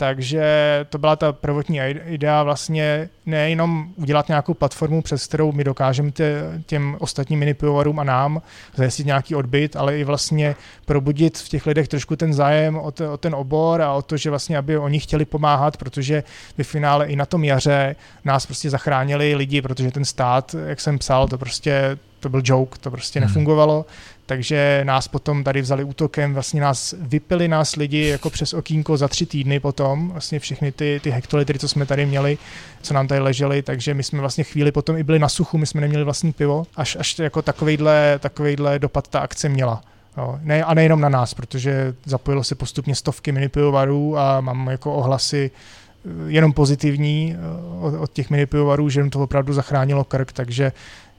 Takže 0.00 0.44
to 0.88 0.98
byla 0.98 1.16
ta 1.16 1.32
prvotní 1.32 1.80
idea 2.06 2.42
vlastně 2.42 3.08
nejenom 3.26 3.88
udělat 3.96 4.28
nějakou 4.28 4.54
platformu, 4.54 5.02
přes 5.02 5.26
kterou 5.26 5.52
my 5.52 5.64
dokážeme 5.64 6.10
tě, 6.10 6.42
těm 6.66 6.96
ostatním 7.00 7.38
minipivovarům 7.38 7.98
a 7.98 8.04
nám 8.04 8.42
zajistit 8.74 9.06
nějaký 9.06 9.34
odbyt, 9.34 9.76
ale 9.76 9.98
i 9.98 10.04
vlastně 10.04 10.56
probudit 10.84 11.38
v 11.38 11.48
těch 11.48 11.66
lidech 11.66 11.88
trošku 11.88 12.16
ten 12.16 12.34
zájem 12.34 12.76
o, 12.76 12.90
te, 12.90 13.08
o 13.08 13.16
ten 13.16 13.34
obor 13.34 13.82
a 13.82 13.92
o 13.92 14.02
to, 14.02 14.16
že 14.16 14.30
vlastně, 14.30 14.58
aby 14.58 14.78
oni 14.78 15.00
chtěli 15.00 15.24
pomáhat, 15.24 15.76
protože 15.76 16.22
ve 16.58 16.64
finále 16.64 17.06
i 17.06 17.16
na 17.16 17.26
tom 17.26 17.44
jaře 17.44 17.96
nás 18.24 18.46
prostě 18.46 18.70
zachránili 18.70 19.34
lidi, 19.34 19.62
protože 19.62 19.90
ten 19.90 20.04
stát, 20.04 20.54
jak 20.66 20.80
jsem 20.80 20.98
psal, 20.98 21.28
to 21.28 21.38
prostě 21.38 21.98
to 22.20 22.28
byl 22.28 22.42
joke, 22.44 22.78
to 22.78 22.90
prostě 22.90 23.20
hmm. 23.20 23.28
nefungovalo, 23.28 23.86
takže 24.30 24.80
nás 24.84 25.08
potom 25.08 25.44
tady 25.44 25.62
vzali 25.62 25.84
útokem, 25.84 26.34
vlastně 26.34 26.60
nás 26.60 26.94
vypili 26.98 27.48
nás 27.48 27.76
lidi 27.76 28.06
jako 28.06 28.30
přes 28.30 28.54
okýnko 28.54 28.96
za 28.96 29.08
tři 29.08 29.26
týdny 29.26 29.60
potom, 29.60 30.08
vlastně 30.08 30.38
všechny 30.38 30.72
ty, 30.72 31.00
ty 31.02 31.10
hektolitry, 31.10 31.58
co 31.58 31.68
jsme 31.68 31.86
tady 31.86 32.06
měli, 32.06 32.38
co 32.82 32.94
nám 32.94 33.08
tady 33.08 33.20
ležely, 33.20 33.62
takže 33.62 33.94
my 33.94 34.02
jsme 34.02 34.20
vlastně 34.20 34.44
chvíli 34.44 34.72
potom 34.72 34.96
i 34.96 35.02
byli 35.02 35.18
na 35.18 35.28
suchu, 35.28 35.58
my 35.58 35.66
jsme 35.66 35.80
neměli 35.80 36.04
vlastní 36.04 36.32
pivo, 36.32 36.64
až, 36.76 36.96
až 37.00 37.18
jako 37.18 37.42
takovejhle, 37.42 38.18
takovejhle 38.18 38.78
dopad 38.78 39.08
ta 39.08 39.20
akce 39.20 39.48
měla. 39.48 39.82
Jo, 40.16 40.38
ne, 40.42 40.64
a 40.64 40.74
nejenom 40.74 41.00
na 41.00 41.08
nás, 41.08 41.34
protože 41.34 41.94
zapojilo 42.04 42.44
se 42.44 42.54
postupně 42.54 42.94
stovky 42.94 43.32
minipivovarů 43.32 44.18
a 44.18 44.40
mám 44.40 44.68
jako 44.70 44.94
ohlasy 44.94 45.50
eh, 45.50 46.08
jenom 46.26 46.52
pozitivní 46.52 47.36
eh, 47.36 47.80
od, 47.80 47.94
od 47.94 48.12
těch 48.12 48.30
minipivovarů, 48.30 48.88
že 48.88 49.00
jim 49.00 49.10
to 49.10 49.20
opravdu 49.20 49.52
zachránilo 49.52 50.04
krk, 50.04 50.32
takže, 50.32 50.72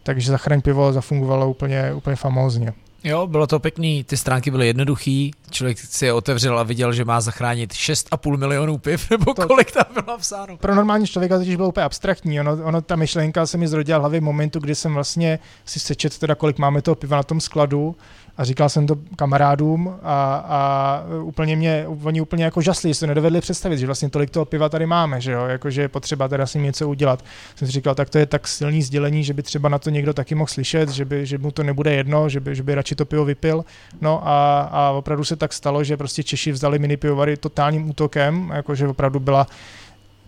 takže 0.03 0.31
Zachraň 0.31 0.61
pivo 0.61 0.93
zafungovalo 0.93 1.49
úplně, 1.49 1.93
úplně 1.93 2.15
famózně. 2.15 2.73
Jo, 3.03 3.27
bylo 3.27 3.47
to 3.47 3.59
pěkný, 3.59 4.03
ty 4.03 4.17
stránky 4.17 4.51
byly 4.51 4.67
jednoduchý, 4.67 5.31
člověk 5.51 5.77
si 5.79 6.05
je 6.05 6.13
otevřel 6.13 6.59
a 6.59 6.63
viděl, 6.63 6.93
že 6.93 7.05
má 7.05 7.21
zachránit 7.21 7.73
6,5 7.73 8.37
milionů 8.37 8.77
piv, 8.77 9.09
nebo 9.11 9.33
to, 9.33 9.47
kolik 9.47 9.71
tam 9.71 9.85
bylo 10.05 10.17
psáno. 10.17 10.57
Pro 10.57 10.75
normální 10.75 11.07
člověka 11.07 11.37
totiž 11.37 11.55
bylo 11.55 11.69
úplně 11.69 11.83
abstraktní, 11.83 12.39
ono, 12.39 12.51
ono, 12.63 12.81
ta 12.81 12.95
myšlenka 12.95 13.45
se 13.45 13.57
mi 13.57 13.67
zrodila 13.67 13.99
hlavě 13.99 14.19
v 14.19 14.23
momentu, 14.23 14.59
kdy 14.59 14.75
jsem 14.75 14.93
vlastně 14.93 15.39
si 15.65 15.79
sečet 15.79 16.17
teda, 16.17 16.35
kolik 16.35 16.57
máme 16.57 16.81
toho 16.81 16.95
piva 16.95 17.17
na 17.17 17.23
tom 17.23 17.41
skladu 17.41 17.95
a 18.37 18.43
říkal 18.43 18.69
jsem 18.69 18.87
to 18.87 18.95
kamarádům 19.15 19.95
a, 20.03 20.35
a 20.47 21.03
úplně 21.23 21.55
mě, 21.55 21.85
oni 22.03 22.21
úplně 22.21 22.43
jako 22.43 22.61
žasli, 22.61 22.93
si 22.93 22.99
to 22.99 23.07
nedovedli 23.07 23.41
představit, 23.41 23.77
že 23.77 23.85
vlastně 23.85 24.09
tolik 24.09 24.29
toho 24.29 24.45
piva 24.45 24.69
tady 24.69 24.85
máme, 24.85 25.21
že 25.21 25.31
jo, 25.31 25.45
jakože 25.45 25.81
je 25.81 25.87
potřeba 25.87 26.27
teda 26.27 26.45
si 26.45 26.59
něco 26.59 26.89
udělat. 26.89 27.23
Jsem 27.55 27.67
si 27.67 27.71
říkal, 27.71 27.95
tak 27.95 28.09
to 28.09 28.17
je 28.17 28.25
tak 28.25 28.47
silný 28.47 28.81
sdělení, 28.81 29.23
že 29.23 29.33
by 29.33 29.43
třeba 29.43 29.69
na 29.69 29.79
to 29.79 29.89
někdo 29.89 30.13
taky 30.13 30.35
mohl 30.35 30.47
slyšet, 30.47 30.89
že, 30.89 31.05
by, 31.05 31.25
že 31.25 31.37
mu 31.37 31.51
to 31.51 31.63
nebude 31.63 31.93
jedno, 31.93 32.29
že 32.29 32.39
by, 32.39 32.55
že 32.55 32.63
by 32.63 32.75
radši 32.75 32.95
to 32.95 33.05
pivo 33.05 33.25
vypil. 33.25 33.65
No 34.01 34.27
a, 34.27 34.61
a 34.61 34.89
opravdu 34.91 35.23
se 35.23 35.35
tak 35.35 35.53
stalo, 35.53 35.83
že 35.83 35.97
prostě 35.97 36.23
Češi 36.23 36.51
vzali 36.51 36.79
mini 36.79 36.97
pivovary 36.97 37.37
totálním 37.37 37.89
útokem, 37.89 38.51
jakože 38.55 38.87
opravdu 38.87 39.19
byla 39.19 39.47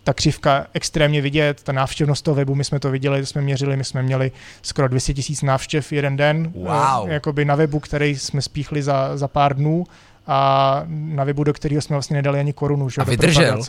ta 0.04 0.14
křivka 0.14 0.68
extrémně 0.74 1.22
vidět, 1.22 1.64
ta 1.64 1.72
návštěvnost 1.72 2.26
toho 2.26 2.36
webu, 2.36 2.56
my 2.56 2.64
jsme 2.64 2.80
to 2.80 2.92
viděli, 2.92 3.26
jsme 3.26 3.42
měřili, 3.42 3.78
my 3.78 3.84
jsme 3.84 4.04
měli 4.04 4.32
skoro 4.62 4.88
200 4.88 5.14
tisíc 5.14 5.42
návštěv 5.42 5.92
jeden 5.92 6.18
den, 6.18 6.52
wow. 6.56 7.10
jakoby 7.10 7.46
na 7.46 7.56
webu, 7.56 7.80
který 7.80 8.18
jsme 8.18 8.42
spíchli 8.42 8.84
za, 8.84 9.18
za 9.18 9.28
pár 9.28 9.56
dnů 9.56 9.86
a 10.28 10.84
na 10.88 11.24
webu, 11.24 11.44
do 11.44 11.54
kterého 11.54 11.82
jsme 11.82 11.96
vlastně 11.96 12.16
nedali 12.16 12.40
ani 12.40 12.54
korunu. 12.54 12.90
Že, 12.90 13.02
a 13.02 13.04
vydržel? 13.04 13.64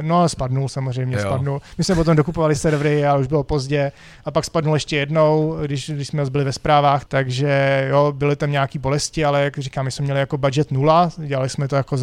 No, 0.00 0.28
spadnul 0.28 0.68
samozřejmě, 0.68 1.16
jo. 1.16 1.22
spadnul. 1.22 1.62
My 1.78 1.84
jsme 1.84 1.94
potom 1.94 2.16
dokupovali 2.16 2.56
servery 2.56 3.06
a 3.06 3.16
už 3.16 3.26
bylo 3.26 3.42
pozdě. 3.42 3.92
A 4.24 4.30
pak 4.30 4.44
spadnul 4.44 4.76
ještě 4.76 4.96
jednou, 4.96 5.56
když, 5.66 5.90
když 5.90 6.08
jsme 6.08 6.24
byli 6.30 6.44
ve 6.44 6.52
zprávách, 6.52 7.04
takže 7.04 7.86
jo, 7.90 8.12
byly 8.16 8.36
tam 8.36 8.50
nějaké 8.50 8.78
bolesti, 8.78 9.24
ale 9.24 9.44
jak 9.44 9.58
říkám, 9.58 9.84
my 9.84 9.90
jsme 9.90 10.04
měli 10.04 10.20
jako 10.20 10.38
budget 10.38 10.70
nula, 10.70 11.10
dělali 11.16 11.48
jsme 11.48 11.68
to 11.68 11.76
jako 11.76 11.96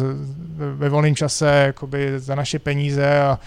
ve 0.74 0.88
volném 0.88 1.16
čase, 1.16 1.62
jakoby 1.66 2.20
za 2.20 2.34
naše 2.34 2.58
peníze 2.58 3.20
a, 3.20 3.38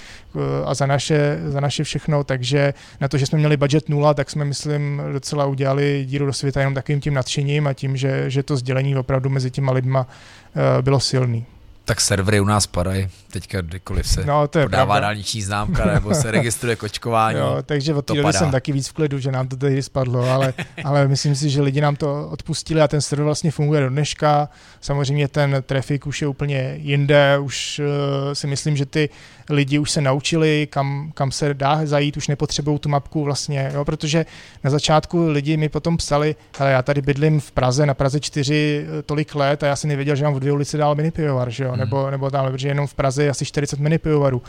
a 0.65 0.73
za, 0.73 0.85
naše, 0.85 1.39
za 1.45 1.59
naše 1.59 1.83
všechno, 1.83 2.23
takže 2.23 2.73
na 3.01 3.07
to, 3.07 3.17
že 3.17 3.25
jsme 3.25 3.39
měli 3.39 3.57
budget 3.57 3.89
nula, 3.89 4.13
tak 4.13 4.29
jsme, 4.29 4.45
myslím, 4.45 5.01
docela 5.13 5.45
udělali 5.45 6.05
díru 6.05 6.25
do 6.25 6.33
světa 6.33 6.59
jenom 6.59 6.73
takovým 6.73 7.01
tím 7.01 7.13
nadšením 7.13 7.67
a 7.67 7.73
tím, 7.73 7.97
že, 7.97 8.29
že 8.29 8.43
to 8.43 8.57
sdělení 8.57 8.95
opravdu 8.95 9.29
mezi 9.29 9.51
těma 9.51 9.71
lidma 9.71 9.99
uh, 9.99 10.81
bylo 10.81 10.99
silný. 10.99 11.45
Tak 11.86 12.02
servery 12.02 12.39
u 12.39 12.45
nás 12.45 12.67
padají, 12.67 13.08
teďka 13.32 13.62
kdykoliv 13.62 14.08
se 14.08 14.26
no, 14.26 14.48
to 14.48 14.60
je 14.60 14.65
podává 14.65 14.86
pravda. 14.86 15.08
dálniční 15.08 15.41
známka 15.41 15.86
nebo 15.86 16.15
se 16.15 16.32
registruje 16.32 16.76
kočkování. 16.76 17.39
Jo, 17.39 17.58
takže 17.65 17.93
od 17.93 18.06
té 18.06 18.13
doby 18.13 18.34
jsem 18.34 18.52
taky 18.52 18.71
víc 18.71 18.88
v 18.88 18.93
klidu, 18.93 19.19
že 19.19 19.32
nám 19.32 19.48
to 19.48 19.56
tady 19.56 19.84
spadlo, 19.84 20.30
ale, 20.30 20.54
ale 20.84 21.08
myslím 21.08 21.36
si, 21.36 21.50
že 21.50 21.62
lidi 21.62 21.82
nám 21.82 21.95
to 21.95 22.30
odpustili 22.30 22.82
a 22.82 22.88
ten 22.88 23.02
server 23.02 23.26
vlastně 23.26 23.52
funguje 23.52 23.82
do 23.82 23.89
dneška. 23.89 24.50
Samozřejmě 24.82 25.28
ten 25.28 25.63
trafik 25.65 26.08
už 26.08 26.21
je 26.21 26.28
úplně 26.28 26.76
jinde, 26.82 27.38
už 27.38 27.80
uh, 27.80 28.34
si 28.34 28.48
myslím, 28.48 28.78
že 28.78 28.86
ty 28.86 29.10
lidi 29.49 29.79
už 29.79 29.91
se 29.91 30.01
naučili, 30.01 30.67
kam, 30.69 31.12
kam 31.13 31.31
se 31.31 31.53
dá 31.53 31.86
zajít, 31.86 32.17
už 32.17 32.27
nepotřebují 32.27 32.79
tu 32.79 32.89
mapku 32.89 33.23
vlastně, 33.23 33.71
jo, 33.73 33.86
protože 33.86 34.25
na 34.63 34.69
začátku 34.69 35.27
lidi 35.27 35.58
mi 35.58 35.69
potom 35.69 35.97
psali, 35.97 36.36
ale 36.60 36.71
já 36.71 36.81
tady 36.81 37.01
bydlím 37.01 37.39
v 37.39 37.51
Praze, 37.51 37.86
na 37.86 37.93
Praze 37.93 38.19
4 38.19 38.86
eh, 38.99 39.01
tolik 39.01 39.36
let 39.36 39.63
a 39.63 39.67
já 39.67 39.75
jsem 39.75 39.88
nevěděl, 39.88 40.15
že 40.15 40.23
mám 40.23 40.34
v 40.34 40.39
dvě 40.39 40.53
ulici 40.53 40.77
dál 40.77 40.95
mini 40.95 41.12
pivovar, 41.12 41.49
že 41.49 41.63
jo, 41.63 41.69
hmm. 41.69 41.79
nebo, 41.79 42.12
nebo 42.12 42.29
tam, 42.29 42.51
protože 42.51 42.67
jenom 42.67 42.88
v 42.88 42.93
Praze 42.93 43.23
je 43.23 43.29
asi 43.29 43.45
40 43.45 43.79
mini 43.79 43.97
pivovarů. 43.97 44.41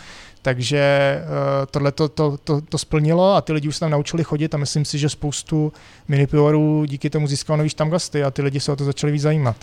Takže 0.42 1.18
uh, 1.22 1.66
tohle 1.70 1.92
to, 1.92 2.08
to, 2.08 2.36
to, 2.44 2.60
to, 2.60 2.78
splnilo 2.78 3.34
a 3.34 3.40
ty 3.40 3.52
lidi 3.52 3.68
už 3.68 3.76
se 3.76 3.80
tam 3.80 3.90
naučili 3.90 4.24
chodit 4.24 4.54
a 4.54 4.58
myslím 4.58 4.84
si, 4.84 4.98
že 4.98 5.08
spoustu 5.08 5.72
mini 6.08 6.26
pivovarů 6.26 6.84
díky 6.84 7.10
tomu 7.10 7.26
získalo 7.26 7.56
nový 7.56 7.68
štamgasty 7.68 8.24
a 8.24 8.30
ty 8.30 8.42
lidi 8.42 8.60
se 8.60 8.72
o 8.72 8.76
to 8.76 8.84
začali 8.84 9.12
víc 9.12 9.22
zajímat. 9.22 9.56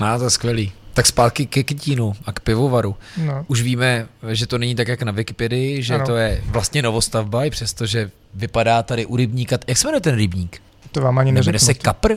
No, 0.00 0.18
to 0.18 0.24
je 0.24 0.30
skvělý. 0.30 0.72
Tak 0.94 1.06
zpátky 1.06 1.46
ke 1.46 1.62
kytínu 1.62 2.12
a 2.24 2.32
k 2.32 2.40
pivovaru. 2.40 2.96
No. 3.16 3.44
Už 3.48 3.62
víme, 3.62 4.06
že 4.32 4.46
to 4.46 4.58
není 4.58 4.74
tak, 4.74 4.88
jak 4.88 5.02
na 5.02 5.12
Wikipedii, 5.12 5.82
že 5.82 5.94
ano. 5.94 6.06
to 6.06 6.16
je 6.16 6.42
vlastně 6.46 6.82
novostavba, 6.82 7.44
i 7.44 7.50
přesto, 7.50 7.86
že 7.86 8.10
vypadá 8.34 8.82
tady 8.82 9.06
u 9.06 9.16
rybníka. 9.16 9.58
Jak 9.66 9.78
se 9.78 9.88
jmenuje 9.88 10.00
ten 10.00 10.14
rybník? 10.14 10.62
To 10.92 11.00
vám 11.00 11.18
ani 11.18 11.32
neřeknu. 11.32 11.58
se 11.58 11.74
Kapr? 11.74 12.14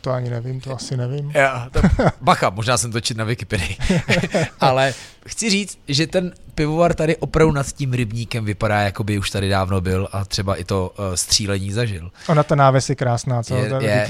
To 0.00 0.10
ani 0.10 0.30
nevím, 0.30 0.60
to 0.60 0.74
asi 0.74 0.96
nevím. 0.96 1.30
Já, 1.34 1.68
to, 1.72 1.80
bacha, 2.20 2.50
možná 2.50 2.78
jsem 2.78 2.92
to 2.92 3.00
čit 3.00 3.16
na 3.16 3.24
Wikipedii. 3.24 3.76
Ale 4.60 4.94
chci 5.26 5.50
říct, 5.50 5.78
že 5.88 6.06
ten 6.06 6.32
pivovar 6.54 6.94
tady 6.94 7.16
opravdu 7.16 7.52
nad 7.52 7.72
tím 7.72 7.92
rybníkem 7.92 8.44
vypadá, 8.44 8.80
jako 8.80 9.04
by 9.04 9.18
už 9.18 9.30
tady 9.30 9.48
dávno 9.48 9.80
byl 9.80 10.08
a 10.12 10.24
třeba 10.24 10.56
i 10.56 10.64
to 10.64 10.94
uh, 10.98 11.14
střílení 11.14 11.72
zažil. 11.72 12.10
Ona 12.28 12.42
ta 12.42 12.54
náves 12.54 12.88
je 12.88 12.94
krásná, 12.94 13.42
co? 13.42 13.56
Je, 13.56 13.70
ta 13.70 13.80
je. 13.80 14.06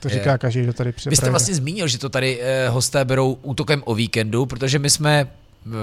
To 0.00 0.08
je. 0.08 0.14
říká 0.14 0.38
každý, 0.38 0.62
kdo 0.62 0.72
tady 0.72 0.92
přijde. 0.92 1.10
Vy 1.10 1.16
jste 1.16 1.30
vlastně 1.30 1.54
zmínil, 1.54 1.88
že 1.88 1.98
to 1.98 2.08
tady 2.08 2.40
uh, 2.40 2.74
hosté 2.74 3.04
berou 3.04 3.38
útokem 3.42 3.82
o 3.84 3.94
víkendu, 3.94 4.46
protože 4.46 4.78
my 4.78 4.90
jsme 4.90 5.26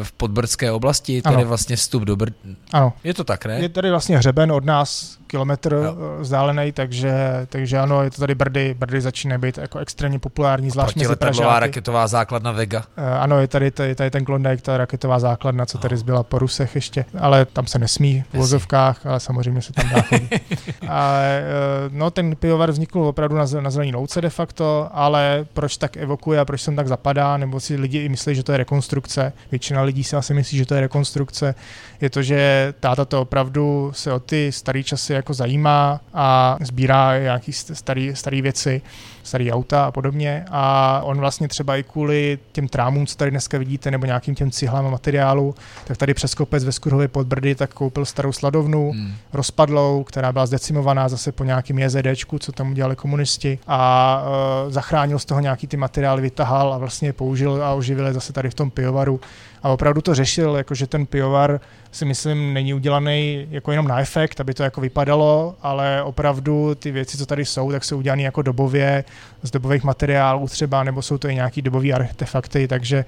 v 0.04 0.12
podbrdské 0.12 0.72
oblasti, 0.72 1.22
tady 1.22 1.36
ano. 1.36 1.46
vlastně 1.46 1.76
vstup 1.76 2.04
do 2.04 2.16
Brd... 2.16 2.34
Ano. 2.74 2.94
Je 3.04 3.14
to 3.14 3.24
tak, 3.24 3.46
ne? 3.46 3.60
Je 3.60 3.70
tady 3.70 3.90
vlastně 3.90 4.18
hřeben 4.18 4.52
od 4.52 4.66
nás 4.66 5.18
kilometr 5.32 5.76
no. 5.76 6.20
vzdálený, 6.20 6.72
takže, 6.72 7.14
takže 7.50 7.78
ano, 7.80 8.04
je 8.04 8.12
to 8.12 8.20
tady 8.20 8.36
Brdy, 8.36 8.76
Brdy 8.80 9.02
začíná 9.02 9.38
být 9.38 9.58
jako 9.58 9.80
extrémně 9.80 10.20
populární, 10.20 10.70
zvlášť 10.70 10.96
mezi 10.96 11.16
Pražáky. 11.16 11.60
raketová 11.60 12.08
základna 12.08 12.52
Vega. 12.52 12.84
Uh, 12.98 13.04
ano, 13.20 13.40
je 13.40 13.48
tady, 13.48 13.72
je 13.84 13.96
tady 13.96 14.12
ten 14.12 14.26
Klondike, 14.26 14.62
ta 14.62 14.78
raketová 14.78 15.20
základna, 15.20 15.66
co 15.66 15.78
tady 15.78 15.98
zbyla 15.98 16.24
po 16.24 16.40
Rusech 16.40 16.76
ještě, 16.76 17.06
ale 17.20 17.46
tam 17.46 17.68
se 17.68 17.80
nesmí 17.80 18.24
v 18.34 18.38
vozovkách, 18.38 19.06
ale 19.06 19.20
samozřejmě 19.20 19.62
se 19.62 19.74
tam 19.74 19.90
dá 19.90 20.02
chodit. 20.02 20.42
ale 20.88 21.44
uh, 21.88 21.96
no, 21.96 22.12
ten 22.12 22.36
pivovar 22.36 22.72
vznikl 22.72 23.00
opravdu 23.00 23.36
na, 23.36 23.46
na 23.60 23.70
zelený 23.70 23.94
louce 23.94 24.22
de 24.22 24.30
facto, 24.30 24.90
ale 24.92 25.46
proč 25.54 25.78
tak 25.78 25.98
evokuje 25.98 26.40
a 26.40 26.46
proč 26.46 26.62
sem 26.62 26.76
tak 26.76 26.88
zapadá, 26.88 27.38
nebo 27.38 27.60
si 27.60 27.76
lidi 27.76 27.98
i 27.98 28.10
myslí, 28.10 28.36
že 28.36 28.44
to 28.44 28.52
je 28.52 28.58
rekonstrukce. 28.58 29.34
Většina 29.52 29.82
lidí 29.82 30.04
si 30.04 30.16
asi 30.16 30.34
myslí, 30.34 30.58
že 30.58 30.66
to 30.66 30.76
je 30.76 30.82
rekonstrukce. 30.82 31.56
Je 32.02 32.10
to, 32.10 32.24
že 32.24 32.74
táta 32.80 33.06
to 33.06 33.22
opravdu 33.22 33.92
se 33.96 34.14
o 34.14 34.20
ty 34.20 34.52
staré 34.52 34.84
časy 34.84 35.14
jako 35.22 35.34
zajímá 35.34 36.02
a 36.14 36.58
sbírá 36.62 37.20
nějaký 37.20 37.54
starý, 37.54 38.16
starý 38.16 38.42
věci, 38.42 38.82
starý 39.24 39.52
auta 39.52 39.86
a 39.86 39.92
podobně. 39.92 40.46
A 40.52 41.02
on 41.04 41.18
vlastně 41.18 41.48
třeba 41.48 41.78
i 41.78 41.84
kvůli 41.84 42.40
těm 42.52 42.68
trámům, 42.68 43.06
co 43.08 43.16
tady 43.16 43.32
dneska 43.32 43.58
vidíte, 43.58 43.92
nebo 43.92 44.06
nějakým 44.06 44.36
těm 44.36 44.52
cihlám 44.52 44.86
a 44.86 44.90
materiálu, 44.90 45.56
tak 45.88 45.98
tady 45.98 46.14
přes 46.14 46.36
kopec 46.36 46.64
ve 46.64 46.72
Skurhově 46.72 47.08
podbrdy 47.08 47.56
tak 47.56 47.74
koupil 47.74 48.06
starou 48.06 48.32
sladovnu, 48.32 48.92
hmm. 48.92 49.14
rozpadlou, 49.34 50.04
která 50.04 50.32
byla 50.32 50.46
zdecimovaná 50.46 51.10
zase 51.10 51.32
po 51.32 51.44
nějakým 51.44 51.80
JZDčku, 51.80 52.40
co 52.40 52.52
tam 52.52 52.72
udělali 52.72 52.96
komunisti. 52.96 53.60
A 53.68 54.24
uh, 54.66 54.72
zachránil 54.72 55.20
z 55.20 55.26
toho 55.26 55.40
nějaký 55.40 55.68
ty 55.68 55.78
materiály, 55.78 56.22
vytahal 56.22 56.74
a 56.74 56.78
vlastně 56.78 57.14
použil 57.14 57.64
a 57.64 57.74
oživil 57.74 58.08
je 58.08 58.14
zase 58.14 58.34
tady 58.34 58.50
v 58.50 58.54
tom 58.54 58.70
pivovaru 58.70 59.20
a 59.64 59.70
opravdu 59.70 60.02
to 60.02 60.16
řešil, 60.16 60.56
jakože 60.56 60.88
ten 60.88 61.06
pivovar 61.06 61.60
si 61.92 62.06
myslím 62.06 62.54
není 62.54 62.74
udělaný 62.74 63.48
jako 63.52 63.72
jenom 63.72 63.88
na 63.88 64.00
efekt, 64.00 64.40
aby 64.40 64.54
to 64.54 64.64
jako 64.64 64.82
vypadalo, 64.82 65.56
ale 65.62 66.04
opravdu 66.04 66.76
ty 66.76 66.92
věci, 66.92 67.18
co 67.18 67.26
tady 67.26 67.46
jsou, 67.46 67.72
tak 67.72 67.84
jsou 67.84 67.98
udělané 67.98 68.22
jako 68.22 68.42
dobově, 68.42 69.04
z 69.44 69.52
dobových 69.52 69.84
materiálů 69.84 70.48
třeba, 70.48 70.84
nebo 70.84 71.02
jsou 71.02 71.18
to 71.18 71.30
i 71.30 71.36
nějaký 71.36 71.62
dobové 71.62 71.92
artefakty, 71.92 72.68
takže 72.68 73.06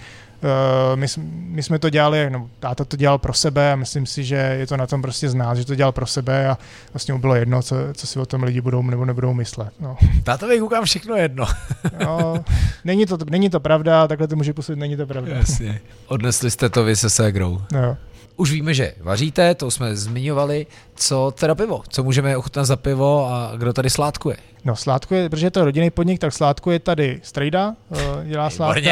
my, 0.96 1.08
my 1.28 1.64
jsme 1.64 1.80
to 1.80 1.90
dělali, 1.90 2.30
no, 2.30 2.50
táta 2.60 2.86
to 2.86 2.98
dělal 2.98 3.18
pro 3.18 3.34
sebe 3.34 3.72
a 3.72 3.76
myslím 3.76 4.06
si, 4.06 4.24
že 4.24 4.36
je 4.36 4.68
to 4.68 4.78
na 4.78 4.88
tom 4.88 5.02
prostě 5.02 5.30
z 5.30 5.34
nás, 5.34 5.58
že 5.58 5.66
to 5.66 5.76
dělal 5.76 5.92
pro 5.92 6.06
sebe 6.06 6.50
a 6.50 6.58
vlastně 6.94 7.14
mu 7.14 7.20
bylo 7.20 7.36
jedno, 7.36 7.62
co, 7.62 7.76
co 7.94 8.08
si 8.08 8.20
o 8.20 8.26
tom 8.26 8.44
lidi 8.44 8.62
budou 8.62 8.82
nebo 8.82 9.06
nebudou 9.06 9.34
myslet. 9.34 9.74
No. 9.80 9.98
Tátovi 10.24 10.60
koukám 10.60 10.86
všechno 10.86 11.16
jedno. 11.16 11.46
no, 12.06 12.44
není, 12.84 13.06
to, 13.06 13.18
není 13.30 13.50
to 13.50 13.60
pravda, 13.60 14.08
takhle 14.08 14.28
to 14.28 14.36
může 14.36 14.54
působit, 14.54 14.80
není 14.80 14.98
to 14.98 15.08
pravda. 15.08 15.36
Jasně. 15.36 15.82
Odnesli 16.08 16.52
jste 16.52 16.70
to 16.70 16.84
vy 16.84 16.96
se 16.96 17.10
ségrou. 17.10 17.62
No. 17.72 17.98
Už 18.36 18.52
víme, 18.52 18.74
že 18.74 18.94
vaříte, 19.02 19.56
to 19.56 19.72
jsme 19.72 19.96
zmiňovali. 19.96 20.68
Co 20.96 21.34
teda 21.40 21.56
pivo? 21.56 21.82
Co 21.90 22.04
můžeme 22.04 22.38
ochutnat 22.38 22.66
za 22.66 22.76
pivo 22.76 23.28
a 23.28 23.52
kdo 23.58 23.74
tady 23.74 23.90
sládkuje? 23.90 24.38
No 24.66 24.76
sládkuje, 24.76 25.30
protože 25.30 25.52
to 25.52 25.60
je 25.60 25.66
rodinný 25.66 25.90
podnik, 25.90 26.20
tak 26.20 26.34
sládkuje 26.34 26.80
tady 26.80 27.20
Strejda, 27.24 27.76
eh, 27.96 28.00
dělá 28.26 28.50
sládka, 28.50 28.90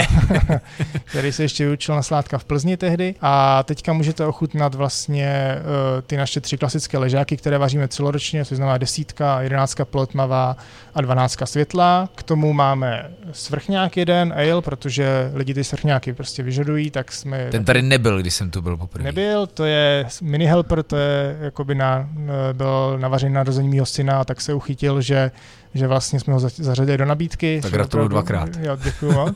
který 1.05 1.31
se 1.31 1.43
ještě 1.43 1.65
vyučil 1.65 1.95
na 1.95 2.03
sládka 2.03 2.37
v 2.37 2.45
Plzni 2.45 2.77
tehdy. 2.77 3.15
A 3.21 3.63
teďka 3.63 3.93
můžete 3.93 4.25
ochutnat 4.25 4.75
vlastně 4.75 5.27
eh, 5.27 5.61
ty 6.01 6.17
naše 6.17 6.41
tři 6.41 6.57
klasické 6.57 6.97
ležáky, 6.97 7.37
které 7.37 7.57
vaříme 7.57 7.87
celoročně, 7.87 8.45
což 8.45 8.55
znamená 8.55 8.77
desítka, 8.77 9.41
jedenáctka 9.41 9.85
plotmavá 9.85 10.57
a 10.95 11.01
dvanáctka 11.01 11.45
světla. 11.45 12.09
K 12.15 12.23
tomu 12.23 12.53
máme 12.53 13.11
svrchňák 13.31 13.97
jeden, 13.97 14.33
ale, 14.33 14.61
protože 14.61 15.31
lidi 15.33 15.53
ty 15.53 15.63
svrchňáky 15.63 16.13
prostě 16.13 16.43
vyžadují, 16.43 16.91
tak 16.91 17.11
jsme... 17.11 17.47
Ten 17.51 17.65
tady 17.65 17.81
nebyl, 17.81 18.19
když 18.21 18.33
jsem 18.33 18.51
tu 18.51 18.61
byl 18.61 18.77
poprvé. 18.77 19.03
Nebyl, 19.03 19.47
to 19.47 19.65
je 19.65 20.05
mini 20.21 20.45
helper, 20.45 20.83
to 20.83 20.97
je 20.97 21.37
jakoby 21.41 21.75
na, 21.75 21.90
byl 22.53 22.97
navařený 22.99 23.33
narození 23.33 23.69
mého 23.69 23.85
syna, 23.85 24.23
tak 24.23 24.41
se 24.41 24.53
uchytil, 24.53 25.01
že 25.01 25.31
že 25.73 25.87
vlastně 25.87 26.19
jsme 26.19 26.33
ho 26.33 26.39
zařadili 26.39 26.97
do 26.97 27.05
nabídky. 27.05 27.59
Tak 27.61 27.71
gratuluju 27.71 28.09
dvakrát. 28.09 28.49
Jo, 28.59 28.77
děkuju 28.83 29.13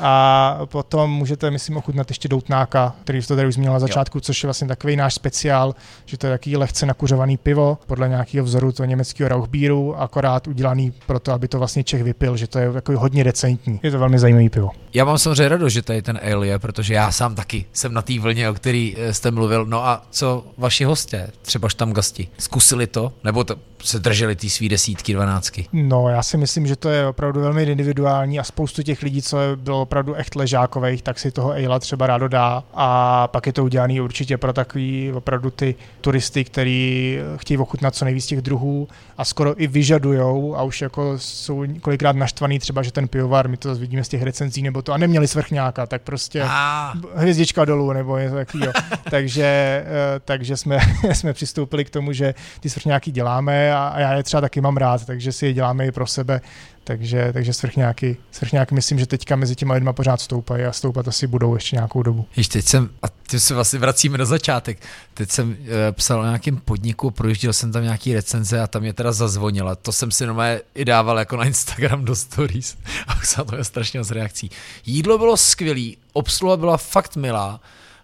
A 0.00 0.58
potom 0.64 1.10
můžete, 1.10 1.50
myslím, 1.50 1.76
ochutnat 1.76 2.10
ještě 2.10 2.28
doutnáka, 2.28 2.94
který 3.04 3.22
to 3.22 3.36
tady 3.36 3.48
už 3.48 3.54
zmínil 3.54 3.72
na 3.72 3.78
začátku, 3.78 4.18
jo. 4.18 4.20
což 4.20 4.42
je 4.42 4.46
vlastně 4.46 4.68
takový 4.68 4.96
náš 4.96 5.14
speciál, 5.14 5.74
že 6.04 6.18
to 6.18 6.26
je 6.26 6.32
takový 6.32 6.56
lehce 6.56 6.86
nakuřovaný 6.86 7.36
pivo 7.36 7.78
podle 7.86 8.08
nějakého 8.08 8.44
vzoru 8.44 8.72
toho 8.72 8.86
německého 8.86 9.28
Rauchbíru, 9.28 9.96
akorát 10.00 10.46
udělaný 10.46 10.92
pro 11.06 11.18
to, 11.18 11.32
aby 11.32 11.48
to 11.48 11.58
vlastně 11.58 11.84
Čech 11.84 12.02
vypil, 12.02 12.36
že 12.36 12.46
to 12.46 12.58
je 12.58 12.70
jako 12.74 12.98
hodně 12.98 13.24
decentní. 13.24 13.80
Je 13.82 13.90
to 13.90 13.98
velmi 13.98 14.18
zajímavý 14.18 14.48
pivo. 14.48 14.70
Já 14.94 15.04
mám 15.04 15.18
samozřejmě 15.18 15.48
radost, 15.48 15.72
že 15.72 15.82
tady 15.82 16.02
ten 16.02 16.20
ale 16.32 16.46
je, 16.46 16.58
protože 16.58 16.94
já 16.94 17.12
sám 17.12 17.34
taky 17.34 17.64
jsem 17.72 17.94
na 17.94 18.02
té 18.02 18.20
vlně, 18.20 18.50
o 18.50 18.54
který 18.54 18.94
eh, 18.98 19.14
jste 19.14 19.30
mluvil. 19.30 19.66
No 19.66 19.86
a 19.86 20.02
co 20.10 20.46
vaši 20.58 20.84
hosté, 20.84 21.30
třeba 21.42 21.68
tam 21.76 21.92
gasti, 21.92 22.28
zkusili 22.38 22.86
to? 22.86 23.12
Nebo 23.24 23.44
to, 23.44 23.56
se 23.82 23.98
drželi 23.98 24.36
ty 24.36 24.50
svý 24.50 24.68
desítky, 24.68 25.12
dvanáctky? 25.12 25.68
No, 25.72 26.08
já 26.08 26.22
si 26.22 26.36
myslím, 26.36 26.66
že 26.66 26.76
to 26.76 26.88
je 26.88 27.06
opravdu 27.06 27.40
velmi 27.40 27.62
individuální 27.62 28.38
a 28.38 28.44
spoustu 28.44 28.82
těch 28.82 29.02
lidí, 29.02 29.22
co 29.22 29.38
bylo 29.56 29.82
opravdu 29.82 30.14
echt 30.14 30.36
ležákových, 30.36 31.02
tak 31.02 31.18
si 31.18 31.30
toho 31.30 31.52
Eila 31.52 31.78
třeba 31.78 32.06
rádo 32.06 32.28
dá 32.28 32.64
a 32.74 33.28
pak 33.28 33.46
je 33.46 33.52
to 33.52 33.64
udělané 33.64 34.02
určitě 34.02 34.38
pro 34.38 34.52
takový 34.52 35.12
opravdu 35.12 35.50
ty 35.50 35.74
turisty, 36.00 36.44
kteří 36.44 37.18
chtějí 37.36 37.58
ochutnat 37.58 37.94
co 37.94 38.04
nejvíc 38.04 38.26
těch 38.26 38.40
druhů 38.40 38.88
a 39.18 39.24
skoro 39.24 39.62
i 39.62 39.66
vyžadujou 39.66 40.56
a 40.56 40.62
už 40.62 40.82
jako 40.82 41.14
jsou 41.18 41.64
kolikrát 41.80 42.16
naštvaný 42.16 42.58
třeba, 42.58 42.82
že 42.82 42.92
ten 42.92 43.08
pivovar, 43.08 43.48
my 43.48 43.56
to 43.56 43.74
vidíme 43.74 44.04
z 44.04 44.08
těch 44.08 44.22
recenzí 44.22 44.62
nebo 44.62 44.82
to 44.82 44.92
a 44.92 44.96
neměli 44.96 45.28
svrchňáka, 45.28 45.86
tak 45.86 46.02
prostě 46.02 46.42
a. 46.48 46.92
hvězdička 47.14 47.64
dolů 47.64 47.92
nebo 47.92 48.18
něco 48.18 48.34
takového. 48.34 48.72
takže, 49.10 49.44
eh, 49.86 50.20
takže 50.24 50.56
jsme, 50.56 50.78
jsme 51.12 51.32
přistoupili 51.32 51.84
k 51.84 51.90
tomu, 51.90 52.12
že 52.12 52.34
ty 52.60 52.70
svrchňáky 52.70 53.10
děláme 53.10 53.65
a, 53.72 53.88
a 53.88 54.00
já 54.00 54.12
je 54.12 54.22
třeba 54.22 54.40
taky 54.40 54.60
mám 54.60 54.76
rád, 54.76 55.04
takže 55.04 55.32
si 55.32 55.46
je 55.46 55.52
děláme 55.52 55.86
i 55.86 55.92
pro 55.92 56.06
sebe. 56.06 56.40
Takže, 56.86 57.30
takže 57.32 57.52
svrchňáky, 57.52 58.16
svrchňáky 58.30 58.74
myslím, 58.74 58.98
že 58.98 59.06
teďka 59.06 59.36
mezi 59.36 59.54
těma 59.54 59.74
lidma 59.74 59.92
pořád 59.92 60.20
stoupají 60.20 60.64
a 60.64 60.72
stoupat 60.72 61.08
asi 61.08 61.26
budou 61.26 61.54
ještě 61.54 61.76
nějakou 61.76 62.02
dobu. 62.02 62.26
Ještě 62.36 62.58
teď 62.58 62.66
jsem, 62.66 62.90
a 63.02 63.06
teď 63.08 63.42
se 63.42 63.54
vlastně 63.54 63.78
vracíme 63.78 64.18
do 64.18 64.26
začátek, 64.26 64.78
teď 65.14 65.30
jsem 65.30 65.48
uh, 65.48 65.56
psal 65.92 66.20
o 66.20 66.24
nějakém 66.24 66.56
podniku, 66.56 67.10
projížděl 67.10 67.52
jsem 67.52 67.72
tam 67.72 67.82
nějaký 67.82 68.14
recenze 68.14 68.60
a 68.60 68.66
tam 68.66 68.84
je 68.84 68.92
teda 68.92 69.12
zazvonila. 69.12 69.74
To 69.74 69.92
jsem 69.92 70.10
si 70.10 70.26
normálně 70.26 70.60
i 70.74 70.84
dával 70.84 71.18
jako 71.18 71.36
na 71.36 71.44
Instagram 71.44 72.04
do 72.04 72.16
stories 72.16 72.76
a 73.06 73.16
už 73.22 73.34
to 73.50 73.56
je 73.56 73.64
strašně 73.64 74.04
z 74.04 74.10
reakcí. 74.10 74.50
Jídlo 74.86 75.18
bylo 75.18 75.36
skvělý, 75.36 75.96
obsluha 76.12 76.56
byla 76.56 76.76
fakt 76.76 77.16
milá, 77.16 77.60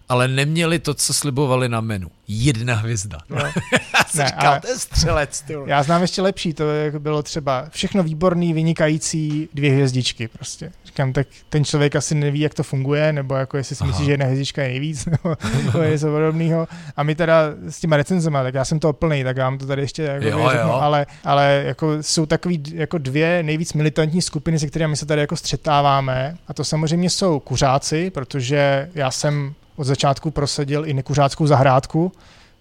ale 0.09 0.27
neměli 0.27 0.79
to, 0.79 0.93
co 0.93 1.13
slibovali 1.13 1.69
na 1.69 1.81
menu. 1.81 2.07
Jedna 2.27 2.75
hvězda. 2.75 3.17
No. 3.29 3.37
já 3.93 4.03
jsem 4.07 4.19
ne, 4.19 4.27
říkal, 4.27 4.59
to 4.59 4.67
je 4.67 4.79
střelec. 4.79 5.41
Ty 5.41 5.55
já 5.65 5.83
znám 5.83 6.01
ještě 6.01 6.21
lepší, 6.21 6.53
to 6.53 6.63
bylo 6.99 7.23
třeba 7.23 7.65
všechno 7.69 8.03
výborný, 8.03 8.53
vynikající, 8.53 9.49
dvě 9.53 9.71
hvězdičky 9.71 10.27
prostě. 10.27 10.71
Říkám, 10.85 11.13
tak 11.13 11.27
ten 11.49 11.65
člověk 11.65 11.95
asi 11.95 12.15
neví, 12.15 12.39
jak 12.39 12.53
to 12.53 12.63
funguje, 12.63 13.13
nebo 13.13 13.35
jako 13.35 13.57
jestli 13.57 13.75
si 13.75 13.83
myslí, 13.83 14.05
že 14.05 14.11
jedna 14.11 14.25
hvězdička 14.25 14.63
je 14.63 14.69
nejvíc, 14.69 15.05
nebo, 15.11 15.35
nebo 15.65 15.83
něco 15.83 16.07
podobného. 16.07 16.67
A 16.95 17.03
my 17.03 17.15
teda 17.15 17.35
s 17.69 17.79
těma 17.79 17.97
recenzema, 17.97 18.43
tak 18.43 18.53
já 18.53 18.65
jsem 18.65 18.79
to 18.79 18.93
plný, 18.93 19.23
tak 19.23 19.37
já 19.37 19.43
vám 19.43 19.57
to 19.57 19.65
tady 19.65 19.81
ještě 19.81 20.03
jako 20.03 20.25
jo, 20.25 20.49
řeknu, 20.51 20.69
jo. 20.69 20.73
ale, 20.73 21.05
ale 21.23 21.63
jako 21.65 21.97
jsou 22.01 22.25
takový 22.25 22.63
jako 22.73 22.97
dvě 22.97 23.43
nejvíc 23.43 23.73
militantní 23.73 24.21
skupiny, 24.21 24.59
se 24.59 24.67
kterými 24.67 24.97
se 24.97 25.05
tady 25.05 25.21
jako 25.21 25.35
střetáváme. 25.35 26.37
A 26.47 26.53
to 26.53 26.63
samozřejmě 26.63 27.09
jsou 27.09 27.39
kuřáci, 27.39 28.09
protože 28.09 28.89
já 28.95 29.11
jsem 29.11 29.53
od 29.75 29.83
začátku 29.83 30.31
prosadil 30.31 30.85
i 30.87 30.93
nekuřáckou 30.93 31.47
zahrádku, 31.47 32.11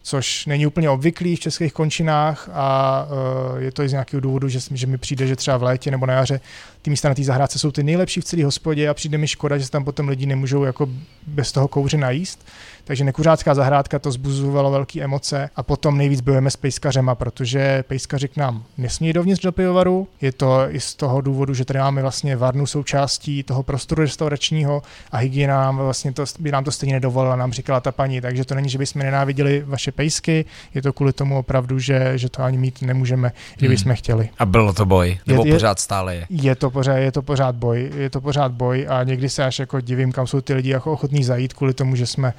což 0.03 0.47
není 0.47 0.67
úplně 0.67 0.91
obvyklý 0.91 1.37
v 1.37 1.41
českých 1.41 1.73
končinách 1.73 2.49
a 2.53 3.07
uh, 3.53 3.59
je 3.63 3.73
to 3.73 3.83
i 3.83 3.89
z 3.89 3.93
nějakého 3.93 4.21
důvodu, 4.21 4.49
že, 4.49 4.59
že 4.71 4.87
mi 4.87 4.99
přijde, 4.99 5.27
že 5.27 5.37
třeba 5.37 5.57
v 5.57 5.63
létě 5.63 5.91
nebo 5.91 6.07
na 6.07 6.15
jaře 6.15 6.41
ty 6.83 6.91
místa 6.91 7.09
na 7.09 7.15
té 7.15 7.25
zahrádce 7.25 7.59
jsou 7.59 7.71
ty 7.71 7.83
nejlepší 7.83 8.21
v 8.21 8.25
celé 8.25 8.45
hospodě 8.45 8.89
a 8.89 8.95
přijde 8.95 9.19
mi 9.19 9.29
škoda, 9.29 9.59
že 9.59 9.65
se 9.65 9.71
tam 9.71 9.85
potom 9.85 10.09
lidi 10.09 10.27
nemůžou 10.27 10.65
jako 10.65 10.89
bez 11.27 11.53
toho 11.53 11.69
kouře 11.69 11.97
najíst. 11.97 12.47
Takže 12.85 13.05
nekuřácká 13.05 13.55
zahrádka 13.55 13.99
to 13.99 14.13
zbuzovalo 14.13 14.71
velké 14.71 15.01
emoce 15.01 15.51
a 15.57 15.63
potom 15.63 15.99
nejvíc 15.99 16.21
bojujeme 16.21 16.51
s 16.51 16.57
pejskařema, 16.57 17.15
protože 17.15 17.85
pejskaři 17.89 18.29
k 18.29 18.37
nám 18.37 18.65
nesmí 18.79 19.13
dovnitř 19.13 19.43
do 19.43 19.53
pivovaru. 19.53 20.09
Je 20.21 20.33
to 20.33 20.67
i 20.69 20.81
z 20.81 20.95
toho 20.95 21.21
důvodu, 21.21 21.55
že 21.55 21.65
tady 21.65 21.79
máme 21.79 22.03
vlastně 22.03 22.37
varnu 22.37 22.67
součástí 22.67 23.43
toho 23.43 23.63
prostoru 23.63 24.03
restauračního 24.03 24.83
a 25.13 25.17
hygiena 25.17 25.61
nám 25.61 25.77
vlastně 25.77 26.13
to, 26.13 26.25
by 26.39 26.53
nám 26.53 26.65
to 26.65 26.73
stejně 26.73 26.95
nedovolila, 26.95 27.37
nám 27.37 27.53
říkala 27.53 27.81
ta 27.81 27.93
paní. 27.93 28.21
Takže 28.21 28.45
to 28.45 28.55
není, 28.55 28.69
že 28.69 28.79
bychom 28.79 29.03
nenáviděli 29.03 29.63
vaše 29.67 29.93
pejsky, 29.93 30.45
je 30.75 30.83
to 30.83 30.93
kvůli 30.93 31.13
tomu 31.13 31.39
opravdu, 31.39 31.79
že, 31.79 32.13
že 32.19 32.29
to 32.29 32.43
ani 32.43 32.59
mít 32.59 32.83
nemůžeme, 32.83 33.33
kdybychom 33.57 33.91
hmm. 33.91 33.97
chtěli. 33.97 34.29
A 34.39 34.47
bylo 34.47 34.73
to 34.73 34.87
boj? 34.87 35.19
Nebo 35.27 35.45
je, 35.45 35.53
pořád 35.53 35.81
stále 35.81 36.17
je? 36.17 36.27
Je 36.31 36.55
to 36.55 36.71
pořád, 36.71 36.97
je 36.97 37.13
to 37.13 37.23
pořád 37.23 37.57
boj, 37.57 37.91
je 37.97 38.11
to 38.11 38.21
pořád 38.21 38.53
boj 38.53 38.87
a 38.91 39.03
někdy 39.03 39.29
se 39.29 39.45
až 39.45 39.59
jako 39.59 39.81
divím, 39.81 40.13
kam 40.13 40.27
jsou 40.27 40.41
ty 40.41 40.55
lidi 40.55 40.71
jako 40.71 40.93
ochotní 40.93 41.25
zajít 41.25 41.53
kvůli 41.53 41.75
tomu, 41.75 41.97
že 41.97 42.07
jsme 42.07 42.35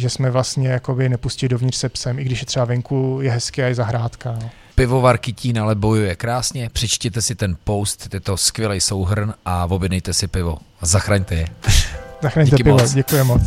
že 0.00 0.10
jsme 0.10 0.30
vlastně 0.30 0.68
jakoby 0.68 1.08
nepustili 1.08 1.48
dovnitř 1.48 1.76
se 1.76 1.88
psem, 1.88 2.18
i 2.18 2.24
když 2.24 2.40
je 2.40 2.46
třeba 2.46 2.64
venku 2.64 3.18
je 3.22 3.30
hezké 3.30 3.64
a 3.64 3.68
je 3.68 3.74
zahrádka. 3.74 4.32
No. 4.42 4.50
Pivovar 4.74 5.18
Kytín 5.18 5.60
ale 5.60 5.74
bojuje 5.74 6.16
krásně, 6.16 6.70
přečtěte 6.72 7.22
si 7.22 7.34
ten 7.34 7.56
post, 7.64 8.14
je 8.14 8.20
to 8.20 8.36
skvělý 8.36 8.80
souhrn 8.80 9.34
a 9.44 9.66
objednejte 9.70 10.12
si 10.12 10.26
pivo. 10.26 10.58
Zachraňte 10.82 11.34
je. 11.34 11.46
Zachraňte 12.22 12.50
Díky 12.50 12.62
pivo, 12.64 12.78
moc. 12.78 12.92
děkuji 12.92 13.24
moc. 13.24 13.42